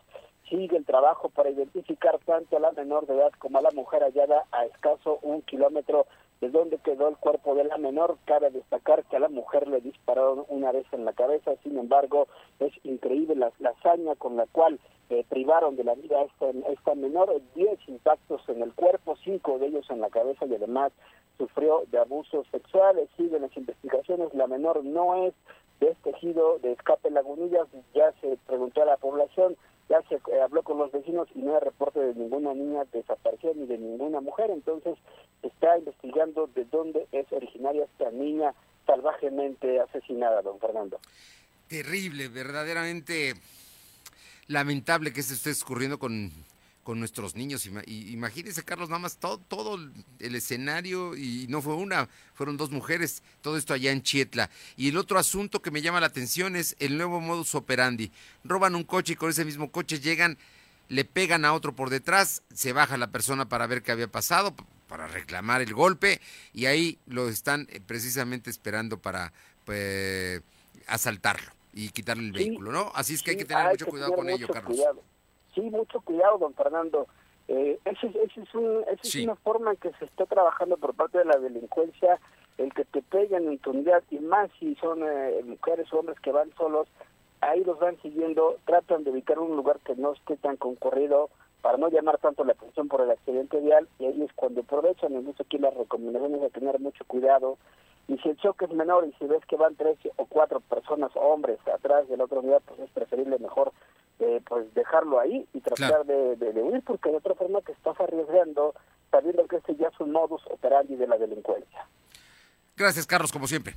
Sigue 0.50 0.78
el 0.78 0.86
trabajo 0.86 1.30
para 1.30 1.50
identificar 1.50 2.20
tanto 2.26 2.58
a 2.58 2.60
la 2.60 2.72
menor 2.72 3.08
de 3.08 3.16
edad 3.16 3.32
como 3.40 3.58
a 3.58 3.62
la 3.62 3.72
mujer 3.72 4.04
hallada 4.04 4.46
a 4.52 4.66
escaso 4.66 5.20
un 5.22 5.42
kilómetro 5.42 6.06
de 6.46 6.52
donde 6.52 6.78
quedó 6.78 7.08
el 7.08 7.18
cuerpo 7.18 7.56
de 7.56 7.64
la 7.64 7.78
menor. 7.78 8.18
Cabe 8.26 8.52
destacar 8.52 9.04
que 9.06 9.16
a 9.16 9.20
la 9.20 9.30
mujer 9.30 9.68
le 9.68 9.82
dispararon 9.82 10.46
una 10.48 10.72
vez 10.72 10.86
en 10.92 11.04
la 11.04 11.14
cabeza, 11.14 11.56
sin 11.64 11.78
embargo, 11.78 12.28
es 12.60 12.72
increíble 12.84 13.36
la, 13.36 13.52
la 13.60 13.72
hazaña 13.72 14.16
con 14.16 14.36
la 14.36 14.46
cual 14.46 14.80
eh, 15.10 15.26
privaron 15.28 15.76
de 15.76 15.84
la 15.84 15.96
vida 15.96 16.20
a 16.20 16.24
esta, 16.24 16.50
esta 16.72 16.94
menor, 16.94 17.42
10 17.56 17.80
impactos 17.88 18.48
en 18.48 18.62
el 18.62 18.74
cuerpo, 18.74 19.16
cinco 19.24 19.58
de 19.58 19.68
ellos 19.68 19.90
en 19.90 20.02
la 20.02 20.10
cabeza 20.10 20.46
y 20.46 20.54
además 20.54 20.92
sufrió 21.38 21.84
de 21.92 21.98
abusos 21.98 22.46
sexuales. 22.52 23.10
Siguen 23.18 23.42
las 23.42 23.58
investigaciones, 23.58 24.34
la 24.36 24.46
menor 24.46 24.84
no 24.84 25.26
es 25.26 25.34
de 25.80 25.90
este 25.90 26.12
tejido 26.12 26.60
de 26.60 26.74
escape 26.74 27.10
lagunillas, 27.10 27.68
ya 27.96 28.12
se 28.22 28.38
preguntó 28.46 28.84
a 28.84 28.86
la 28.86 28.98
población, 28.98 29.58
ya 29.90 30.02
se 30.10 30.16
eh, 30.16 30.42
habló 30.42 30.64
con 30.64 30.78
los 30.78 30.92
vecinos 30.92 31.28
y 31.36 31.40
no 31.40 31.56
hay 31.56 31.62
reporte 31.62 32.00
de 32.00 32.16
ninguna 32.16 32.54
niña 32.54 32.84
desaparecida 32.92 33.52
ni 33.56 33.66
de 33.66 33.78
ninguna 33.78 34.22
mujer, 34.22 34.50
entonces 34.50 34.98
está 35.42 35.78
investigando 35.78 36.48
de 36.48 36.66
dónde 36.66 37.08
es 37.12 37.32
originaria 37.32 37.86
esta 37.86 38.12
niña 38.12 38.54
salvajemente 38.86 39.80
asesinada, 39.80 40.42
don 40.42 40.60
Fernando. 40.60 41.00
Terrible, 41.68 42.28
verdaderamente 42.28 43.34
lamentable 44.48 45.12
que 45.14 45.24
se 45.24 45.34
esté 45.34 45.50
escurriendo 45.50 45.98
con, 45.98 46.32
con 46.86 47.00
nuestros 47.00 47.34
niños. 47.36 47.66
Ima- 47.66 47.84
y- 47.88 48.14
Imagínese, 48.14 48.64
Carlos, 48.64 48.90
nada 48.90 49.00
más 49.00 49.18
todo, 49.18 49.40
todo 49.40 49.80
el 50.20 50.36
escenario, 50.36 51.18
y 51.18 51.48
no 51.50 51.60
fue 51.64 51.74
una, 51.74 52.08
fueron 52.36 52.58
dos 52.58 52.70
mujeres, 52.70 53.24
todo 53.42 53.58
esto 53.58 53.74
allá 53.74 53.92
en 53.92 54.04
Chietla. 54.04 54.52
Y 54.78 54.90
el 54.90 54.98
otro 54.98 55.18
asunto 55.18 55.64
que 55.64 55.72
me 55.72 55.82
llama 55.82 56.00
la 56.00 56.06
atención 56.06 56.56
es 56.56 56.76
el 56.80 56.96
nuevo 56.96 57.20
modus 57.20 57.56
operandi. 57.56 58.12
Roban 58.44 58.76
un 58.76 58.84
coche 58.84 59.14
y 59.14 59.16
con 59.16 59.32
ese 59.32 59.44
mismo 59.44 59.72
coche 59.72 60.00
llegan, 60.00 60.38
le 60.88 61.06
pegan 61.06 61.44
a 61.44 61.54
otro 61.54 61.76
por 61.76 61.90
detrás, 61.90 62.44
se 62.54 62.72
baja 62.72 62.98
la 62.98 63.12
persona 63.12 63.50
para 63.50 63.66
ver 63.66 63.82
qué 63.82 63.92
había 63.92 64.08
pasado, 64.08 64.56
para 64.88 65.08
reclamar 65.08 65.64
el 65.64 65.74
golpe, 65.74 66.22
y 66.54 66.68
ahí 66.68 67.00
lo 67.08 67.30
están 67.30 67.68
eh, 67.72 67.82
precisamente 67.84 68.52
esperando 68.52 69.00
para 69.02 69.34
pues, 69.66 70.44
asaltarlo 70.86 71.52
y 71.74 71.90
quitarle 71.90 72.28
el 72.28 72.34
Sí, 72.36 72.46
vehículo, 72.46 72.72
¿no? 72.72 72.92
Así 72.94 73.16
es 73.16 73.24
que 73.24 73.32
hay 73.32 73.38
que 73.38 73.46
tener 73.46 73.70
mucho 73.70 73.88
cuidado 73.88 74.12
tener 74.12 74.24
con 74.26 74.30
ello, 74.30 74.48
Carlos. 74.48 74.76
cuidado. 74.76 75.04
Sí, 75.56 75.62
mucho 75.62 76.02
cuidado, 76.02 76.38
don 76.38 76.54
Fernando. 76.54 77.08
Eh, 77.48 77.80
esa 77.86 78.08
es, 78.08 78.16
ese 78.16 78.42
es, 78.42 78.54
un- 78.56 78.82
esa 78.84 79.02
es 79.02 79.10
Sí. 79.10 79.24
una 79.24 79.36
forma 79.38 79.72
en 79.72 79.78
que 79.78 79.92
se 79.94 80.06
está 80.06 80.26
trabajando 80.26 80.78
por 80.78 80.94
parte 80.94 81.18
de 81.20 81.26
la 81.26 81.38
delincuencia, 81.38 82.20
el 82.58 82.74
que 82.74 82.86
te 82.86 83.02
peguen 83.02 83.48
en 83.48 83.58
tu 83.60 83.72
unidad, 83.72 84.04
y 84.12 84.20
más 84.20 84.50
si 84.60 84.76
son 84.76 85.02
eh, 85.04 85.42
mujeres 85.46 85.92
o 85.94 86.00
hombres 86.00 86.20
que 86.20 86.32
van 86.32 86.52
solos, 86.56 86.88
ahí 87.42 87.64
los 87.64 87.80
van 87.80 88.02
siguiendo, 88.02 88.58
tratan 88.66 89.04
de 89.04 89.12
ubicar 89.12 89.40
un 89.40 89.56
lugar 89.56 89.80
que 89.80 89.96
no 89.96 90.14
esté 90.14 90.38
tan 90.38 90.58
concurrido 90.58 91.30
para 91.62 91.78
no 91.78 91.90
llamar 91.90 92.18
tanto 92.20 92.44
la 92.44 92.54
atención 92.54 92.88
por 92.88 93.02
el 93.02 93.12
accidente 93.12 93.60
vial, 93.60 93.88
y 94.00 94.06
ahí 94.06 94.22
es 94.24 94.34
cuando 94.34 94.62
aprovechan, 94.62 95.14
entonces 95.16 95.46
aquí 95.46 95.58
las 95.58 95.74
recomendaciones 95.74 96.42
de 96.42 96.50
tener 96.50 96.80
mucho 96.80 97.04
cuidado, 97.06 97.58
y 98.08 98.18
si 98.20 98.30
el 98.30 98.38
choque 98.38 98.66
es 98.66 98.72
menor 98.72 99.06
y 99.08 99.14
si 99.14 99.26
ves 99.26 99.44
que 99.48 99.56
van 99.56 99.76
tres 99.76 99.98
o 100.18 100.26
cuatro 100.26 100.60
personas, 100.62 101.12
hombres, 101.16 101.60
atrás 101.68 102.08
de 102.08 102.18
la 102.18 102.26
otra 102.26 102.40
unidad, 102.40 102.62
pues 102.66 102.80
es 102.80 102.90
preferible 102.92 103.38
mejor 103.40 103.72
eh, 104.20 104.42
pues 104.48 104.74
dejarlo 104.74 105.20
ahí 105.20 105.46
y 105.54 105.60
tratar 105.62 106.06
de, 106.06 106.36
de- 106.36 106.54
de 106.54 106.62
huir, 106.62 106.82
porque 106.86 107.10
de 107.12 107.18
otra 107.18 107.36
forma 107.36 107.62
te 107.62 107.72
estás 107.74 108.00
arriesgando 108.00 108.74
sabiendo 109.12 109.46
que 109.48 109.58
este 109.58 109.76
ya 109.76 109.88
es 109.88 110.00
un 110.00 110.12
modus 110.12 110.42
operandi 110.50 110.96
de 110.96 111.08
la 111.08 111.18
delincuencia. 111.18 111.88
Gracias, 112.78 113.06
Carlos, 113.08 113.32
como 113.32 113.48
siempre. 113.48 113.76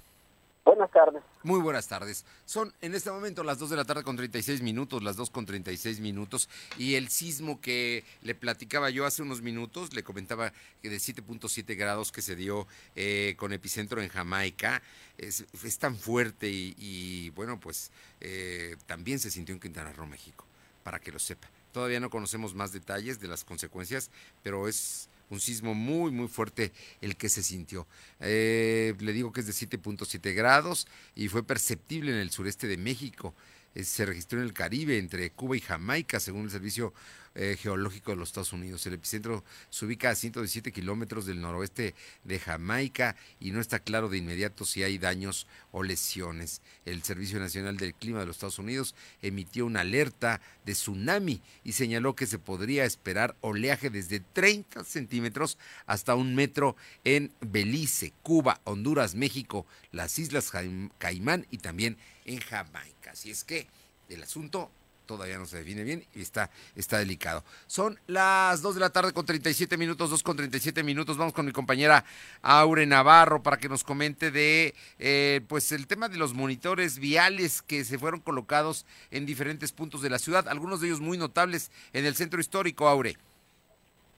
Buenas 0.68 0.90
tardes. 0.90 1.22
Muy 1.44 1.60
buenas 1.60 1.88
tardes. 1.88 2.26
Son 2.44 2.74
en 2.82 2.94
este 2.94 3.10
momento 3.10 3.42
las 3.42 3.58
2 3.58 3.70
de 3.70 3.76
la 3.76 3.86
tarde 3.86 4.02
con 4.02 4.18
36 4.18 4.60
minutos, 4.60 5.02
las 5.02 5.16
2 5.16 5.30
con 5.30 5.46
36 5.46 5.98
minutos, 6.00 6.50
y 6.76 6.96
el 6.96 7.08
sismo 7.08 7.58
que 7.62 8.04
le 8.20 8.34
platicaba 8.34 8.90
yo 8.90 9.06
hace 9.06 9.22
unos 9.22 9.40
minutos, 9.40 9.94
le 9.94 10.02
comentaba 10.02 10.52
que 10.82 10.90
de 10.90 10.98
7.7 10.98 11.74
grados 11.74 12.12
que 12.12 12.20
se 12.20 12.36
dio 12.36 12.66
eh, 12.96 13.34
con 13.38 13.54
epicentro 13.54 14.02
en 14.02 14.10
Jamaica, 14.10 14.82
es, 15.16 15.46
es 15.64 15.78
tan 15.78 15.96
fuerte 15.96 16.50
y, 16.50 16.74
y, 16.76 17.30
bueno, 17.30 17.58
pues 17.58 17.90
eh, 18.20 18.76
también 18.84 19.20
se 19.20 19.30
sintió 19.30 19.54
en 19.54 19.62
Quintana 19.62 19.94
Roo, 19.94 20.06
México, 20.06 20.44
para 20.84 20.98
que 20.98 21.10
lo 21.10 21.18
sepa. 21.18 21.48
Todavía 21.72 21.98
no 21.98 22.10
conocemos 22.10 22.54
más 22.54 22.72
detalles 22.72 23.20
de 23.20 23.28
las 23.28 23.42
consecuencias, 23.42 24.10
pero 24.42 24.68
es 24.68 25.08
un 25.30 25.40
sismo 25.40 25.74
muy, 25.74 26.10
muy 26.10 26.28
fuerte 26.28 26.72
el 27.00 27.16
que 27.16 27.28
se 27.28 27.42
sintió. 27.42 27.86
Eh, 28.20 28.94
le 28.98 29.12
digo 29.12 29.32
que 29.32 29.40
es 29.40 29.46
de 29.46 29.52
7.7 29.52 30.34
grados 30.34 30.86
y 31.14 31.28
fue 31.28 31.42
perceptible 31.42 32.10
en 32.12 32.18
el 32.18 32.30
sureste 32.30 32.66
de 32.66 32.76
México. 32.76 33.34
Eh, 33.74 33.84
se 33.84 34.06
registró 34.06 34.38
en 34.40 34.46
el 34.46 34.52
Caribe, 34.52 34.98
entre 34.98 35.30
Cuba 35.30 35.56
y 35.56 35.60
Jamaica, 35.60 36.20
según 36.20 36.44
el 36.44 36.50
Servicio 36.50 36.94
eh, 37.40 37.56
Geológico 37.56 38.10
de 38.10 38.16
los 38.16 38.30
Estados 38.30 38.52
Unidos. 38.52 38.84
El 38.86 38.94
epicentro 38.94 39.44
se 39.70 39.86
ubica 39.86 40.10
a 40.10 40.16
117 40.16 40.72
kilómetros 40.72 41.24
del 41.24 41.40
noroeste 41.40 41.94
de 42.24 42.40
Jamaica 42.40 43.14
y 43.38 43.52
no 43.52 43.60
está 43.60 43.78
claro 43.78 44.08
de 44.08 44.18
inmediato 44.18 44.64
si 44.64 44.82
hay 44.82 44.98
daños 44.98 45.46
o 45.70 45.84
lesiones. 45.84 46.62
El 46.84 47.04
Servicio 47.04 47.38
Nacional 47.38 47.76
del 47.76 47.94
Clima 47.94 48.18
de 48.18 48.26
los 48.26 48.36
Estados 48.36 48.58
Unidos 48.58 48.96
emitió 49.22 49.66
una 49.66 49.82
alerta 49.82 50.40
de 50.66 50.72
tsunami 50.72 51.40
y 51.62 51.72
señaló 51.72 52.16
que 52.16 52.26
se 52.26 52.40
podría 52.40 52.84
esperar 52.84 53.36
oleaje 53.40 53.88
desde 53.88 54.18
30 54.18 54.82
centímetros 54.82 55.58
hasta 55.86 56.16
un 56.16 56.34
metro 56.34 56.74
en 57.04 57.32
Belice, 57.40 58.12
Cuba, 58.24 58.60
Honduras, 58.64 59.14
México, 59.14 59.64
las 59.92 60.18
Islas 60.18 60.50
Caimán 60.98 61.46
y 61.52 61.58
también 61.58 61.98
en 62.24 62.40
Jamaica. 62.40 63.12
Así 63.12 63.30
es 63.30 63.44
que 63.44 63.68
el 64.08 64.24
asunto 64.24 64.72
todavía 65.08 65.38
no 65.38 65.46
se 65.46 65.56
define 65.56 65.82
bien 65.82 66.04
y 66.14 66.20
está, 66.20 66.50
está 66.76 66.98
delicado. 66.98 67.42
Son 67.66 67.98
las 68.06 68.62
2 68.62 68.74
de 68.74 68.80
la 68.80 68.90
tarde 68.90 69.12
con 69.12 69.26
37 69.26 69.76
minutos, 69.76 70.10
2 70.10 70.22
con 70.22 70.36
37 70.36 70.84
minutos. 70.84 71.16
Vamos 71.16 71.32
con 71.32 71.46
mi 71.46 71.52
compañera 71.52 72.04
Aure 72.42 72.86
Navarro 72.86 73.42
para 73.42 73.56
que 73.56 73.68
nos 73.68 73.82
comente 73.82 74.30
de 74.30 74.74
eh, 74.98 75.40
pues 75.48 75.72
el 75.72 75.88
tema 75.88 76.08
de 76.08 76.18
los 76.18 76.34
monitores 76.34 76.98
viales 76.98 77.62
que 77.62 77.84
se 77.84 77.98
fueron 77.98 78.20
colocados 78.20 78.86
en 79.10 79.26
diferentes 79.26 79.72
puntos 79.72 80.02
de 80.02 80.10
la 80.10 80.18
ciudad, 80.18 80.46
algunos 80.46 80.80
de 80.80 80.88
ellos 80.88 81.00
muy 81.00 81.16
notables 81.16 81.72
en 81.92 82.04
el 82.04 82.14
centro 82.14 82.38
histórico, 82.38 82.86
Aure. 82.86 83.16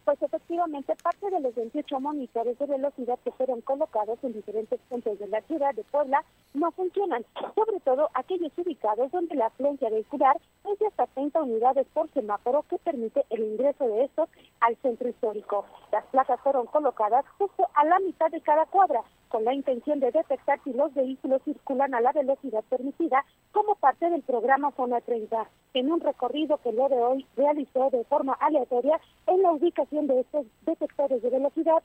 Pues 0.04 0.20
efectivamente, 0.22 0.96
parte 1.02 1.30
de 1.30 1.40
los 1.40 1.54
28 1.54 2.00
monitores 2.00 2.58
de 2.58 2.66
velocidad 2.66 3.18
que 3.22 3.30
fueron 3.30 3.60
colocados 3.60 4.18
en 4.24 4.32
diferentes 4.32 4.80
puntos 4.88 5.20
de 5.20 5.28
la 5.28 5.40
ciudad 5.42 5.72
de 5.74 5.84
Puebla 5.84 6.24
no 6.54 6.70
funcionan, 6.72 7.24
sobre 7.54 7.80
todo 7.80 8.10
aquellos 8.14 8.52
ubicados 8.56 9.10
donde 9.12 9.34
la 9.34 9.46
afluencia 9.46 9.90
vehicular 9.90 10.36
es 10.70 10.78
de 10.78 10.86
hasta 10.86 11.06
30 11.06 11.42
unidades 11.42 11.86
por 11.92 12.10
semáforo 12.12 12.64
que 12.68 12.78
permite 12.78 13.24
el 13.30 13.42
ingreso 13.42 13.86
de 13.86 14.04
estos 14.04 14.28
al 14.60 14.76
centro 14.78 15.08
histórico. 15.08 15.64
Las 15.92 16.04
placas 16.06 16.40
fueron 16.40 16.66
colocadas 16.66 17.24
justo 17.38 17.68
a 17.74 17.84
la 17.84 17.98
mitad 18.00 18.30
de 18.30 18.40
cada 18.40 18.66
cuadra, 18.66 19.02
con 19.28 19.44
la 19.44 19.54
intención 19.54 20.00
de 20.00 20.10
detectar 20.10 20.60
si 20.64 20.72
los 20.72 20.92
vehículos 20.92 21.40
circulan 21.44 21.94
a 21.94 22.00
la 22.00 22.12
velocidad 22.12 22.64
permitida 22.68 23.24
como 23.52 23.76
parte 23.76 24.10
del 24.10 24.22
programa 24.22 24.72
Zona 24.72 25.00
30. 25.00 25.48
En 25.74 25.92
un 25.92 26.00
recorrido 26.00 26.58
que 26.58 26.72
lo 26.72 26.88
de 26.88 27.00
hoy 27.00 27.26
realizó 27.36 27.90
de 27.90 28.04
forma 28.04 28.32
aleatoria 28.34 29.00
en 29.28 29.42
la 29.42 29.52
ubicación 29.52 30.08
de 30.08 30.20
estos 30.20 30.46
detectores 30.66 31.22
de 31.22 31.30
velocidad, 31.30 31.82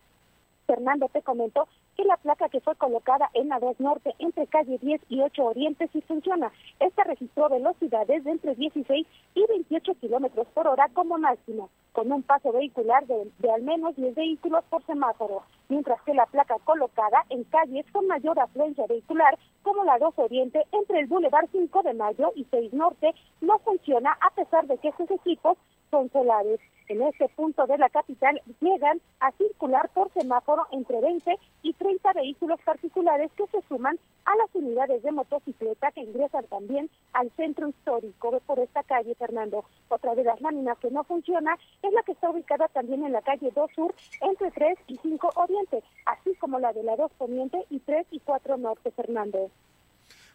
Fernando 0.66 1.09
te 1.09 1.22
comentó 1.22 1.68
que 1.95 2.03
la 2.03 2.18
placa 2.18 2.49
que 2.49 2.59
fue 2.59 2.76
colocada 2.76 3.30
en 3.34 3.49
la 3.49 3.59
2 3.59 3.80
Norte 3.80 4.13
entre 4.20 4.47
calle 4.47 4.78
10 4.80 5.01
y 5.09 5.22
8 5.22 5.43
Oriente 5.43 5.89
sí 5.93 6.01
funciona. 6.01 6.51
Esta 6.80 7.03
registró 7.03 7.49
velocidades 7.49 8.24
de 8.24 8.32
entre 8.32 8.55
16 8.55 9.07
y 9.36 9.45
28 9.47 9.95
kilómetros 9.95 10.47
por 10.53 10.68
hora 10.68 10.89
como 10.93 11.18
máximo, 11.18 11.70
con 11.93 12.11
un 12.11 12.24
paso 12.24 12.51
vehicular 12.51 13.05
de, 13.07 13.32
de 13.39 13.51
al 13.51 13.61
menos 13.61 13.95
10 13.95 14.16
vehículos 14.16 14.63
por 14.70 14.86
semáforo, 14.86 15.43
mientras 15.70 16.01
que 16.03 16.13
la 16.13 16.26
placa 16.26 16.57
colocada 16.63 17.26
en 17.30 17.43
calles 17.45 17.86
con 17.91 18.07
mayor 18.07 18.39
afluencia 18.39 18.86
vehicular, 18.88 19.38
como 19.63 19.84
la 19.84 19.97
2 19.97 20.13
Oriente 20.18 20.66
entre 20.72 20.99
el 20.99 21.07
Boulevard 21.07 21.47
5 21.51 21.84
de 21.84 21.93
Mayo 21.93 22.32
y 22.36 22.45
6 22.51 22.74
Norte, 22.74 23.13
no 23.41 23.59
funciona 23.59 24.18
a 24.22 24.30
pesar 24.32 24.68
de 24.68 24.78
que 24.78 24.89
estos 24.89 25.09
equipos 25.11 25.57
son 25.91 26.09
solares. 26.11 26.59
En 26.88 27.01
este 27.01 27.27
punto 27.29 27.65
de 27.65 27.77
la 27.79 27.89
capital 27.89 28.39
llegan 28.61 29.01
a 29.19 29.31
circular 29.31 29.89
por 29.89 30.13
semáforo 30.13 30.67
entre 30.71 31.01
20 31.01 31.36
y 31.63 31.73
30 31.73 32.13
vehículos 32.13 32.59
particulares 32.63 33.31
que 33.36 33.47
se 33.47 33.67
suman 33.67 33.97
a 34.25 34.36
las 34.36 34.49
unidades 34.53 35.01
de 35.01 35.11
motocicleta 35.11 35.91
que 35.91 36.01
ingresan 36.01 36.45
también 36.45 36.89
al 37.13 37.31
centro 37.38 37.67
histórico 37.69 38.39
por 38.45 38.59
esta 38.59 38.83
calle, 38.83 39.15
Fernando. 39.15 39.65
Otra 39.89 40.13
de 40.13 40.23
las 40.23 40.39
láminas 40.41 40.77
que 40.77 40.91
no 40.91 41.03
funciona 41.03 41.57
es 41.81 41.91
la 41.91 42.03
que 42.03 42.11
está 42.11 42.29
ubicada 42.29 42.67
también 42.67 43.03
en 43.03 43.13
la 43.13 43.21
calle 43.21 43.51
2 43.55 43.71
Sur 43.75 43.95
entre 44.21 44.51
3 44.51 44.77
y 44.88 44.97
5 44.97 45.31
Oriente, 45.36 45.83
así 46.05 46.36
como 46.36 46.59
la 46.59 46.71
de 46.71 46.83
la 46.83 46.95
2 46.95 47.11
Poniente 47.17 47.65
y 47.71 47.79
3 47.79 48.05
y 48.11 48.19
4 48.19 48.57
Norte, 48.57 48.91
Fernando. 48.91 49.49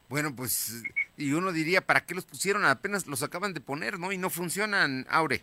Bueno, 0.09 0.35
pues, 0.35 0.83
y 1.17 1.33
uno 1.33 1.53
diría, 1.53 1.83
¿para 1.83 2.05
qué 2.05 2.17
los 2.17 2.25
pusieron? 2.25 2.65
Apenas 2.65 3.07
los 3.07 3.23
acaban 3.23 3.55
de 3.55 3.61
poner, 3.61 4.01
¿no? 4.01 4.11
Y 4.11 4.19
no 4.19 4.29
funcionan, 4.29 5.07
Aure. 5.09 5.43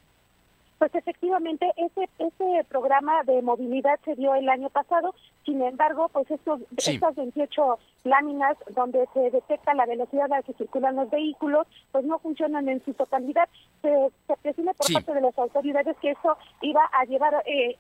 Pues 0.78 0.94
efectivamente, 0.94 1.72
ese, 1.76 2.08
ese 2.20 2.64
programa 2.70 3.24
de 3.24 3.42
movilidad 3.42 4.00
se 4.06 4.16
dio 4.16 4.36
el 4.36 4.48
año 4.48 4.70
pasado, 4.70 5.16
sin 5.44 5.62
embargo, 5.62 6.10
pues 6.10 6.30
estos, 6.30 6.62
estas 6.78 7.16
28 7.16 7.80
láminas 8.04 8.58
donde 8.76 9.08
se 9.14 9.32
detecta 9.32 9.74
la 9.74 9.86
velocidad 9.86 10.26
a 10.26 10.38
la 10.38 10.44
que 10.44 10.54
circulan 10.54 10.96
los 10.96 11.10
vehículos, 11.10 11.66
pues 11.92 12.06
no 12.06 12.20
funcionan 12.20 12.70
en 12.70 12.84
su 12.86 12.94
totalidad. 12.94 13.50
Se, 13.82 14.10
se 14.28 14.38
presume 14.38 14.74
por 14.76 14.94
parte 14.94 15.14
de 15.14 15.22
las 15.22 15.38
autoridades 15.40 15.98
que 16.02 16.12
eso 16.12 16.38
iba 16.62 16.84
a 16.94 17.06
llevar, 17.06 17.34
eh, 17.46 17.76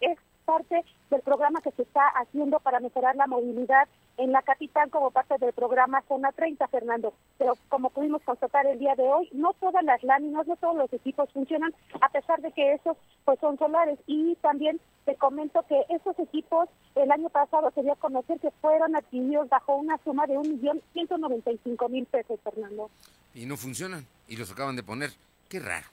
parte 0.47 0.85
del 1.11 1.21
programa 1.21 1.61
que 1.61 1.71
se 1.71 1.81
está 1.81 2.07
haciendo 2.15 2.59
para 2.61 2.79
mejorar 2.79 3.17
la 3.17 3.27
movilidad 3.27 3.87
en 4.15 4.31
la 4.31 4.41
capital 4.41 4.89
como 4.89 5.11
parte 5.11 5.35
del 5.39 5.51
programa 5.51 6.01
Zona 6.07 6.31
30, 6.31 6.65
Fernando. 6.69 7.13
Pero 7.37 7.53
como 7.67 7.89
pudimos 7.89 8.23
constatar 8.23 8.65
el 8.65 8.79
día 8.79 8.95
de 8.95 9.03
hoy, 9.03 9.29
no 9.33 9.53
todas 9.59 9.83
las 9.83 10.01
láminas, 10.03 10.47
no 10.47 10.55
todos 10.55 10.77
los 10.77 10.91
equipos 10.93 11.29
funcionan, 11.33 11.75
a 12.01 12.09
pesar 12.09 12.41
de 12.41 12.51
que 12.53 12.73
esos 12.73 12.95
pues 13.25 13.39
son 13.39 13.57
solares. 13.57 13.99
Y 14.07 14.35
también 14.35 14.79
te 15.05 15.15
comento 15.15 15.63
que 15.67 15.83
esos 15.89 16.17
equipos 16.17 16.69
el 16.95 17.11
año 17.11 17.29
pasado 17.29 17.69
se 17.75 17.83
conocer 17.95 18.39
que 18.39 18.51
fueron 18.61 18.95
adquiridos 18.95 19.49
bajo 19.49 19.75
una 19.75 19.97
suma 20.03 20.25
de 20.27 20.37
un 20.37 20.49
millón 20.49 20.81
ciento 20.93 21.17
noventa 21.17 21.51
y 21.51 21.59
cinco 21.63 21.89
mil 21.89 22.05
pesos, 22.05 22.39
Fernando. 22.41 22.89
Y 23.35 23.45
no 23.45 23.57
funcionan, 23.57 24.07
y 24.27 24.37
los 24.37 24.51
acaban 24.51 24.77
de 24.77 24.83
poner. 24.83 25.11
Qué 25.49 25.59
raro. 25.59 25.87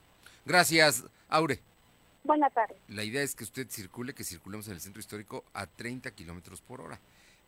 Gracias, 0.46 1.04
Aure. 1.28 1.60
Buenas 2.24 2.54
tardes. 2.54 2.78
La 2.88 3.04
idea 3.04 3.22
es 3.22 3.34
que 3.34 3.44
usted 3.44 3.68
circule, 3.70 4.14
que 4.14 4.24
circulemos 4.24 4.66
en 4.68 4.72
el 4.72 4.80
centro 4.80 4.98
histórico 4.98 5.44
a 5.52 5.66
30 5.66 6.10
kilómetros 6.12 6.62
por 6.62 6.80
hora. 6.80 6.98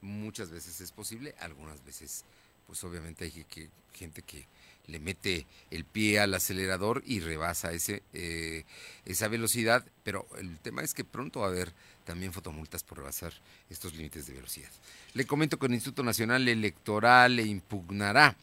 Muchas 0.02 0.50
veces 0.50 0.82
es 0.82 0.92
posible, 0.92 1.34
algunas 1.40 1.82
veces, 1.82 2.26
pues 2.66 2.84
obviamente 2.84 3.24
hay 3.24 3.44
que, 3.44 3.70
gente 3.94 4.20
que 4.20 4.46
le 4.86 5.00
mete 5.00 5.46
el 5.70 5.86
pie 5.86 6.20
al 6.20 6.34
acelerador 6.34 7.02
y 7.06 7.20
rebasa 7.20 7.72
ese, 7.72 8.02
eh, 8.12 8.64
esa 9.06 9.28
velocidad, 9.28 9.82
pero 10.04 10.26
el 10.38 10.58
tema 10.58 10.82
es 10.82 10.92
que 10.92 11.04
pronto 11.04 11.40
va 11.40 11.46
a 11.46 11.50
haber 11.50 11.72
también 12.04 12.34
fotomultas 12.34 12.84
por 12.84 12.98
rebasar 12.98 13.32
estos 13.70 13.94
límites 13.94 14.26
de 14.26 14.34
velocidad. 14.34 14.70
Le 15.14 15.26
comento 15.26 15.58
que 15.58 15.66
el 15.66 15.74
Instituto 15.74 16.02
Nacional 16.02 16.46
Electoral 16.46 17.36
le 17.36 17.44
impugnará 17.44 18.36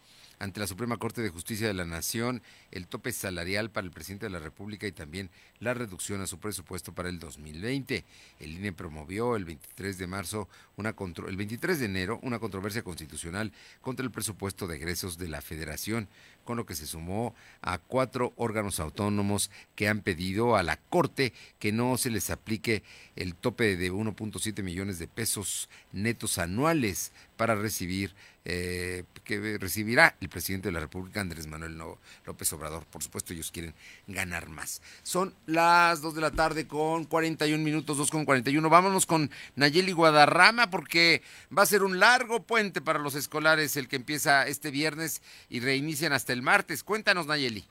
ante 0.43 0.59
la 0.59 0.67
Suprema 0.67 0.97
Corte 0.97 1.21
de 1.21 1.29
Justicia 1.29 1.67
de 1.67 1.73
la 1.73 1.85
Nación 1.85 2.41
el 2.71 2.87
tope 2.87 3.13
salarial 3.13 3.71
para 3.71 3.85
el 3.85 3.91
presidente 3.91 4.25
de 4.25 4.29
la 4.29 4.39
República 4.39 4.85
y 4.85 4.91
también 4.91 5.29
la 5.59 5.73
reducción 5.73 6.19
a 6.19 6.27
su 6.27 6.37
presupuesto 6.37 6.93
para 6.93 7.07
el 7.07 7.17
2020. 7.17 8.03
El 8.41 8.51
INE 8.51 8.73
promovió 8.73 9.37
el 9.37 9.45
23 9.45 9.97
de 9.97 10.05
marzo 10.05 10.49
una 10.75 10.95
el 11.27 11.37
23 11.37 11.79
de 11.79 11.85
enero 11.85 12.19
una 12.23 12.39
controversia 12.39 12.83
constitucional 12.83 13.51
contra 13.81 14.03
el 14.03 14.11
presupuesto 14.11 14.67
de 14.67 14.77
egresos 14.77 15.17
de 15.17 15.27
la 15.27 15.41
Federación, 15.41 16.07
con 16.43 16.57
lo 16.57 16.65
que 16.65 16.75
se 16.75 16.87
sumó 16.87 17.35
a 17.61 17.77
cuatro 17.77 18.33
órganos 18.35 18.79
autónomos 18.79 19.51
que 19.75 19.87
han 19.87 20.01
pedido 20.01 20.55
a 20.55 20.63
la 20.63 20.77
Corte 20.77 21.33
que 21.59 21.71
no 21.71 21.97
se 21.97 22.09
les 22.09 22.29
aplique 22.29 22.83
el 23.15 23.35
tope 23.35 23.75
de 23.77 23.91
1.7 23.91 24.63
millones 24.63 24.99
de 24.99 25.07
pesos 25.07 25.69
netos 25.91 26.37
anuales 26.37 27.11
para 27.37 27.55
recibir 27.55 28.13
eh, 28.45 29.05
que 29.23 29.57
recibirá 29.57 30.17
el 30.19 30.27
presidente 30.27 30.67
de 30.67 30.73
la 30.73 30.81
República, 30.81 31.21
Andrés 31.21 31.47
Manuel 31.47 31.77
López 32.25 32.51
Obrador. 32.51 32.85
Por 32.85 33.01
supuesto, 33.01 33.31
ellos 33.31 33.51
quieren 33.51 33.73
ganar 34.07 34.49
más. 34.49 34.81
Son 35.01 35.33
las 35.45 36.01
2 36.01 36.15
de 36.15 36.21
la 36.21 36.31
tarde 36.31 36.67
con 36.67 37.05
41 37.05 37.63
minutos, 37.63 37.97
2 37.97 38.11
con 38.11 38.25
41. 38.25 38.69
Vámonos 38.69 39.05
con 39.05 39.31
Nayeli 39.55 39.93
Guadarrama 39.93 40.62
porque 40.69 41.21
va 41.55 41.63
a 41.63 41.67
ser 41.67 41.83
un 41.83 41.99
largo 41.99 42.43
puente 42.43 42.81
para 42.81 42.99
los 42.99 43.15
escolares 43.15 43.77
el 43.77 43.87
que 43.87 43.95
empieza 43.95 44.47
este 44.47 44.71
viernes 44.71 45.21
y 45.49 45.59
reinician 45.59 46.13
hasta 46.13 46.33
el 46.33 46.41
martes. 46.41 46.83
Cuéntanos, 46.83 47.27
Nayeli. 47.27 47.65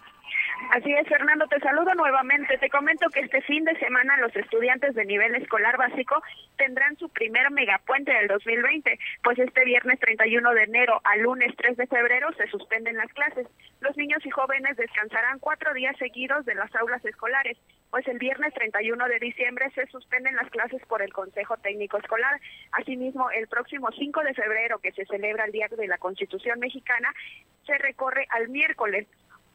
Así 0.70 0.90
es, 0.92 1.06
Fernando, 1.08 1.46
te 1.48 1.60
saludo 1.60 1.94
nuevamente. 1.94 2.56
Te 2.58 2.70
comento 2.70 3.10
que 3.10 3.20
este 3.20 3.42
fin 3.42 3.64
de 3.64 3.78
semana 3.78 4.16
los 4.18 4.34
estudiantes 4.34 4.94
de 4.94 5.04
nivel 5.04 5.34
escolar 5.34 5.76
básico 5.76 6.22
tendrán 6.56 6.96
su 6.96 7.08
primer 7.10 7.50
megapuente 7.50 8.12
del 8.12 8.28
2020, 8.28 8.98
pues 9.22 9.38
este 9.38 9.64
viernes 9.64 9.98
31 10.00 10.50
de 10.52 10.62
enero 10.62 11.00
al 11.04 11.20
lunes 11.20 11.52
3 11.56 11.76
de 11.76 11.86
febrero 11.86 12.32
se 12.38 12.46
suspenden 12.46 12.96
las 12.96 13.12
clases. 13.12 13.46
Los 13.80 13.96
niños 13.96 14.24
y 14.24 14.30
jóvenes 14.30 14.76
descansarán 14.76 15.40
cuatro 15.40 15.74
días 15.74 15.96
seguidos 15.98 16.46
de 16.46 16.54
las 16.54 16.74
aulas 16.76 17.04
escolares, 17.04 17.58
pues 17.92 18.08
el 18.08 18.16
viernes 18.16 18.54
31 18.54 19.06
de 19.06 19.18
diciembre 19.18 19.70
se 19.74 19.86
suspenden 19.88 20.34
las 20.34 20.48
clases 20.48 20.80
por 20.86 21.02
el 21.02 21.12
Consejo 21.12 21.58
Técnico 21.58 21.98
Escolar. 21.98 22.40
Asimismo, 22.70 23.30
el 23.30 23.48
próximo 23.48 23.90
5 23.92 24.22
de 24.22 24.32
febrero, 24.32 24.78
que 24.78 24.92
se 24.92 25.04
celebra 25.04 25.44
el 25.44 25.52
Día 25.52 25.68
de 25.68 25.86
la 25.86 25.98
Constitución 25.98 26.58
Mexicana, 26.58 27.12
se 27.66 27.76
recorre 27.76 28.26
al 28.30 28.48
miércoles. 28.48 29.06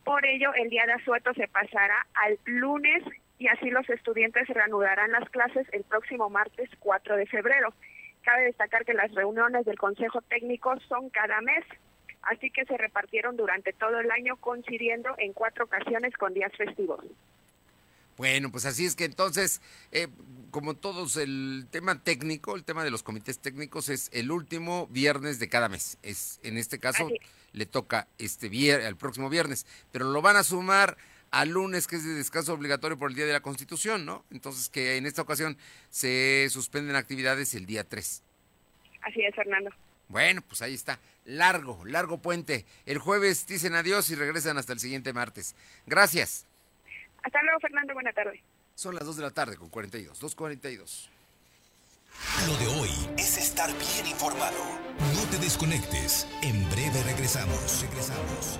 Por 0.04 0.24
ello, 0.24 0.54
el 0.54 0.70
día 0.70 0.86
de 0.86 0.94
asueto 0.94 1.34
se 1.34 1.48
pasará 1.48 2.06
al 2.14 2.38
lunes 2.46 3.04
y 3.40 3.48
así 3.48 3.72
los 3.72 3.90
estudiantes 3.90 4.48
reanudarán 4.50 5.12
las 5.14 5.28
clases 5.32 5.66
el 5.72 5.84
próximo 5.84 6.30
martes 6.30 6.70
4 6.78 7.18
de 7.18 7.26
febrero. 7.26 7.74
Cabe 8.22 8.44
destacar 8.44 8.86
que 8.86 8.94
las 8.94 9.12
reuniones 9.16 9.66
del 9.66 9.80
Consejo 9.80 10.22
Técnico 10.22 10.80
son 10.82 11.10
cada 11.10 11.42
mes, 11.42 11.66
así 12.22 12.52
que 12.52 12.66
se 12.66 12.78
repartieron 12.78 13.36
durante 13.36 13.74
todo 13.74 14.00
el 14.00 14.12
año 14.12 14.36
coincidiendo 14.36 15.16
en 15.18 15.34
cuatro 15.34 15.66
ocasiones 15.66 16.16
con 16.18 16.36
días 16.36 16.52
festivos. 16.56 17.04
Bueno, 18.18 18.52
pues 18.52 18.66
así 18.66 18.86
es 18.86 18.96
que 18.96 19.06
entonces, 19.06 19.62
eh, 19.92 20.08
como 20.50 20.76
todos, 20.76 21.18
el 21.18 21.68
tema 21.70 22.02
técnico, 22.02 22.56
el 22.56 22.64
tema 22.64 22.84
de 22.84 22.90
los 22.90 23.04
comités 23.04 23.40
técnicos 23.40 23.90
es 23.90 24.10
el 24.12 24.32
último 24.32 24.88
viernes 24.88 25.40
de 25.40 25.50
cada 25.50 25.70
mes. 25.70 25.98
Es 26.02 26.40
en 26.44 26.58
este 26.58 26.80
caso 26.80 27.10
le 27.54 27.66
toca 27.68 28.08
este 28.18 28.50
viernes, 28.50 28.88
el 28.88 28.96
próximo 28.96 29.30
viernes, 29.30 29.68
pero 29.92 30.12
lo 30.12 30.22
van 30.22 30.36
a 30.36 30.44
sumar 30.44 30.98
al 31.30 31.50
lunes, 31.50 31.88
que 31.88 31.98
es 31.98 32.06
de 32.06 32.14
descanso 32.14 32.54
obligatorio 32.54 32.98
por 32.98 33.12
el 33.12 33.16
Día 33.16 33.26
de 33.26 33.34
la 33.34 33.42
Constitución, 33.42 34.06
¿no? 34.06 34.24
Entonces, 34.32 34.70
que 34.70 34.98
en 34.98 35.06
esta 35.06 35.22
ocasión 35.22 35.58
se 35.90 36.48
suspenden 36.50 36.96
actividades 36.96 37.54
el 37.54 37.66
día 37.66 37.84
3. 37.84 38.24
Así 39.02 39.22
es, 39.22 39.36
Fernando. 39.36 39.70
Bueno, 40.08 40.42
pues 40.42 40.62
ahí 40.62 40.74
está. 40.74 41.00
Largo, 41.26 41.84
largo 41.86 42.20
puente. 42.20 42.66
El 42.86 42.98
jueves 42.98 43.46
dicen 43.46 43.76
adiós 43.76 44.10
y 44.10 44.16
regresan 44.16 44.58
hasta 44.58 44.74
el 44.74 44.80
siguiente 44.80 45.12
martes. 45.14 45.54
Gracias. 45.86 46.46
Hasta 47.28 47.44
luego, 47.44 47.60
Fernando. 47.60 47.94
Buena 47.94 48.14
tarde. 48.14 48.42
Son 48.74 48.96
las 48.96 49.06
2 49.06 49.18
de 49.18 49.24
la 49.24 49.32
tarde 49.32 49.58
con 49.58 49.70
42. 49.70 50.24
2.42. 50.24 51.10
Lo 52.48 52.56
de 52.58 52.80
hoy 52.80 52.90
es 53.18 53.38
estar 53.38 53.70
bien 53.78 54.08
informado. 54.08 54.56
No 55.14 55.30
te 55.30 55.38
desconectes. 55.38 56.26
En 56.42 56.70
breve 56.70 57.04
regresamos. 57.04 57.82
Regresamos. 57.82 58.60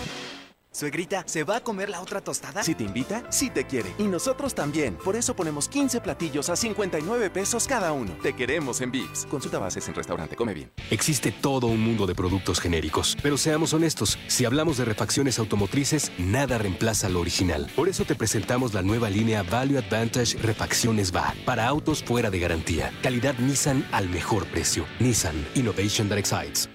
Suegrita, 0.81 1.21
¿se 1.27 1.43
va 1.43 1.57
a 1.57 1.59
comer 1.59 1.89
la 1.89 2.01
otra 2.01 2.21
tostada? 2.21 2.63
Si 2.63 2.73
te 2.73 2.83
invita, 2.83 3.23
sí 3.29 3.51
te 3.51 3.67
quiere. 3.67 3.93
Y 3.99 4.05
nosotros 4.05 4.55
también. 4.55 4.95
Por 4.95 5.15
eso 5.15 5.35
ponemos 5.35 5.69
15 5.69 6.01
platillos 6.01 6.49
a 6.49 6.55
59 6.55 7.29
pesos 7.29 7.67
cada 7.67 7.91
uno. 7.91 8.17
Te 8.23 8.33
queremos 8.33 8.81
en 8.81 8.89
Vips. 8.89 9.27
Consulta 9.27 9.59
bases 9.59 9.87
en 9.87 9.93
restaurante. 9.93 10.35
Come 10.35 10.55
bien. 10.55 10.71
Existe 10.89 11.31
todo 11.31 11.67
un 11.67 11.81
mundo 11.81 12.07
de 12.07 12.15
productos 12.15 12.59
genéricos. 12.59 13.15
Pero 13.21 13.37
seamos 13.37 13.75
honestos, 13.75 14.17
si 14.25 14.43
hablamos 14.43 14.77
de 14.77 14.85
refacciones 14.85 15.37
automotrices, 15.37 16.11
nada 16.17 16.57
reemplaza 16.57 17.09
lo 17.09 17.19
original. 17.19 17.69
Por 17.75 17.87
eso 17.87 18.03
te 18.03 18.15
presentamos 18.15 18.73
la 18.73 18.81
nueva 18.81 19.11
línea 19.11 19.43
Value 19.43 19.77
Advantage 19.77 20.35
Refacciones 20.39 21.11
VA 21.11 21.35
para 21.45 21.67
autos 21.67 22.03
fuera 22.03 22.31
de 22.31 22.39
garantía. 22.39 22.91
Calidad 23.03 23.37
Nissan 23.37 23.87
al 23.91 24.09
mejor 24.09 24.47
precio. 24.47 24.87
Nissan 24.99 25.45
Innovation 25.53 26.09
that 26.09 26.17
excites. 26.17 26.67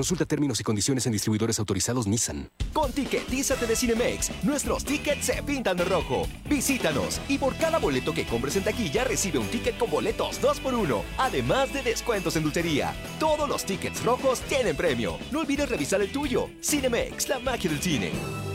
Consulta 0.00 0.24
términos 0.24 0.58
y 0.58 0.64
condiciones 0.64 1.04
en 1.04 1.12
distribuidores 1.12 1.58
autorizados 1.58 2.06
Nissan. 2.06 2.48
Con 2.72 2.90
Ticketízate 2.90 3.66
de 3.66 3.76
Cinemex, 3.76 4.30
nuestros 4.42 4.82
tickets 4.82 5.26
se 5.26 5.42
pintan 5.42 5.76
de 5.76 5.84
rojo. 5.84 6.26
Visítanos 6.48 7.20
y 7.28 7.36
por 7.36 7.54
cada 7.58 7.78
boleto 7.78 8.14
que 8.14 8.24
compres 8.24 8.56
en 8.56 8.64
taquilla 8.64 9.04
recibe 9.04 9.38
un 9.38 9.46
ticket 9.48 9.76
con 9.76 9.90
boletos 9.90 10.40
2x1, 10.40 11.02
además 11.18 11.70
de 11.74 11.82
descuentos 11.82 12.34
en 12.36 12.44
dulcería. 12.44 12.94
Todos 13.18 13.46
los 13.46 13.62
tickets 13.66 14.02
rojos 14.02 14.40
tienen 14.48 14.74
premio. 14.74 15.18
No 15.32 15.40
olvides 15.40 15.68
revisar 15.68 16.00
el 16.00 16.10
tuyo. 16.10 16.48
Cinemex, 16.62 17.28
la 17.28 17.38
magia 17.38 17.68
del 17.68 17.82
cine. 17.82 18.49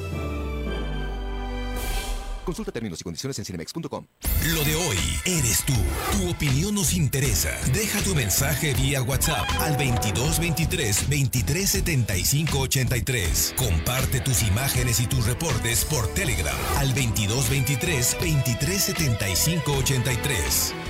Consulta 2.45 2.71
términos 2.71 3.01
y 3.01 3.03
condiciones 3.03 3.39
en 3.39 3.45
cinemex.com. 3.45 4.05
Lo 4.53 4.63
de 4.63 4.75
hoy 4.75 4.97
eres 5.25 5.63
tú. 5.65 5.73
Tu 6.11 6.29
opinión 6.29 6.75
nos 6.75 6.93
interesa. 6.93 7.51
Deja 7.73 8.01
tu 8.01 8.13
mensaje 8.15 8.73
vía 8.73 9.01
WhatsApp 9.01 9.49
al 9.59 9.73
2223 9.73 11.09
2375 11.09 12.59
83. 12.59 13.55
Comparte 13.57 14.19
tus 14.19 14.43
imágenes 14.43 14.99
y 14.99 15.07
tus 15.07 15.25
reportes 15.25 15.83
por 15.85 16.07
Telegram 16.13 16.55
al 16.77 16.89
2223 16.89 18.17
2375 18.19 19.71
83. 19.71 20.84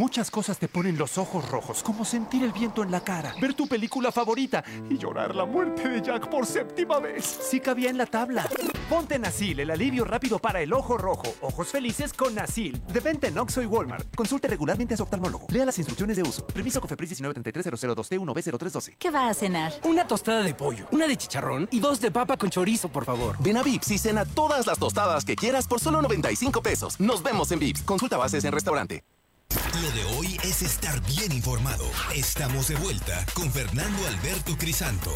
Muchas 0.00 0.30
cosas 0.30 0.58
te 0.58 0.66
ponen 0.66 0.96
los 0.96 1.18
ojos 1.18 1.46
rojos, 1.50 1.82
como 1.82 2.06
sentir 2.06 2.42
el 2.42 2.52
viento 2.52 2.82
en 2.82 2.90
la 2.90 3.04
cara, 3.04 3.34
ver 3.38 3.52
tu 3.52 3.68
película 3.68 4.10
favorita 4.10 4.64
y 4.88 4.96
llorar 4.96 5.36
la 5.36 5.44
muerte 5.44 5.86
de 5.90 6.00
Jack 6.00 6.30
por 6.30 6.46
séptima 6.46 6.98
vez. 6.98 7.22
Sí 7.22 7.60
cabía 7.60 7.90
en 7.90 7.98
la 7.98 8.06
tabla. 8.06 8.48
Ponte 8.88 9.18
Nasil, 9.18 9.60
el 9.60 9.70
alivio 9.70 10.06
rápido 10.06 10.38
para 10.38 10.62
el 10.62 10.72
ojo 10.72 10.96
rojo. 10.96 11.24
Ojos 11.42 11.68
felices 11.68 12.14
con 12.14 12.34
Nasil. 12.34 12.80
De 12.90 13.00
venta 13.00 13.28
en 13.28 13.36
Oxxo 13.36 13.60
y 13.60 13.66
Walmart. 13.66 14.16
Consulte 14.16 14.48
regularmente 14.48 14.94
a 14.94 14.96
su 14.96 15.02
oftalmólogo. 15.02 15.46
Lea 15.50 15.66
las 15.66 15.76
instrucciones 15.76 16.16
de 16.16 16.22
uso. 16.22 16.46
Permiso 16.46 16.80
Cofepris 16.80 17.20
1933002 17.20 18.08
t 18.08 18.16
1 18.16 18.34
b 18.34 18.42
0312 18.42 18.96
¿Qué 18.98 19.10
va 19.10 19.28
a 19.28 19.34
cenar? 19.34 19.74
Una 19.84 20.06
tostada 20.06 20.42
de 20.42 20.54
pollo, 20.54 20.86
una 20.92 21.06
de 21.06 21.18
chicharrón 21.18 21.68
y 21.70 21.78
dos 21.78 22.00
de 22.00 22.10
papa 22.10 22.38
con 22.38 22.48
chorizo, 22.48 22.88
por 22.88 23.04
favor. 23.04 23.36
Ven 23.40 23.58
a 23.58 23.62
Vips 23.62 23.90
y 23.90 23.98
cena 23.98 24.24
todas 24.24 24.66
las 24.66 24.78
tostadas 24.78 25.26
que 25.26 25.36
quieras 25.36 25.68
por 25.68 25.78
solo 25.78 26.00
95 26.00 26.62
pesos. 26.62 26.98
Nos 26.98 27.22
vemos 27.22 27.52
en 27.52 27.58
Vips. 27.58 27.82
Consulta 27.82 28.16
bases 28.16 28.46
en 28.46 28.52
restaurante. 28.52 29.04
Lo 29.50 29.90
de 29.90 30.04
hoy 30.16 30.36
es 30.44 30.62
estar 30.62 31.04
bien 31.06 31.32
informado. 31.32 31.84
Estamos 32.14 32.68
de 32.68 32.76
vuelta 32.76 33.26
con 33.34 33.50
Fernando 33.50 34.06
Alberto 34.06 34.56
Crisanto. 34.56 35.12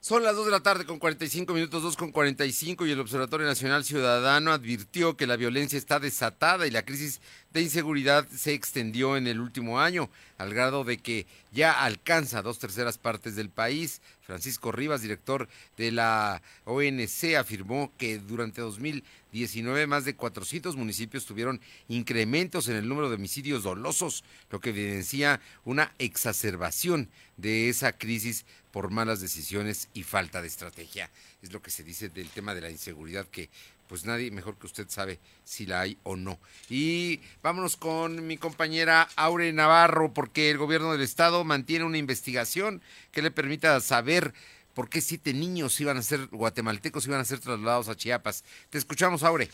Son 0.00 0.22
las 0.22 0.36
2 0.36 0.46
de 0.46 0.50
la 0.50 0.60
tarde 0.60 0.84
con 0.84 0.98
45 0.98 1.54
minutos, 1.54 1.82
2 1.82 1.96
con 1.96 2.12
45 2.12 2.86
y 2.86 2.90
el 2.90 3.00
Observatorio 3.00 3.46
Nacional 3.46 3.84
Ciudadano 3.84 4.52
advirtió 4.52 5.16
que 5.16 5.26
la 5.26 5.36
violencia 5.36 5.78
está 5.78 6.00
desatada 6.00 6.66
y 6.66 6.70
la 6.70 6.84
crisis 6.84 7.20
de 7.52 7.62
inseguridad 7.62 8.26
se 8.28 8.54
extendió 8.54 9.16
en 9.16 9.26
el 9.26 9.40
último 9.40 9.80
año 9.80 10.08
al 10.38 10.54
grado 10.54 10.84
de 10.84 10.98
que 10.98 11.26
ya 11.52 11.84
alcanza 11.84 12.42
dos 12.42 12.58
terceras 12.58 12.98
partes 12.98 13.36
del 13.36 13.50
país. 13.50 14.00
Francisco 14.22 14.72
Rivas, 14.72 15.02
director 15.02 15.48
de 15.76 15.92
la 15.92 16.42
ONC, 16.64 17.34
afirmó 17.38 17.92
que 17.98 18.18
durante 18.18 18.62
2019 18.62 19.86
más 19.86 20.04
de 20.04 20.16
400 20.16 20.76
municipios 20.76 21.26
tuvieron 21.26 21.60
incrementos 21.88 22.68
en 22.68 22.76
el 22.76 22.88
número 22.88 23.08
de 23.08 23.16
homicidios 23.16 23.62
dolosos, 23.62 24.24
lo 24.50 24.60
que 24.60 24.70
evidencia 24.70 25.40
una 25.64 25.92
exacerbación 25.98 27.08
de 27.36 27.68
esa 27.68 27.92
crisis 27.92 28.46
por 28.70 28.90
malas 28.90 29.20
decisiones 29.20 29.88
y 29.92 30.02
falta 30.02 30.40
de 30.40 30.48
estrategia. 30.48 31.10
Es 31.42 31.52
lo 31.52 31.60
que 31.60 31.70
se 31.70 31.84
dice 31.84 32.08
del 32.08 32.30
tema 32.30 32.54
de 32.54 32.62
la 32.62 32.70
inseguridad 32.70 33.26
que 33.26 33.50
pues 33.92 34.06
nadie 34.06 34.30
mejor 34.30 34.54
que 34.54 34.64
usted 34.64 34.88
sabe 34.88 35.18
si 35.44 35.66
la 35.66 35.82
hay 35.82 35.98
o 36.02 36.16
no. 36.16 36.38
Y 36.70 37.20
vámonos 37.42 37.76
con 37.76 38.26
mi 38.26 38.38
compañera 38.38 39.06
Aure 39.16 39.52
Navarro, 39.52 40.14
porque 40.14 40.48
el 40.48 40.56
gobierno 40.56 40.92
del 40.92 41.02
estado 41.02 41.44
mantiene 41.44 41.84
una 41.84 41.98
investigación 41.98 42.80
que 43.10 43.20
le 43.20 43.30
permita 43.30 43.78
saber 43.80 44.32
por 44.72 44.88
qué 44.88 45.02
siete 45.02 45.34
niños 45.34 45.78
iban 45.78 45.98
a 45.98 46.02
ser 46.02 46.26
guatemaltecos 46.28 47.06
iban 47.06 47.20
a 47.20 47.26
ser 47.26 47.40
trasladados 47.40 47.90
a 47.90 47.94
Chiapas. 47.94 48.44
Te 48.70 48.78
escuchamos, 48.78 49.24
Aure. 49.24 49.50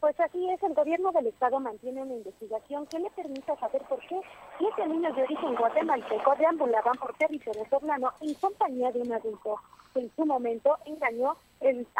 Pues 0.00 0.18
así 0.18 0.50
es, 0.50 0.60
el 0.64 0.74
gobierno 0.74 1.12
del 1.12 1.28
estado 1.28 1.60
mantiene 1.60 2.02
una 2.02 2.14
investigación 2.14 2.84
que 2.88 2.98
le 2.98 3.10
permita 3.10 3.54
saber 3.60 3.82
por 3.82 4.00
qué 4.08 4.20
siete 4.58 4.88
niños 4.88 5.14
de 5.14 5.22
origen 5.22 5.54
guatemalteco 5.54 6.34
deambulaban 6.36 6.98
por 6.98 7.16
territorio 7.16 7.62
poblano 7.66 8.12
en 8.22 8.34
compañía 8.34 8.90
de 8.90 9.02
un 9.02 9.12
adulto 9.12 9.60
en 9.98 10.10
su 10.14 10.26
momento 10.26 10.76
engañó 10.84 11.36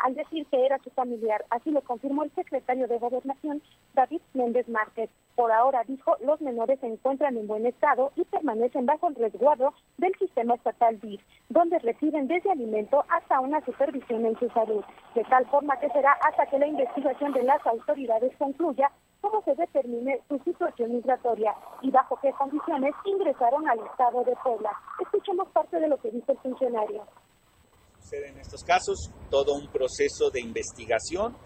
al 0.04 0.14
decir 0.14 0.46
que 0.46 0.66
era 0.66 0.78
su 0.78 0.90
familiar. 0.90 1.44
Así 1.50 1.70
lo 1.70 1.80
confirmó 1.82 2.24
el 2.24 2.30
secretario 2.34 2.86
de 2.86 2.98
Gobernación, 2.98 3.62
David 3.94 4.20
Méndez 4.34 4.68
Márquez. 4.68 5.10
Por 5.34 5.52
ahora, 5.52 5.82
dijo, 5.86 6.16
los 6.20 6.40
menores 6.40 6.80
se 6.80 6.86
encuentran 6.86 7.36
en 7.36 7.46
buen 7.46 7.66
estado 7.66 8.12
y 8.16 8.24
permanecen 8.24 8.86
bajo 8.86 9.08
el 9.08 9.14
resguardo 9.14 9.74
del 9.98 10.14
sistema 10.18 10.54
estatal 10.54 10.98
DIF, 11.00 11.20
donde 11.48 11.78
reciben 11.78 12.26
desde 12.26 12.50
alimento 12.50 13.04
hasta 13.08 13.40
una 13.40 13.62
supervisión 13.64 14.24
en 14.24 14.38
su 14.38 14.48
salud, 14.50 14.84
de 15.14 15.24
tal 15.24 15.46
forma 15.46 15.78
que 15.78 15.90
será 15.90 16.12
hasta 16.26 16.46
que 16.46 16.58
la 16.58 16.66
investigación 16.66 17.32
de 17.32 17.42
las 17.42 17.64
autoridades 17.66 18.34
concluya 18.38 18.90
cómo 19.20 19.42
se 19.42 19.54
determine 19.54 20.20
su 20.28 20.38
situación 20.38 20.92
migratoria 20.92 21.54
y 21.82 21.90
bajo 21.90 22.18
qué 22.22 22.32
condiciones 22.32 22.94
ingresaron 23.04 23.68
al 23.68 23.80
estado 23.80 24.24
de 24.24 24.36
Puebla. 24.36 24.70
Escuchemos 25.00 25.48
parte 25.48 25.80
de 25.80 25.88
lo 25.88 25.96
que 25.98 26.10
dice 26.10 26.32
el 26.32 26.38
funcionario 26.38 27.02
sucede 28.06 28.28
en 28.28 28.38
estos 28.38 28.62
casos, 28.62 29.10
todo 29.30 29.54
un 29.54 29.66
proceso 29.66 30.30
de 30.30 30.40
investigación 30.40 31.36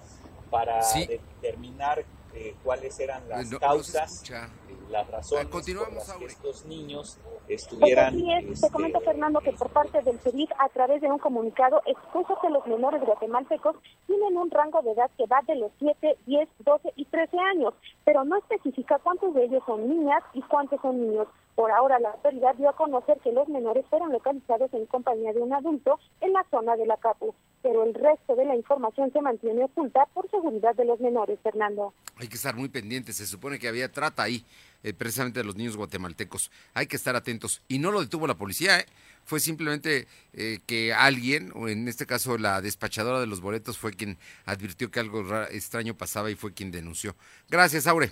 para 0.50 0.82
Sí. 0.82 1.06
determinar 1.06 2.04
eh, 2.32 2.54
cuáles 2.62 2.96
eran 3.00 3.28
las 3.28 3.38
No- 3.38 3.44
no 3.44 3.58
se 3.58 3.58
causas, 3.58 4.12
escucha. 4.12 4.44
eh, 4.68 4.76
las 4.88 5.08
razones 5.10 5.46
continuamos, 5.48 5.88
por 6.04 6.06
las 6.06 6.16
que 6.16 6.24
estos 6.26 6.64
niños 6.66 7.18
Pues 7.48 7.62
estuvieran... 7.62 8.14
así 8.14 8.32
es, 8.32 8.44
este, 8.52 8.66
te 8.68 8.72
comento 8.72 9.00
Fernando 9.00 9.40
que 9.40 9.52
por 9.52 9.68
parte 9.70 10.00
del 10.02 10.16
CEDIF 10.20 10.48
a 10.58 10.68
través 10.68 11.00
de 11.00 11.10
un 11.10 11.18
comunicado 11.18 11.82
expuso 11.86 12.38
que 12.40 12.48
los 12.50 12.64
menores 12.68 13.02
guatemaltecos 13.04 13.74
tienen 14.06 14.36
un 14.36 14.48
rango 14.48 14.80
de 14.82 14.92
edad 14.92 15.10
que 15.16 15.26
va 15.26 15.40
de 15.48 15.56
los 15.56 15.72
7, 15.80 16.16
10, 16.26 16.48
12 16.60 16.92
y 16.94 17.04
13 17.06 17.36
años, 17.40 17.74
pero 18.04 18.22
no 18.24 18.36
especifica 18.38 19.00
cuántos 19.00 19.34
de 19.34 19.46
ellos 19.46 19.64
son 19.66 19.88
niñas 19.88 20.22
y 20.32 20.40
cuántos 20.42 20.80
son 20.82 21.00
niños. 21.00 21.26
Por 21.54 21.70
ahora 21.70 21.98
la 21.98 22.10
autoridad 22.10 22.54
dio 22.54 22.70
a 22.70 22.76
conocer 22.76 23.18
que 23.22 23.32
los 23.32 23.48
menores 23.48 23.84
fueron 23.90 24.12
localizados 24.12 24.72
en 24.72 24.86
compañía 24.86 25.32
de 25.32 25.40
un 25.40 25.52
adulto 25.52 25.98
en 26.20 26.32
la 26.32 26.44
zona 26.50 26.76
de 26.76 26.86
la 26.86 26.96
CAPU, 26.96 27.34
pero 27.62 27.82
el 27.82 27.92
resto 27.92 28.34
de 28.34 28.46
la 28.46 28.56
información 28.56 29.12
se 29.12 29.20
mantiene 29.20 29.64
oculta 29.64 30.06
por 30.14 30.30
seguridad 30.30 30.74
de 30.74 30.86
los 30.86 31.00
menores, 31.00 31.38
Fernando. 31.42 31.92
Hay 32.16 32.28
que 32.28 32.36
estar 32.36 32.54
muy 32.56 32.68
pendientes. 32.68 33.16
Se 33.16 33.26
supone 33.26 33.58
que 33.58 33.68
había 33.68 33.92
trata 33.92 34.22
ahí, 34.22 34.44
eh, 34.82 34.94
precisamente 34.94 35.40
de 35.40 35.44
los 35.44 35.56
niños 35.56 35.76
guatemaltecos. 35.76 36.50
Hay 36.72 36.86
que 36.86 36.96
estar 36.96 37.14
atentos. 37.16 37.62
Y 37.68 37.78
no 37.78 37.90
lo 37.90 38.00
detuvo 38.00 38.26
la 38.26 38.36
policía, 38.36 38.78
¿eh? 38.80 38.86
Fue 39.24 39.38
simplemente 39.38 40.06
eh, 40.32 40.60
que 40.66 40.94
alguien, 40.94 41.52
o 41.54 41.68
en 41.68 41.88
este 41.88 42.06
caso 42.06 42.38
la 42.38 42.62
despachadora 42.62 43.20
de 43.20 43.26
los 43.26 43.40
boletos, 43.42 43.76
fue 43.76 43.92
quien 43.92 44.16
advirtió 44.46 44.90
que 44.90 44.98
algo 45.00 45.22
ra- 45.22 45.48
extraño 45.50 45.94
pasaba 45.94 46.30
y 46.30 46.34
fue 46.36 46.54
quien 46.54 46.70
denunció. 46.70 47.14
Gracias, 47.50 47.86
Aure. 47.86 48.10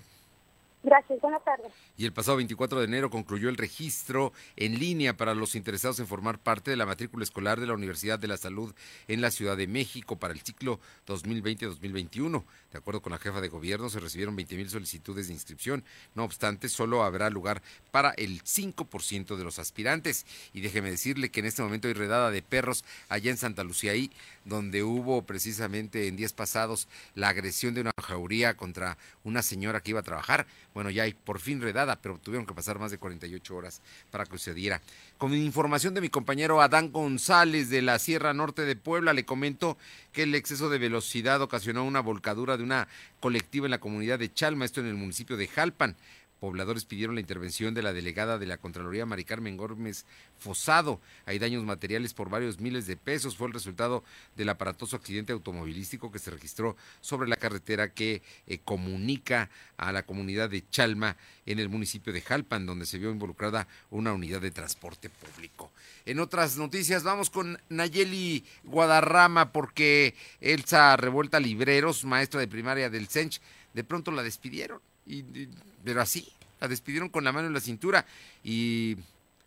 Gracias, 0.82 1.20
buenas 1.20 1.42
tardes. 1.44 1.72
Y 1.98 2.04
el 2.04 2.12
pasado 2.12 2.36
24 2.36 2.78
de 2.78 2.84
enero 2.84 3.10
concluyó 3.10 3.48
el 3.48 3.56
registro 3.56 4.32
en 4.54 4.78
línea 4.78 5.16
para 5.16 5.34
los 5.34 5.56
interesados 5.56 5.98
en 5.98 6.06
formar 6.06 6.38
parte 6.38 6.70
de 6.70 6.76
la 6.76 6.86
matrícula 6.86 7.24
escolar 7.24 7.58
de 7.58 7.66
la 7.66 7.74
Universidad 7.74 8.20
de 8.20 8.28
la 8.28 8.36
Salud 8.36 8.72
en 9.08 9.20
la 9.20 9.32
Ciudad 9.32 9.56
de 9.56 9.66
México 9.66 10.16
para 10.16 10.32
el 10.32 10.40
ciclo 10.40 10.78
2020-2021. 11.08 12.44
De 12.70 12.78
acuerdo 12.78 13.02
con 13.02 13.10
la 13.10 13.18
jefa 13.18 13.40
de 13.40 13.48
gobierno, 13.48 13.90
se 13.90 13.98
recibieron 13.98 14.36
20 14.36 14.56
mil 14.56 14.70
solicitudes 14.70 15.26
de 15.26 15.32
inscripción. 15.32 15.82
No 16.14 16.22
obstante, 16.22 16.68
solo 16.68 17.02
habrá 17.02 17.30
lugar 17.30 17.62
para 17.90 18.10
el 18.10 18.44
5% 18.44 19.36
de 19.36 19.42
los 19.42 19.58
aspirantes. 19.58 20.24
Y 20.52 20.60
déjeme 20.60 20.92
decirle 20.92 21.30
que 21.30 21.40
en 21.40 21.46
este 21.46 21.62
momento 21.62 21.88
hay 21.88 21.94
redada 21.94 22.30
de 22.30 22.42
perros 22.42 22.84
allá 23.08 23.32
en 23.32 23.38
Santa 23.38 23.64
Lucía, 23.64 23.90
ahí 23.90 24.12
donde 24.44 24.82
hubo 24.82 25.22
precisamente 25.22 26.08
en 26.08 26.16
días 26.16 26.32
pasados 26.32 26.88
la 27.14 27.28
agresión 27.28 27.74
de 27.74 27.80
una 27.80 27.92
jauría 28.02 28.56
contra 28.56 28.98
una 29.24 29.42
señora 29.42 29.80
que 29.80 29.90
iba 29.90 30.00
a 30.00 30.04
trabajar. 30.04 30.46
Bueno, 30.74 30.90
ya 30.90 31.04
hay 31.04 31.14
por 31.14 31.40
fin 31.40 31.60
redada, 31.60 31.87
pero 31.96 32.18
tuvieron 32.18 32.46
que 32.46 32.54
pasar 32.54 32.78
más 32.78 32.90
de 32.90 32.98
48 32.98 33.56
horas 33.56 33.80
para 34.10 34.26
que 34.26 34.38
se 34.38 34.54
diera. 34.54 34.80
Con 35.16 35.34
información 35.34 35.94
de 35.94 36.00
mi 36.00 36.08
compañero 36.08 36.60
Adán 36.60 36.92
González 36.92 37.70
de 37.70 37.82
la 37.82 37.98
Sierra 37.98 38.34
Norte 38.34 38.62
de 38.62 38.76
Puebla, 38.76 39.12
le 39.12 39.24
comento 39.24 39.78
que 40.12 40.24
el 40.24 40.34
exceso 40.34 40.68
de 40.68 40.78
velocidad 40.78 41.40
ocasionó 41.42 41.84
una 41.84 42.00
volcadura 42.00 42.56
de 42.56 42.64
una 42.64 42.88
colectiva 43.20 43.66
en 43.66 43.72
la 43.72 43.80
comunidad 43.80 44.18
de 44.18 44.32
Chalma, 44.32 44.64
esto 44.64 44.80
en 44.80 44.86
el 44.86 44.94
municipio 44.94 45.36
de 45.36 45.48
Jalpan. 45.48 45.96
Pobladores 46.40 46.84
pidieron 46.84 47.16
la 47.16 47.20
intervención 47.20 47.74
de 47.74 47.82
la 47.82 47.92
delegada 47.92 48.38
de 48.38 48.46
la 48.46 48.58
Contraloría, 48.58 49.04
Mari 49.06 49.24
Carmen 49.24 49.56
Gómez 49.56 50.06
Fosado. 50.38 51.00
Hay 51.26 51.38
daños 51.40 51.64
materiales 51.64 52.14
por 52.14 52.30
varios 52.30 52.60
miles 52.60 52.86
de 52.86 52.96
pesos. 52.96 53.36
Fue 53.36 53.48
el 53.48 53.52
resultado 53.52 54.04
del 54.36 54.48
aparatoso 54.48 54.94
accidente 54.94 55.32
automovilístico 55.32 56.12
que 56.12 56.20
se 56.20 56.30
registró 56.30 56.76
sobre 57.00 57.28
la 57.28 57.36
carretera 57.36 57.92
que 57.92 58.22
eh, 58.46 58.58
comunica 58.64 59.50
a 59.76 59.90
la 59.90 60.04
comunidad 60.04 60.48
de 60.48 60.62
Chalma 60.70 61.16
en 61.44 61.58
el 61.58 61.68
municipio 61.68 62.12
de 62.12 62.20
Jalpan, 62.20 62.66
donde 62.66 62.86
se 62.86 62.98
vio 62.98 63.10
involucrada 63.10 63.66
una 63.90 64.12
unidad 64.12 64.40
de 64.40 64.50
transporte 64.52 65.10
público. 65.10 65.72
En 66.06 66.20
otras 66.20 66.56
noticias, 66.56 67.02
vamos 67.02 67.30
con 67.30 67.58
Nayeli 67.68 68.44
Guadarrama, 68.64 69.52
porque 69.52 70.14
Elsa 70.40 70.96
Revuelta 70.96 71.40
Libreros, 71.40 72.04
maestra 72.04 72.38
de 72.40 72.48
primaria 72.48 72.90
del 72.90 73.08
CENCH, 73.08 73.40
de 73.74 73.84
pronto 73.84 74.10
la 74.12 74.22
despidieron. 74.22 74.80
Y, 75.04 75.18
y- 75.18 75.48
pero 75.88 76.02
así, 76.02 76.28
la 76.60 76.68
despidieron 76.68 77.08
con 77.08 77.24
la 77.24 77.32
mano 77.32 77.46
en 77.46 77.54
la 77.54 77.60
cintura 77.60 78.04
y 78.44 78.94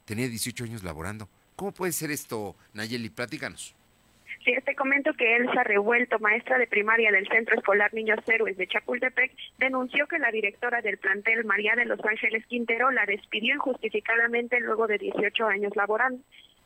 tenía 0.05 0.27
18 0.27 0.63
años 0.63 0.83
laborando. 0.83 1.29
¿Cómo 1.55 1.71
puede 1.71 1.91
ser 1.91 2.09
esto, 2.09 2.55
Nayeli? 2.73 3.11
Platícanos. 3.11 3.75
Sí, 4.43 4.51
te 4.65 4.75
comento 4.75 5.13
que 5.13 5.35
Elsa 5.35 5.63
Revuelto, 5.63 6.17
maestra 6.17 6.57
de 6.57 6.65
primaria 6.65 7.11
del 7.11 7.27
Centro 7.27 7.55
Escolar 7.55 7.93
Niños 7.93 8.27
Héroes 8.27 8.57
de 8.57 8.65
Chapultepec, 8.65 9.31
denunció 9.59 10.07
que 10.07 10.17
la 10.17 10.31
directora 10.31 10.81
del 10.81 10.97
plantel, 10.97 11.45
María 11.45 11.75
de 11.75 11.85
los 11.85 12.03
Ángeles 12.03 12.43
Quintero, 12.47 12.89
la 12.89 13.05
despidió 13.05 13.53
injustificadamente 13.53 14.59
luego 14.61 14.87
de 14.87 14.97
18 14.97 15.45
años 15.45 15.75
laborando. 15.75 16.23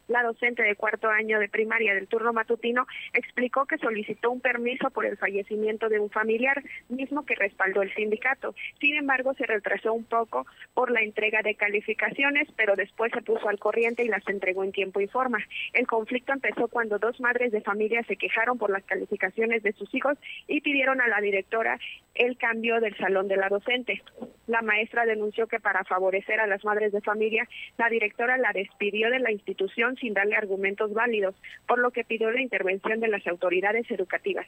La 0.07 0.21
docente 0.21 0.61
de 0.61 0.75
cuarto 0.75 1.09
año 1.09 1.39
de 1.39 1.49
primaria 1.49 1.95
del 1.95 2.07
turno 2.07 2.31
matutino 2.31 2.85
explicó 3.13 3.65
que 3.65 3.79
solicitó 3.79 4.29
un 4.29 4.39
permiso 4.39 4.91
por 4.91 5.05
el 5.05 5.17
fallecimiento 5.17 5.89
de 5.89 5.99
un 5.99 6.11
familiar, 6.11 6.63
mismo 6.89 7.25
que 7.25 7.33
respaldó 7.33 7.81
el 7.81 7.93
sindicato. 7.95 8.53
Sin 8.79 8.95
embargo, 8.95 9.33
se 9.33 9.45
retrasó 9.47 9.93
un 9.93 10.03
poco 10.03 10.45
por 10.75 10.91
la 10.91 11.01
entrega 11.01 11.41
de 11.41 11.55
calificaciones, 11.55 12.47
pero 12.55 12.75
después 12.75 13.11
se 13.13 13.23
puso 13.23 13.49
al 13.49 13.57
corriente 13.57 14.03
y 14.03 14.07
las 14.07 14.27
entregó 14.27 14.63
en 14.63 14.71
tiempo 14.71 14.99
y 14.99 15.07
forma. 15.07 15.39
El 15.73 15.87
conflicto 15.87 16.33
empezó 16.33 16.67
cuando 16.67 16.99
dos 16.99 17.19
madres 17.19 17.51
de 17.51 17.61
familia 17.61 18.03
se 18.03 18.17
quejaron 18.17 18.57
por 18.59 18.69
las 18.69 18.83
calificaciones 18.83 19.63
de 19.63 19.73
sus 19.73 19.93
hijos 19.95 20.17
y 20.47 20.61
pidieron 20.61 21.01
a 21.01 21.07
la 21.07 21.19
directora 21.19 21.79
el 22.13 22.37
cambio 22.37 22.79
del 22.79 22.95
salón 22.97 23.27
de 23.27 23.37
la 23.37 23.49
docente. 23.49 24.03
La 24.47 24.61
maestra 24.61 25.05
denunció 25.05 25.47
que 25.47 25.59
para 25.59 25.83
favorecer 25.83 26.39
a 26.39 26.47
las 26.47 26.63
madres 26.63 26.91
de 26.91 27.01
familia, 27.01 27.47
la 27.77 27.89
directora 27.89 28.37
la 28.37 28.51
despidió 28.53 29.09
de 29.09 29.19
la 29.19 29.31
institución 29.31 29.94
sin 29.97 30.13
darle 30.13 30.35
argumentos 30.35 30.93
válidos, 30.93 31.35
por 31.67 31.79
lo 31.79 31.91
que 31.91 32.03
pidió 32.03 32.31
la 32.31 32.41
intervención 32.41 32.99
de 32.99 33.07
las 33.07 33.25
autoridades 33.27 33.89
educativas. 33.89 34.47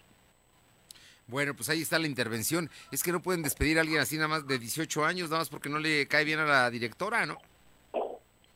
Bueno, 1.28 1.54
pues 1.54 1.70
ahí 1.70 1.82
está 1.82 2.00
la 2.00 2.08
intervención. 2.08 2.70
Es 2.92 3.04
que 3.04 3.12
no 3.12 3.22
pueden 3.22 3.44
despedir 3.44 3.78
a 3.78 3.82
alguien 3.82 4.00
así 4.00 4.16
nada 4.16 4.30
más 4.30 4.48
de 4.48 4.60
18 4.60 5.06
años, 5.06 5.30
nada 5.30 5.42
más 5.42 5.50
porque 5.50 5.70
no 5.70 5.80
le 5.80 6.08
cae 6.08 6.24
bien 6.24 6.40
a 6.40 6.46
la 6.46 6.70
directora, 6.70 7.26
¿no? 7.26 7.38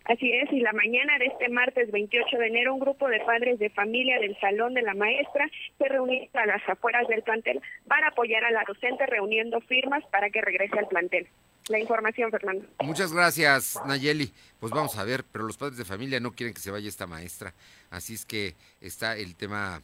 Así 0.05 0.31
es, 0.31 0.51
y 0.51 0.61
la 0.61 0.73
mañana 0.73 1.17
de 1.19 1.27
este 1.27 1.47
martes 1.49 1.91
28 1.91 2.37
de 2.37 2.47
enero, 2.47 2.73
un 2.73 2.79
grupo 2.79 3.07
de 3.07 3.19
padres 3.19 3.59
de 3.59 3.69
familia 3.69 4.19
del 4.19 4.37
Salón 4.39 4.73
de 4.73 4.81
la 4.81 4.93
Maestra 4.93 5.49
se 5.77 5.87
reunió 5.87 6.27
a 6.33 6.45
las 6.45 6.67
afueras 6.67 7.07
del 7.07 7.21
plantel 7.21 7.61
para 7.87 8.07
apoyar 8.07 8.43
a 8.43 8.51
la 8.51 8.63
docente 8.67 9.05
reuniendo 9.05 9.61
firmas 9.61 10.03
para 10.11 10.29
que 10.29 10.41
regrese 10.41 10.79
al 10.79 10.87
plantel. 10.87 11.27
La 11.71 11.79
información, 11.79 12.29
Fernando. 12.29 12.67
Muchas 12.81 13.13
gracias, 13.13 13.79
Nayeli. 13.85 14.33
Pues 14.59 14.73
vamos 14.73 14.97
a 14.97 15.05
ver, 15.05 15.23
pero 15.23 15.45
los 15.45 15.55
padres 15.55 15.77
de 15.77 15.85
familia 15.85 16.19
no 16.19 16.33
quieren 16.33 16.53
que 16.53 16.59
se 16.59 16.69
vaya 16.69 16.89
esta 16.89 17.07
maestra. 17.07 17.53
Así 17.89 18.13
es 18.13 18.25
que 18.25 18.55
está 18.81 19.15
el 19.15 19.35
tema 19.35 19.81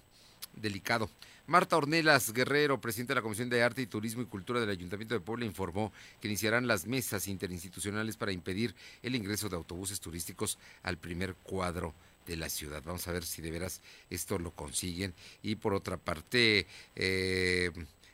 delicado. 0.53 1.09
Marta 1.45 1.77
Ornelas 1.77 2.33
Guerrero, 2.33 2.81
presidenta 2.81 3.13
de 3.13 3.19
la 3.19 3.21
Comisión 3.21 3.47
de 3.47 3.63
Arte 3.63 3.83
y 3.83 3.85
Turismo 3.85 4.21
y 4.21 4.25
Cultura 4.25 4.59
del 4.59 4.69
Ayuntamiento 4.69 5.13
de 5.13 5.21
Puebla, 5.21 5.45
informó 5.45 5.93
que 6.19 6.27
iniciarán 6.27 6.67
las 6.67 6.85
mesas 6.85 7.29
interinstitucionales 7.29 8.17
para 8.17 8.33
impedir 8.33 8.75
el 9.01 9.15
ingreso 9.15 9.47
de 9.47 9.55
autobuses 9.55 10.01
turísticos 10.01 10.59
al 10.83 10.97
primer 10.97 11.35
cuadro 11.35 11.93
de 12.25 12.35
la 12.35 12.49
ciudad. 12.49 12.83
Vamos 12.85 13.07
a 13.07 13.13
ver 13.13 13.23
si 13.23 13.41
de 13.41 13.49
veras 13.49 13.81
esto 14.09 14.37
lo 14.39 14.51
consiguen. 14.51 15.13
Y 15.41 15.55
por 15.55 15.73
otra 15.73 15.95
parte, 15.95 16.67
eh, 16.97 17.71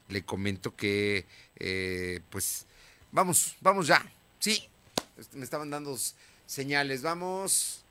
le 0.10 0.22
comento 0.22 0.76
que, 0.76 1.26
eh, 1.56 2.20
pues, 2.30 2.68
vamos, 3.14 3.56
vamos 3.62 3.88
ya. 3.88 4.06
Sí, 4.40 4.68
me 5.32 5.46
estaban 5.46 5.70
dando 5.70 5.98
señales. 6.46 7.02
Vamos 7.02 7.86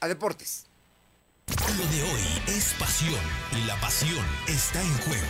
a 0.00 0.08
deportes. 0.08 0.64
Lo 1.48 1.86
de 1.86 2.02
hoy 2.02 2.42
es 2.46 2.74
pasión 2.78 3.20
y 3.52 3.66
la 3.66 3.78
pasión 3.80 4.24
está 4.46 4.80
en 4.80 4.98
juego. 4.98 5.26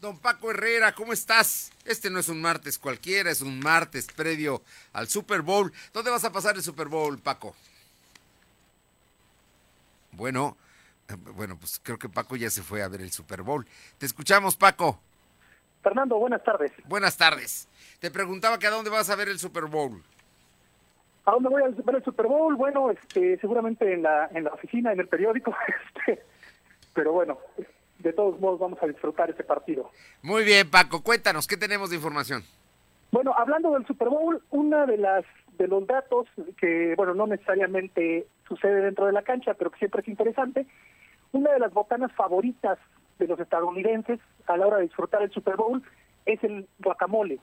Don 0.00 0.18
Paco 0.18 0.50
Herrera, 0.50 0.94
¿cómo 0.94 1.12
estás? 1.12 1.70
Este 1.84 2.10
no 2.10 2.18
es 2.18 2.28
un 2.28 2.40
martes 2.40 2.76
cualquiera, 2.76 3.30
es 3.30 3.40
un 3.40 3.60
martes 3.60 4.06
previo 4.06 4.62
al 4.92 5.08
Super 5.08 5.42
Bowl. 5.42 5.72
¿Dónde 5.92 6.10
vas 6.10 6.24
a 6.24 6.32
pasar 6.32 6.56
el 6.56 6.62
Super 6.62 6.88
Bowl, 6.88 7.20
Paco? 7.20 7.54
Bueno, 10.10 10.56
eh, 11.08 11.14
bueno, 11.14 11.56
pues 11.56 11.80
creo 11.80 12.00
que 12.00 12.08
Paco 12.08 12.34
ya 12.34 12.50
se 12.50 12.64
fue 12.64 12.82
a 12.82 12.88
ver 12.88 13.00
el 13.00 13.12
Super 13.12 13.42
Bowl. 13.42 13.64
Te 13.98 14.06
escuchamos, 14.06 14.56
Paco. 14.56 15.00
Fernando, 15.82 16.16
buenas 16.16 16.42
tardes. 16.44 16.72
Buenas 16.86 17.16
tardes. 17.16 17.68
Te 18.00 18.10
preguntaba 18.10 18.58
que 18.58 18.66
a 18.66 18.70
dónde 18.70 18.90
vas 18.90 19.10
a 19.10 19.16
ver 19.16 19.28
el 19.28 19.38
Super 19.38 19.66
Bowl. 19.66 20.02
¿A 21.24 21.32
dónde 21.32 21.48
voy 21.48 21.62
a 21.62 21.68
ver 21.68 21.96
el 21.96 22.04
Super 22.04 22.26
Bowl? 22.26 22.56
Bueno, 22.56 22.90
este, 22.90 23.38
seguramente 23.38 23.92
en 23.92 24.02
la, 24.02 24.28
en 24.32 24.44
la 24.44 24.50
oficina, 24.50 24.92
en 24.92 25.00
el 25.00 25.08
periódico, 25.08 25.54
este, 26.06 26.22
pero 26.94 27.12
bueno, 27.12 27.38
de 27.98 28.12
todos 28.12 28.40
modos 28.40 28.58
vamos 28.58 28.82
a 28.82 28.86
disfrutar 28.86 29.30
ese 29.30 29.44
partido. 29.44 29.90
Muy 30.22 30.44
bien, 30.44 30.68
Paco, 30.68 31.02
cuéntanos, 31.02 31.46
¿qué 31.46 31.56
tenemos 31.56 31.90
de 31.90 31.96
información? 31.96 32.42
Bueno, 33.12 33.34
hablando 33.36 33.72
del 33.72 33.86
Super 33.86 34.08
Bowl, 34.08 34.42
una 34.50 34.86
de 34.86 34.98
las 34.98 35.24
de 35.58 35.68
los 35.68 35.86
datos 35.86 36.26
que, 36.56 36.94
bueno, 36.96 37.14
no 37.14 37.26
necesariamente 37.26 38.26
sucede 38.48 38.80
dentro 38.80 39.06
de 39.06 39.12
la 39.12 39.22
cancha, 39.22 39.54
pero 39.54 39.70
que 39.70 39.78
siempre 39.78 40.00
es 40.00 40.08
interesante, 40.08 40.66
una 41.32 41.52
de 41.52 41.58
las 41.60 41.72
botanas 41.72 42.10
favoritas 42.12 42.78
de 43.22 43.28
los 43.28 43.40
estadounidenses 43.40 44.20
a 44.46 44.56
la 44.56 44.66
hora 44.66 44.76
de 44.78 44.84
disfrutar 44.84 45.22
el 45.22 45.30
Super 45.30 45.56
Bowl 45.56 45.82
es 46.26 46.42
el 46.44 46.66
guacamole. 46.78 47.38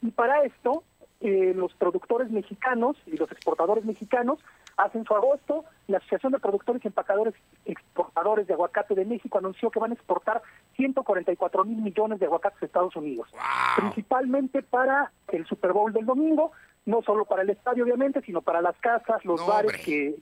Y 0.00 0.10
para 0.10 0.42
esto, 0.44 0.84
eh, 1.20 1.52
los 1.54 1.72
productores 1.74 2.30
mexicanos 2.30 2.96
y 3.06 3.16
los 3.16 3.30
exportadores 3.30 3.84
mexicanos 3.84 4.38
hacen 4.76 5.04
su 5.04 5.14
agosto. 5.14 5.64
La 5.86 5.98
Asociación 5.98 6.32
de 6.32 6.38
Productores 6.38 6.84
y 6.84 6.88
Empacadores 6.88 7.34
Exportadores 7.64 8.46
de 8.46 8.54
Aguacate 8.54 8.94
de 8.94 9.04
México 9.04 9.38
anunció 9.38 9.70
que 9.70 9.78
van 9.78 9.92
a 9.92 9.94
exportar 9.94 10.42
144 10.76 11.64
mil 11.64 11.80
millones 11.82 12.18
de 12.18 12.26
aguacates 12.26 12.62
a 12.62 12.66
Estados 12.66 12.96
Unidos, 12.96 13.28
principalmente 13.76 14.62
para 14.62 15.12
el 15.28 15.46
Super 15.46 15.72
Bowl 15.72 15.92
del 15.92 16.06
domingo, 16.06 16.52
no 16.86 17.02
solo 17.02 17.24
para 17.24 17.42
el 17.42 17.50
estadio 17.50 17.84
obviamente, 17.84 18.20
sino 18.22 18.42
para 18.42 18.60
las 18.60 18.76
casas, 18.78 19.24
los 19.24 19.46
bares 19.46 19.76
que, 19.84 20.16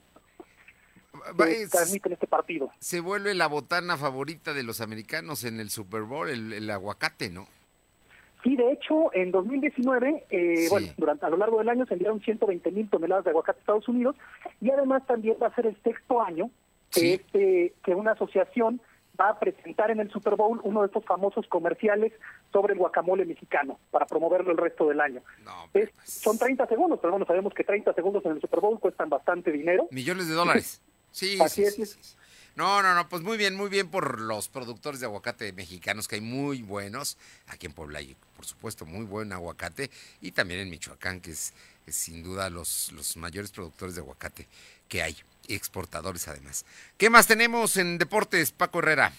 que 1.37 1.67
transmiten 1.67 2.13
este 2.13 2.27
partido. 2.27 2.71
Se 2.79 2.99
vuelve 2.99 3.33
la 3.33 3.47
botana 3.47 3.97
favorita 3.97 4.53
de 4.53 4.63
los 4.63 4.81
americanos 4.81 5.43
en 5.43 5.59
el 5.59 5.69
Super 5.69 6.03
Bowl, 6.03 6.29
el, 6.29 6.53
el 6.53 6.69
aguacate, 6.69 7.29
¿no? 7.29 7.47
Sí, 8.43 8.55
de 8.55 8.71
hecho, 8.71 9.13
en 9.13 9.31
2019, 9.31 10.25
eh, 10.29 10.67
bueno, 10.69 10.87
durante 10.97 11.25
a 11.25 11.29
lo 11.29 11.37
largo 11.37 11.59
del 11.59 11.69
año 11.69 11.85
se 11.85 11.93
enviaron 11.93 12.21
120 12.21 12.71
mil 12.71 12.89
toneladas 12.89 13.23
de 13.25 13.29
aguacate 13.29 13.59
a 13.59 13.61
Estados 13.61 13.87
Unidos 13.87 14.15
y 14.59 14.71
además 14.71 15.05
también 15.05 15.37
va 15.41 15.47
a 15.47 15.55
ser 15.55 15.67
el 15.67 15.77
sexto 15.83 16.21
año 16.21 16.49
que, 16.91 17.15
este, 17.15 17.73
que 17.83 17.93
una 17.93 18.13
asociación 18.13 18.81
va 19.19 19.29
a 19.29 19.39
presentar 19.39 19.91
en 19.91 19.99
el 19.99 20.09
Super 20.09 20.35
Bowl 20.35 20.59
uno 20.63 20.81
de 20.81 20.87
estos 20.87 21.05
famosos 21.05 21.45
comerciales 21.47 22.13
sobre 22.51 22.73
el 22.73 22.79
guacamole 22.79 23.25
mexicano 23.25 23.79
para 23.91 24.07
promoverlo 24.07 24.51
el 24.51 24.57
resto 24.57 24.87
del 24.87 25.01
año. 25.01 25.21
pues. 25.71 25.91
son 26.03 26.39
30 26.39 26.65
segundos, 26.65 26.99
pero 26.99 27.11
bueno, 27.11 27.25
sabemos 27.27 27.53
que 27.53 27.63
30 27.63 27.93
segundos 27.93 28.25
en 28.25 28.31
el 28.31 28.41
Super 28.41 28.59
Bowl 28.59 28.79
cuestan 28.79 29.09
bastante 29.09 29.51
dinero. 29.51 29.87
Millones 29.91 30.27
de 30.27 30.33
dólares. 30.33 30.81
Sí, 31.11 31.39
Así 31.41 31.65
sí, 31.69 31.81
es. 31.81 32.17
No, 32.55 32.81
no, 32.81 32.93
no, 32.93 33.07
pues 33.07 33.21
muy 33.21 33.37
bien, 33.37 33.55
muy 33.55 33.69
bien 33.69 33.89
por 33.89 34.19
los 34.19 34.49
productores 34.49 34.99
de 34.99 35.05
aguacate 35.05 35.53
mexicanos, 35.53 36.07
que 36.07 36.15
hay 36.15 36.21
muy 36.21 36.61
buenos. 36.61 37.17
Aquí 37.47 37.65
en 37.65 37.73
Puebla 37.73 37.99
hay, 37.99 38.15
por 38.35 38.45
supuesto, 38.45 38.85
muy 38.85 39.05
buen 39.05 39.31
aguacate. 39.31 39.89
Y 40.19 40.31
también 40.31 40.59
en 40.59 40.69
Michoacán, 40.69 41.21
que 41.21 41.31
es, 41.31 41.53
es 41.87 41.95
sin 41.95 42.23
duda 42.23 42.49
los, 42.49 42.91
los 42.91 43.15
mayores 43.15 43.51
productores 43.51 43.95
de 43.95 44.01
aguacate 44.01 44.47
que 44.89 45.01
hay. 45.01 45.15
Y 45.47 45.55
exportadores 45.55 46.27
además. 46.27 46.65
¿Qué 46.97 47.09
más 47.09 47.25
tenemos 47.25 47.77
en 47.77 47.97
deportes, 47.97 48.51
Paco 48.51 48.79
Herrera? 48.79 49.13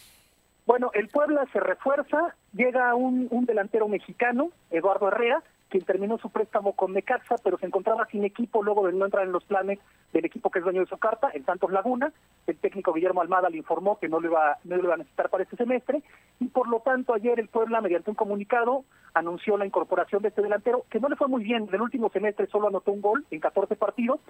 Bueno, 0.67 0.91
el 0.95 1.09
Puebla 1.09 1.45
se 1.53 1.59
refuerza, 1.59 2.37
llega 2.53 2.95
un, 2.95 3.27
un 3.31 3.45
delantero 3.45 3.89
mexicano, 3.89 4.51
Eduardo 4.71 5.09
Herrera, 5.09 5.43
quien 5.73 5.85
terminó 5.87 6.19
su 6.19 6.29
préstamo 6.29 6.75
con 6.75 6.93
Necaxa, 6.93 7.37
pero 7.43 7.57
se 7.57 7.65
encontraba 7.65 8.05
sin 8.11 8.25
equipo 8.25 8.63
luego 8.63 8.87
de 8.87 8.93
no 8.93 9.07
entrar 9.07 9.25
en 9.25 9.33
los 9.33 9.43
planes 9.45 9.79
del 10.13 10.27
equipo 10.27 10.51
que 10.51 10.59
es 10.59 10.65
dueño 10.65 10.83
de 10.83 10.87
su 10.87 10.99
carta, 10.99 11.31
en 11.33 11.47
Santos 11.47 11.73
Laguna. 11.73 12.13
El 12.47 12.59
técnico 12.59 12.93
Guillermo 12.93 13.23
Almada 13.23 13.49
le 13.49 13.57
informó 13.57 13.99
que 13.99 14.07
no 14.07 14.21
lo, 14.21 14.29
iba, 14.29 14.59
no 14.65 14.77
lo 14.77 14.85
iba 14.85 14.93
a 14.93 14.99
necesitar 14.99 15.31
para 15.31 15.45
este 15.45 15.57
semestre 15.57 16.03
y 16.41 16.49
por 16.49 16.69
lo 16.69 16.81
tanto 16.81 17.15
ayer 17.15 17.41
el 17.41 17.49
Puebla, 17.49 17.81
mediante 17.81 18.11
un 18.11 18.17
comunicado, 18.17 18.85
anunció 19.15 19.57
la 19.57 19.65
incorporación 19.65 20.21
de 20.21 20.29
este 20.29 20.43
delantero, 20.43 20.85
que 20.91 21.01
no 21.01 21.09
le 21.09 21.17
fue 21.17 21.27
muy 21.27 21.43
bien. 21.43 21.63
En 21.69 21.75
el 21.75 21.81
último 21.81 22.11
semestre 22.11 22.47
solo 22.49 22.69
anotó 22.69 22.93
un 22.93 23.01
gol 23.01 23.25
en 23.31 23.41
14 23.41 23.75
partidos, 23.77 24.21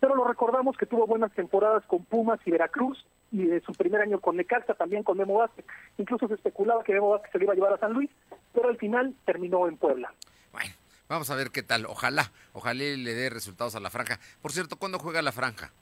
pero 0.00 0.14
lo 0.14 0.24
recordamos 0.24 0.76
que 0.76 0.84
tuvo 0.84 1.06
buenas 1.06 1.32
temporadas 1.32 1.82
con 1.86 2.04
Pumas 2.04 2.40
y 2.44 2.50
Veracruz 2.50 3.06
y 3.32 3.46
de 3.46 3.62
su 3.62 3.72
primer 3.72 4.02
año 4.02 4.20
con 4.20 4.36
Necaxa, 4.36 4.74
también 4.74 5.02
con 5.02 5.16
Memo 5.16 5.38
Vázquez. 5.38 5.64
Incluso 5.96 6.28
se 6.28 6.34
especulaba 6.34 6.84
que 6.84 6.92
Memo 6.92 7.08
Vázquez 7.08 7.32
se 7.32 7.38
le 7.38 7.44
iba 7.44 7.54
a 7.54 7.56
llevar 7.56 7.72
a 7.72 7.78
San 7.78 7.94
Luis, 7.94 8.10
pero 8.52 8.68
al 8.68 8.76
final 8.76 9.14
terminó 9.24 9.66
en 9.66 9.78
Puebla. 9.78 10.12
Bueno, 10.52 10.74
vamos 11.10 11.30
a 11.30 11.34
ver 11.34 11.50
qué 11.50 11.62
tal. 11.62 11.86
Ojalá, 11.86 12.32
ojalá 12.52 12.82
le 12.82 13.14
dé 13.14 13.28
resultados 13.28 13.74
a 13.74 13.80
la 13.80 13.90
franja. 13.90 14.18
Por 14.40 14.52
cierto, 14.52 14.76
¿cuándo 14.76 14.98
juega 14.98 15.20
la 15.20 15.32
franja? 15.32 15.72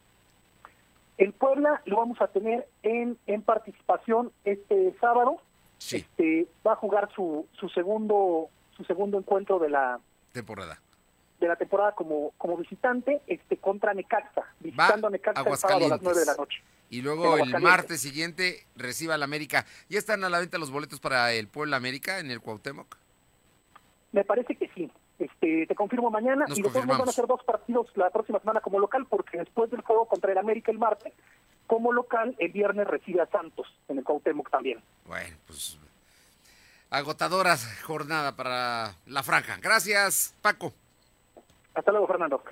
El 1.18 1.32
Puebla 1.32 1.82
lo 1.84 1.96
vamos 1.96 2.20
a 2.20 2.28
tener 2.28 2.66
en, 2.82 3.18
en 3.26 3.42
participación 3.42 4.32
este 4.44 4.94
sábado. 5.00 5.40
Sí. 5.78 5.98
Este, 5.98 6.46
va 6.66 6.72
a 6.72 6.76
jugar 6.76 7.08
su, 7.14 7.46
su 7.52 7.68
segundo 7.68 8.48
su 8.76 8.84
segundo 8.84 9.18
encuentro 9.18 9.58
de 9.58 9.70
la 9.70 10.00
temporada 10.32 10.80
de 11.40 11.48
la 11.48 11.56
temporada 11.56 11.92
como 11.92 12.32
como 12.38 12.56
visitante 12.56 13.20
este 13.26 13.56
contra 13.56 13.92
Necaxa 13.92 14.44
visitando 14.60 15.08
a 15.08 15.10
Necaxa 15.10 15.48
el 15.48 15.56
sábado 15.56 15.86
a 15.86 15.88
las 15.88 16.02
9 16.02 16.20
de 16.20 16.26
la 16.26 16.34
noche 16.34 16.62
y 16.90 17.02
luego 17.02 17.38
el 17.38 17.60
martes 17.60 18.00
siguiente 18.00 18.64
reciba 18.76 19.14
al 19.14 19.22
América 19.22 19.66
ya 19.88 19.98
están 19.98 20.22
a 20.24 20.28
la 20.28 20.38
venta 20.38 20.58
los 20.58 20.70
boletos 20.70 21.00
para 21.00 21.32
el 21.32 21.48
Puebla 21.48 21.76
América 21.76 22.20
en 22.20 22.30
el 22.30 22.40
Cuauhtémoc 22.40 22.96
me 24.12 24.24
parece 24.24 24.54
que 24.54 24.68
sí 24.74 24.90
este 25.18 25.66
te 25.66 25.74
confirmo 25.74 26.10
mañana 26.10 26.46
Nos 26.46 26.58
y 26.58 26.62
después 26.62 26.86
van 26.86 27.00
a 27.00 27.04
hacer 27.04 27.26
dos 27.26 27.42
partidos 27.44 27.86
la 27.96 28.10
próxima 28.10 28.38
semana 28.38 28.60
como 28.60 28.78
local 28.78 29.06
porque 29.08 29.38
después 29.38 29.70
del 29.70 29.82
juego 29.82 30.06
contra 30.06 30.32
el 30.32 30.38
América 30.38 30.70
el 30.70 30.78
martes 30.78 31.12
como 31.66 31.92
local 31.92 32.34
el 32.38 32.52
viernes 32.52 32.86
recibe 32.86 33.20
a 33.20 33.26
Santos 33.26 33.66
en 33.88 33.98
el 33.98 34.04
Cuauhtémoc 34.04 34.50
también 34.50 34.80
bueno 35.06 35.36
pues 35.46 35.78
agotadoras 36.90 37.66
jornada 37.82 38.34
para 38.36 38.94
la 39.06 39.22
franja. 39.22 39.58
Gracias, 39.60 40.34
Paco. 40.42 40.72
Hasta 41.74 41.90
luego, 41.92 42.06
Fernando. 42.06 42.42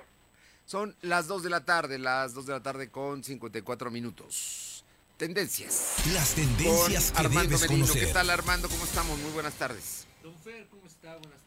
Son 0.65 0.95
las 1.01 1.27
2 1.27 1.43
de 1.43 1.49
la 1.49 1.65
tarde, 1.65 1.97
las 1.97 2.33
2 2.33 2.45
de 2.45 2.53
la 2.53 2.61
tarde 2.61 2.89
con 2.89 3.23
54 3.23 3.89
minutos. 3.89 4.85
Tendencias. 5.17 5.95
Las 6.13 6.35
tendencias 6.35 7.11
Con 7.11 7.21
que 7.21 7.27
Armando 7.27 7.49
debes 7.49 7.61
Merino. 7.61 7.85
conocer. 7.85 8.07
¿Qué 8.07 8.13
tal, 8.13 8.29
Armando? 8.29 8.69
¿Cómo 8.69 8.83
estamos? 8.83 9.17
Muy 9.17 9.31
buenas 9.31 9.55
tardes. 9.55 10.07
Don 10.21 10.35
Fer, 10.37 10.67
¿cómo 10.67 10.85
está? 10.85 11.15
Buenas 11.17 11.41
tardes. 11.41 11.46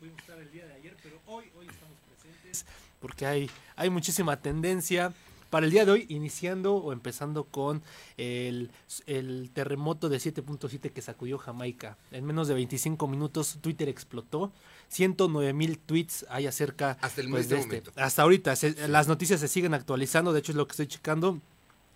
Ya, 0.00 0.06
ya 0.06 0.14
pudimos 0.14 0.20
estar 0.20 0.38
el 0.38 0.50
día 0.52 0.66
de 0.66 0.74
ayer, 0.74 0.96
pero 1.02 1.16
hoy, 1.26 1.44
hoy 1.58 1.66
estamos 1.68 1.96
presentes 2.08 2.64
porque 3.00 3.26
hay, 3.26 3.50
hay 3.76 3.90
muchísima 3.90 4.36
tendencia. 4.40 5.12
Para 5.50 5.66
el 5.66 5.72
día 5.72 5.84
de 5.84 5.90
hoy, 5.90 6.06
iniciando 6.08 6.76
o 6.76 6.92
empezando 6.92 7.42
con 7.42 7.82
el, 8.16 8.70
el 9.06 9.50
terremoto 9.52 10.08
de 10.08 10.18
7.7 10.18 10.92
que 10.92 11.02
sacudió 11.02 11.38
Jamaica. 11.38 11.96
En 12.12 12.24
menos 12.24 12.46
de 12.46 12.54
25 12.54 13.08
minutos 13.08 13.58
Twitter 13.60 13.88
explotó. 13.88 14.52
109 14.90 15.52
mil 15.52 15.76
tweets 15.78 16.24
hay 16.30 16.46
acerca 16.46 16.98
Hasta 17.00 17.20
el 17.20 17.30
pues, 17.30 17.48
de 17.48 17.56
este. 17.56 17.66
momento. 17.66 17.92
Hasta 17.96 18.22
ahorita. 18.22 18.54
se- 18.54 18.86
Las 18.88 19.08
noticias 19.08 19.40
se 19.40 19.48
siguen 19.48 19.74
actualizando, 19.74 20.32
de 20.32 20.38
hecho 20.38 20.52
es 20.52 20.56
lo 20.56 20.68
que 20.68 20.72
estoy 20.72 20.86
checando. 20.86 21.40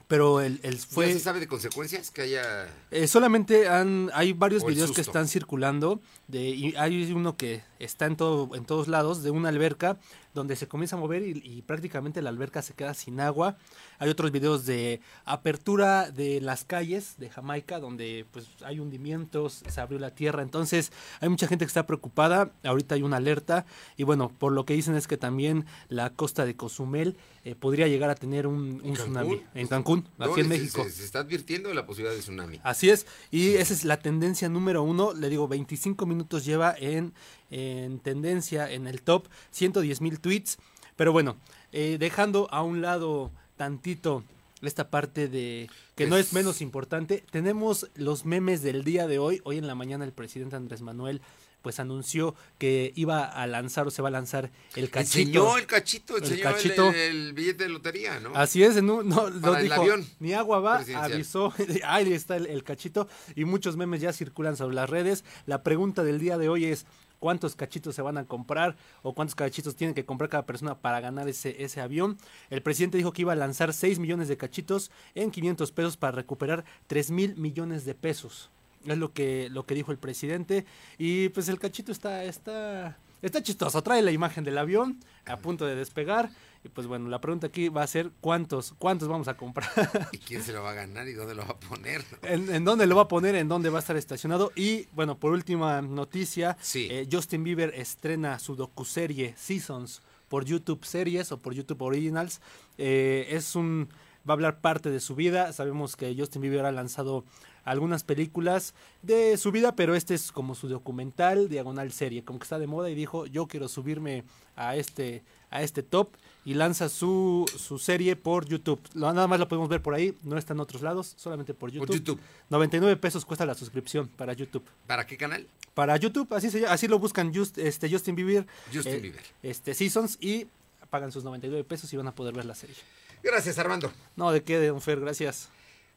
Pero 0.09 0.41
el, 0.41 0.59
el 0.65 0.77
¿Fue... 0.79 1.07
fue... 1.07 1.13
se 1.13 1.21
sabe 1.21 1.39
de 1.41 1.47
consecuencias 1.47 2.11
que 2.11 2.23
haya...? 2.23 2.69
Eh, 2.91 3.07
solamente 3.07 3.69
han, 3.69 4.11
hay 4.15 4.33
varios 4.33 4.67
videos 4.67 4.91
que 4.91 4.97
susto. 4.97 5.11
están 5.13 5.29
circulando. 5.29 6.01
De, 6.27 6.41
y 6.49 6.75
hay 6.77 7.11
uno 7.13 7.37
que 7.37 7.63
está 7.85 8.07
en, 8.07 8.17
todo, 8.17 8.55
en 8.57 8.65
todos 8.65 8.89
lados, 8.89 9.23
de 9.23 9.31
una 9.31 9.49
alberca 9.49 9.99
donde 10.35 10.57
se 10.57 10.67
comienza 10.67 10.97
a 10.97 10.99
mover 10.99 11.23
y, 11.23 11.41
y 11.45 11.63
prácticamente 11.63 12.21
la 12.21 12.31
alberca 12.31 12.61
se 12.63 12.75
queda 12.75 12.93
sin 12.95 13.21
agua. 13.21 13.57
Hay 13.99 14.09
otros 14.11 14.33
videos 14.33 14.67
de 14.67 15.01
apertura 15.25 16.11
de 16.11 16.41
las 16.41 16.65
calles 16.65 17.15
de 17.19 17.29
Jamaica 17.31 17.79
donde 17.81 18.27
pues 18.33 18.47
hay 18.65 18.81
hundimientos, 18.81 19.63
se 19.69 19.81
abrió 19.81 19.99
la 19.99 20.11
tierra. 20.15 20.43
Entonces 20.43 20.93
hay 21.21 21.29
mucha 21.29 21.47
gente 21.47 21.65
que 21.65 21.69
está 21.69 21.87
preocupada. 21.87 22.51
Ahorita 22.65 22.95
hay 22.95 23.03
una 23.03 23.19
alerta. 23.19 23.67
Y 23.97 24.03
bueno, 24.05 24.29
por 24.39 24.53
lo 24.53 24.65
que 24.65 24.75
dicen 24.75 24.97
es 24.97 25.07
que 25.07 25.17
también 25.17 25.67
la 25.89 26.11
costa 26.11 26.45
de 26.45 26.57
Cozumel 26.57 27.17
eh, 27.45 27.55
podría 27.55 27.87
llegar 27.89 28.11
a 28.11 28.15
tener 28.15 28.47
un, 28.47 28.81
un 28.83 28.95
tsunami. 28.95 29.43
En 29.55 29.67
Cancún, 29.69 30.09
No, 30.19 30.27
aquí 30.27 30.41
en 30.41 30.49
se- 30.49 30.59
México. 30.59 30.85
Se, 30.85 30.91
se 30.91 31.05
está 31.05 31.21
advirtiendo 31.21 31.69
de 31.69 31.75
la 31.75 31.87
posibilidad 31.87 32.15
de 32.15 32.21
tsunami. 32.23 32.61
Así 32.63 32.91
es, 32.91 33.07
y 33.31 33.55
esa 33.55 33.73
es 33.75 33.85
la 33.85 33.99
tendencia 33.99 34.49
número 34.49 34.83
uno. 34.83 35.13
Le 35.13 35.29
digo, 35.29 35.47
25 35.47 36.07
minutos 36.07 36.45
lleva 36.45 36.75
en, 36.79 37.13
en 37.55 38.01
tendencia 38.01 38.71
en 38.71 38.87
el 38.87 39.01
top, 39.03 39.29
110 39.53 40.01
mil 40.01 40.19
tweets. 40.21 40.59
Pero 40.97 41.13
bueno, 41.13 41.37
eh, 41.73 41.97
dejando 41.99 42.49
a 42.51 42.63
un 42.63 42.83
lado 42.83 43.31
tantito 43.57 44.25
esta 44.63 44.91
parte 44.91 45.29
de 45.29 45.69
que 45.95 46.07
no 46.07 46.17
es 46.17 46.33
menos 46.33 46.61
importante, 46.61 47.23
tenemos 47.31 47.89
los 47.95 48.25
memes 48.25 48.63
del 48.63 48.83
día 48.83 49.07
de 49.07 49.19
hoy. 49.19 49.41
Hoy 49.45 49.59
en 49.59 49.67
la 49.67 49.75
mañana 49.75 50.05
el 50.05 50.13
presidente 50.13 50.57
Andrés 50.57 50.83
Manuel 50.83 51.21
pues 51.63 51.81
anunció 51.81 52.35
que 52.59 52.93
iba 52.95 53.25
a 53.25 53.47
lanzar 53.47 53.87
o 53.87 53.91
se 53.91 54.03
va 54.03 54.09
a 54.09 54.11
lanzar 54.11 54.51
el 54.77 54.91
cachito. 54.91 55.19
Enseñó 55.21 55.57
el 55.57 55.65
cachito, 55.67 56.19
enseñó 56.19 56.35
el, 56.37 56.43
cachito. 56.43 56.89
el- 56.91 56.95
el 56.97 57.33
billete 57.33 57.65
de 57.65 57.71
lotería, 57.71 58.21
¿no? 58.21 58.35
Así 58.35 58.63
es, 58.63 58.83
no, 58.83 59.03
no, 59.03 59.31
lo 59.31 59.55
dijo, 59.55 59.75
avión 59.81 60.07
ni 60.21 60.35
agua 60.35 60.61
va, 60.61 60.85
avisó, 60.97 61.55
ahí 61.85 62.13
está 62.13 62.37
el, 62.37 62.47
el 62.49 62.65
cachito 62.65 63.09
y 63.35 63.47
muchos 63.47 63.79
memes 63.79 64.03
ya 64.03 64.13
circulan 64.13 64.59
sobre 64.59 64.75
las 64.77 64.91
redes. 64.91 65.25
La 65.47 65.63
pregunta 65.63 66.05
del 66.05 66.19
día 66.21 66.37
de 66.37 66.51
hoy 66.51 66.67
es, 66.67 66.85
¿cuántos 67.19 67.57
cachitos 67.57 67.95
se 67.95 68.03
van 68.03 68.19
a 68.19 68.25
comprar 68.25 68.77
o 69.03 69.15
cuántos 69.15 69.35
cachitos 69.35 69.77
tiene 69.77 69.95
que 69.95 70.05
comprar 70.05 70.31
cada 70.31 70.47
persona 70.47 70.77
para 70.81 71.01
ganar 71.01 71.29
ese, 71.29 71.63
ese 71.63 71.81
avión? 71.81 72.19
El 72.51 72.63
presidente 72.63 72.99
dijo 72.99 73.13
que 73.13 73.23
iba 73.23 73.33
a 73.33 73.37
lanzar 73.37 73.73
6 73.73 73.99
millones 73.99 74.29
de 74.29 74.37
cachitos 74.37 74.91
en 75.15 75.31
500 75.31 75.73
pesos 75.73 75.97
para 75.97 76.13
recuperar 76.13 76.65
3 76.87 77.11
mil 77.11 77.37
millones 77.37 77.85
de 77.85 77.95
pesos. 77.95 78.51
Es 78.87 78.99
lo 78.99 79.13
que, 79.13 79.49
lo 79.51 79.65
que 79.65 79.75
dijo 79.75 79.93
el 79.93 79.99
presidente 79.99 80.67
y 80.99 81.31
pues 81.31 81.49
el 81.49 81.59
cachito 81.59 81.91
está, 81.91 82.25
está, 82.25 82.99
está 83.23 83.43
chistoso. 83.43 83.83
Trae 83.83 84.03
la 84.03 84.11
imagen 84.13 84.45
del 84.45 84.59
avión 84.59 85.01
a 85.27 85.39
punto 85.39 85.67
de 85.67 85.75
despegar. 85.75 86.31
Y 86.65 86.71
pues 86.71 86.87
bueno, 86.87 87.09
la 87.11 87.21
pregunta 87.21 87.49
aquí 87.49 87.69
va 87.69 87.83
a 87.83 87.87
ser 87.87 88.11
cuántos, 88.23 88.75
cuántos 88.79 89.07
vamos 89.07 89.29
a 89.29 89.37
comprar. 89.37 89.69
¿Y 90.13 90.19
quién 90.19 90.43
se 90.43 90.53
lo 90.53 90.63
va 90.63 90.71
a 90.71 90.75
ganar 90.75 91.07
y 91.09 91.13
dónde 91.13 91.35
lo 91.35 91.43
va 91.43 91.51
a 91.53 91.61
poner? 91.61 92.03
¿En, 92.23 92.55
en 92.55 92.65
dónde 92.65 92.87
lo 92.87 92.97
va 92.97 93.03
a 93.03 93.09
poner? 93.09 93.35
¿En 93.35 93.49
dónde 93.49 93.69
va 93.69 93.79
a 93.79 93.81
estar 93.81 93.97
estacionado? 93.97 94.51
Y 94.57 94.87
bueno, 94.93 95.19
por 95.19 95.33
última 95.33 95.83
noticia, 95.83 96.57
Sí. 96.63 96.89
eh, 96.91 97.07
Justin 97.13 97.45
Bieber 97.45 97.73
estrena 97.75 98.39
su 98.39 98.57
docuserie 98.57 99.35
Seasons 99.37 100.01
por 100.29 100.47
YouTube 100.47 100.85
Series 100.87 101.33
o 101.33 101.39
por 101.39 101.53
YouTube 101.53 101.83
Originals. 101.83 102.41
Eh, 102.79 103.27
es 103.29 103.55
un 103.57 103.89
va 104.27 104.33
a 104.33 104.37
hablar 104.37 104.63
parte 104.63 104.89
de 104.91 105.01
su 105.01 105.15
vida. 105.15 105.53
Sabemos 105.53 105.97
que 105.97 106.15
Justin 106.19 106.41
Bieber 106.41 106.65
ha 106.65 106.73
lanzado 106.73 107.27
algunas 107.65 108.05
películas 108.05 108.75
de 109.03 109.37
su 109.37 109.51
vida, 109.53 109.75
pero 109.75 109.95
este 109.95 110.15
es 110.15 110.31
como 110.33 110.55
su 110.55 110.69
documental, 110.69 111.49
diagonal 111.49 111.93
serie, 111.93 112.25
como 112.25 112.39
que 112.39 112.45
está 112.45 112.59
de 112.59 112.67
moda 112.67 112.91
y 112.91 112.95
dijo, 112.95 113.27
yo 113.27 113.47
quiero 113.47 113.69
subirme 113.69 114.25
a 114.57 114.77
este 114.77 115.23
a 115.51 115.63
este 115.63 115.85
top 115.85 116.09
y 116.45 116.55
lanza 116.55 116.89
su, 116.89 117.45
su 117.57 117.79
serie 117.79 118.17
por 118.17 118.45
YouTube. 118.47 118.81
Lo- 118.95 119.13
nada 119.13 119.29
más 119.29 119.39
lo 119.39 119.47
podemos 119.47 119.69
ver 119.69 119.81
por 119.81 119.95
ahí, 119.95 120.13
no 120.25 120.37
está 120.37 120.53
en 120.53 120.59
otros 120.59 120.83
lados, 120.83 121.15
solamente 121.17 121.55
por 121.55 121.71
YouTube. 121.71 121.95
YouTube. 121.95 122.21
99 122.51 122.97
pesos 122.97 123.25
cuesta 123.25 123.47
la 123.47 123.55
suscripción 123.55 124.09
para 124.09 124.33
YouTube. 124.33 124.65
¿Para 124.89 125.07
qué 125.07 125.17
canal? 125.17 125.47
Para 125.75 125.97
YouTube, 125.97 126.33
así 126.35 126.51
se 126.51 126.67
así 126.67 126.89
lo 126.89 126.99
buscan 126.99 127.33
Just- 127.33 127.57
este 127.59 127.89
Justin 127.89 128.17
Bieber. 128.17 128.47
Justin 128.73 128.95
eh, 128.95 128.99
Bieber. 129.01 129.23
Este 129.45 129.75
Seasons 129.75 130.19
y 130.21 130.47
pagan 130.91 131.13
sus 131.13 131.23
99 131.23 131.63
pesos 131.65 131.93
y 131.93 131.97
van 131.97 132.09
a 132.09 132.15
poder 132.15 132.35
ver 132.35 132.45
la 132.47 132.55
serie. 132.57 132.75
Gracias, 133.23 133.57
Armando. 133.59 133.93
No, 134.17 134.33
de 134.33 134.43
qué, 134.43 134.59
don 134.67 134.81
Fer, 134.81 135.01
gracias. 135.01 135.49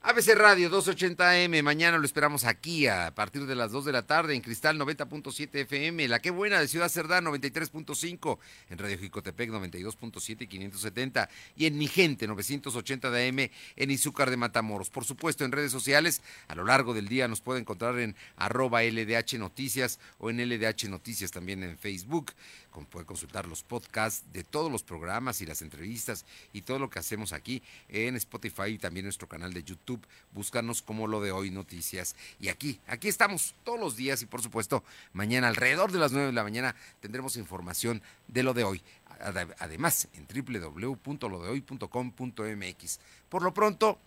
ABC 0.04 0.36
Radio 0.36 0.70
280M, 0.70 1.64
mañana 1.64 1.98
lo 1.98 2.06
esperamos 2.06 2.46
aquí 2.46 2.88
a 2.88 3.14
partir 3.16 3.46
de 3.46 3.56
las 3.56 3.72
2 3.72 3.84
de 3.84 3.92
la 3.92 4.06
tarde 4.06 4.36
en 4.36 4.42
Cristal 4.42 4.80
90.7 4.80 5.50
FM, 5.62 6.08
La 6.08 6.20
Qué 6.20 6.30
Buena 6.30 6.60
de 6.60 6.68
Ciudad 6.68 6.88
Cerdán 6.88 7.26
93.5, 7.26 8.38
en 8.70 8.78
Radio 8.78 9.00
Jicotepec 9.00 9.50
92.7 9.50 10.44
y 10.44 10.48
570 10.48 11.30
y 11.58 11.66
en 11.66 11.78
Mi 11.78 11.88
Gente 11.88 12.28
980 12.28 13.10
de 13.10 13.28
AM 13.28 13.50
en 13.76 13.92
Izúcar 13.92 14.30
de 14.30 14.38
Matamoros. 14.38 14.92
Por 14.92 15.04
supuesto 15.04 15.44
en 15.44 15.52
redes 15.52 15.72
sociales, 15.72 16.22
a 16.48 16.56
lo 16.56 16.64
largo 16.64 16.94
del 16.94 17.10
día 17.10 17.28
nos 17.28 17.42
puede 17.42 17.60
encontrar 17.60 17.98
en 18.00 18.16
arroba 18.38 18.84
LDH 18.84 19.40
Noticias 19.40 20.00
o 20.20 20.30
en 20.30 20.38
LDH 20.38 20.90
Noticias 20.90 21.32
también 21.32 21.64
en 21.64 21.78
Facebook. 21.78 22.34
Con- 22.78 22.86
Puede 22.86 23.08
consultar 23.08 23.48
los 23.48 23.64
podcasts 23.64 24.24
de 24.34 24.44
todos 24.44 24.72
los 24.72 24.84
programas 24.84 25.42
y 25.42 25.48
las 25.48 25.64
entrevistas 25.64 26.26
y 26.54 26.62
todo 26.62 26.78
lo 26.78 26.92
que 26.92 27.00
hacemos 27.00 27.34
aquí 27.34 27.64
en 27.90 28.16
Spotify 28.18 28.66
y 28.68 28.78
también 28.78 29.04
nuestro 29.08 29.28
canal 29.28 29.52
de 29.52 29.64
YouTube. 29.64 30.06
Búscanos 30.34 30.84
como 30.84 31.08
lo 31.08 31.20
de 31.20 31.32
hoy 31.32 31.50
noticias. 31.50 32.16
Y 32.40 32.50
aquí, 32.50 32.80
aquí 32.86 33.08
estamos 33.08 33.56
todos 33.64 33.80
los 33.80 33.96
días 33.96 34.22
y 34.22 34.28
por 34.28 34.44
supuesto 34.44 34.84
mañana 35.14 35.48
alrededor 35.48 35.92
de 35.92 35.98
las 35.98 36.12
9 36.12 36.28
de 36.28 36.34
la 36.34 36.44
mañana 36.44 36.76
tendremos 37.02 37.36
información 37.36 38.04
de 38.28 38.44
lo 38.44 38.54
de 38.54 38.64
hoy. 38.64 38.84
Ade- 39.22 39.56
Además 39.58 40.08
en 40.14 40.28
www.lodehoy.com.mx. 40.28 43.00
Por 43.30 43.42
lo 43.42 43.56
pronto, 43.56 43.98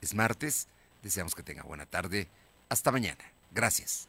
es 0.00 0.14
martes. 0.14 0.66
Deseamos 1.00 1.36
que 1.36 1.44
tenga 1.44 1.62
buena 1.62 1.86
tarde. 1.86 2.26
Hasta 2.68 2.90
mañana. 2.90 3.22
Gracias. 3.52 4.08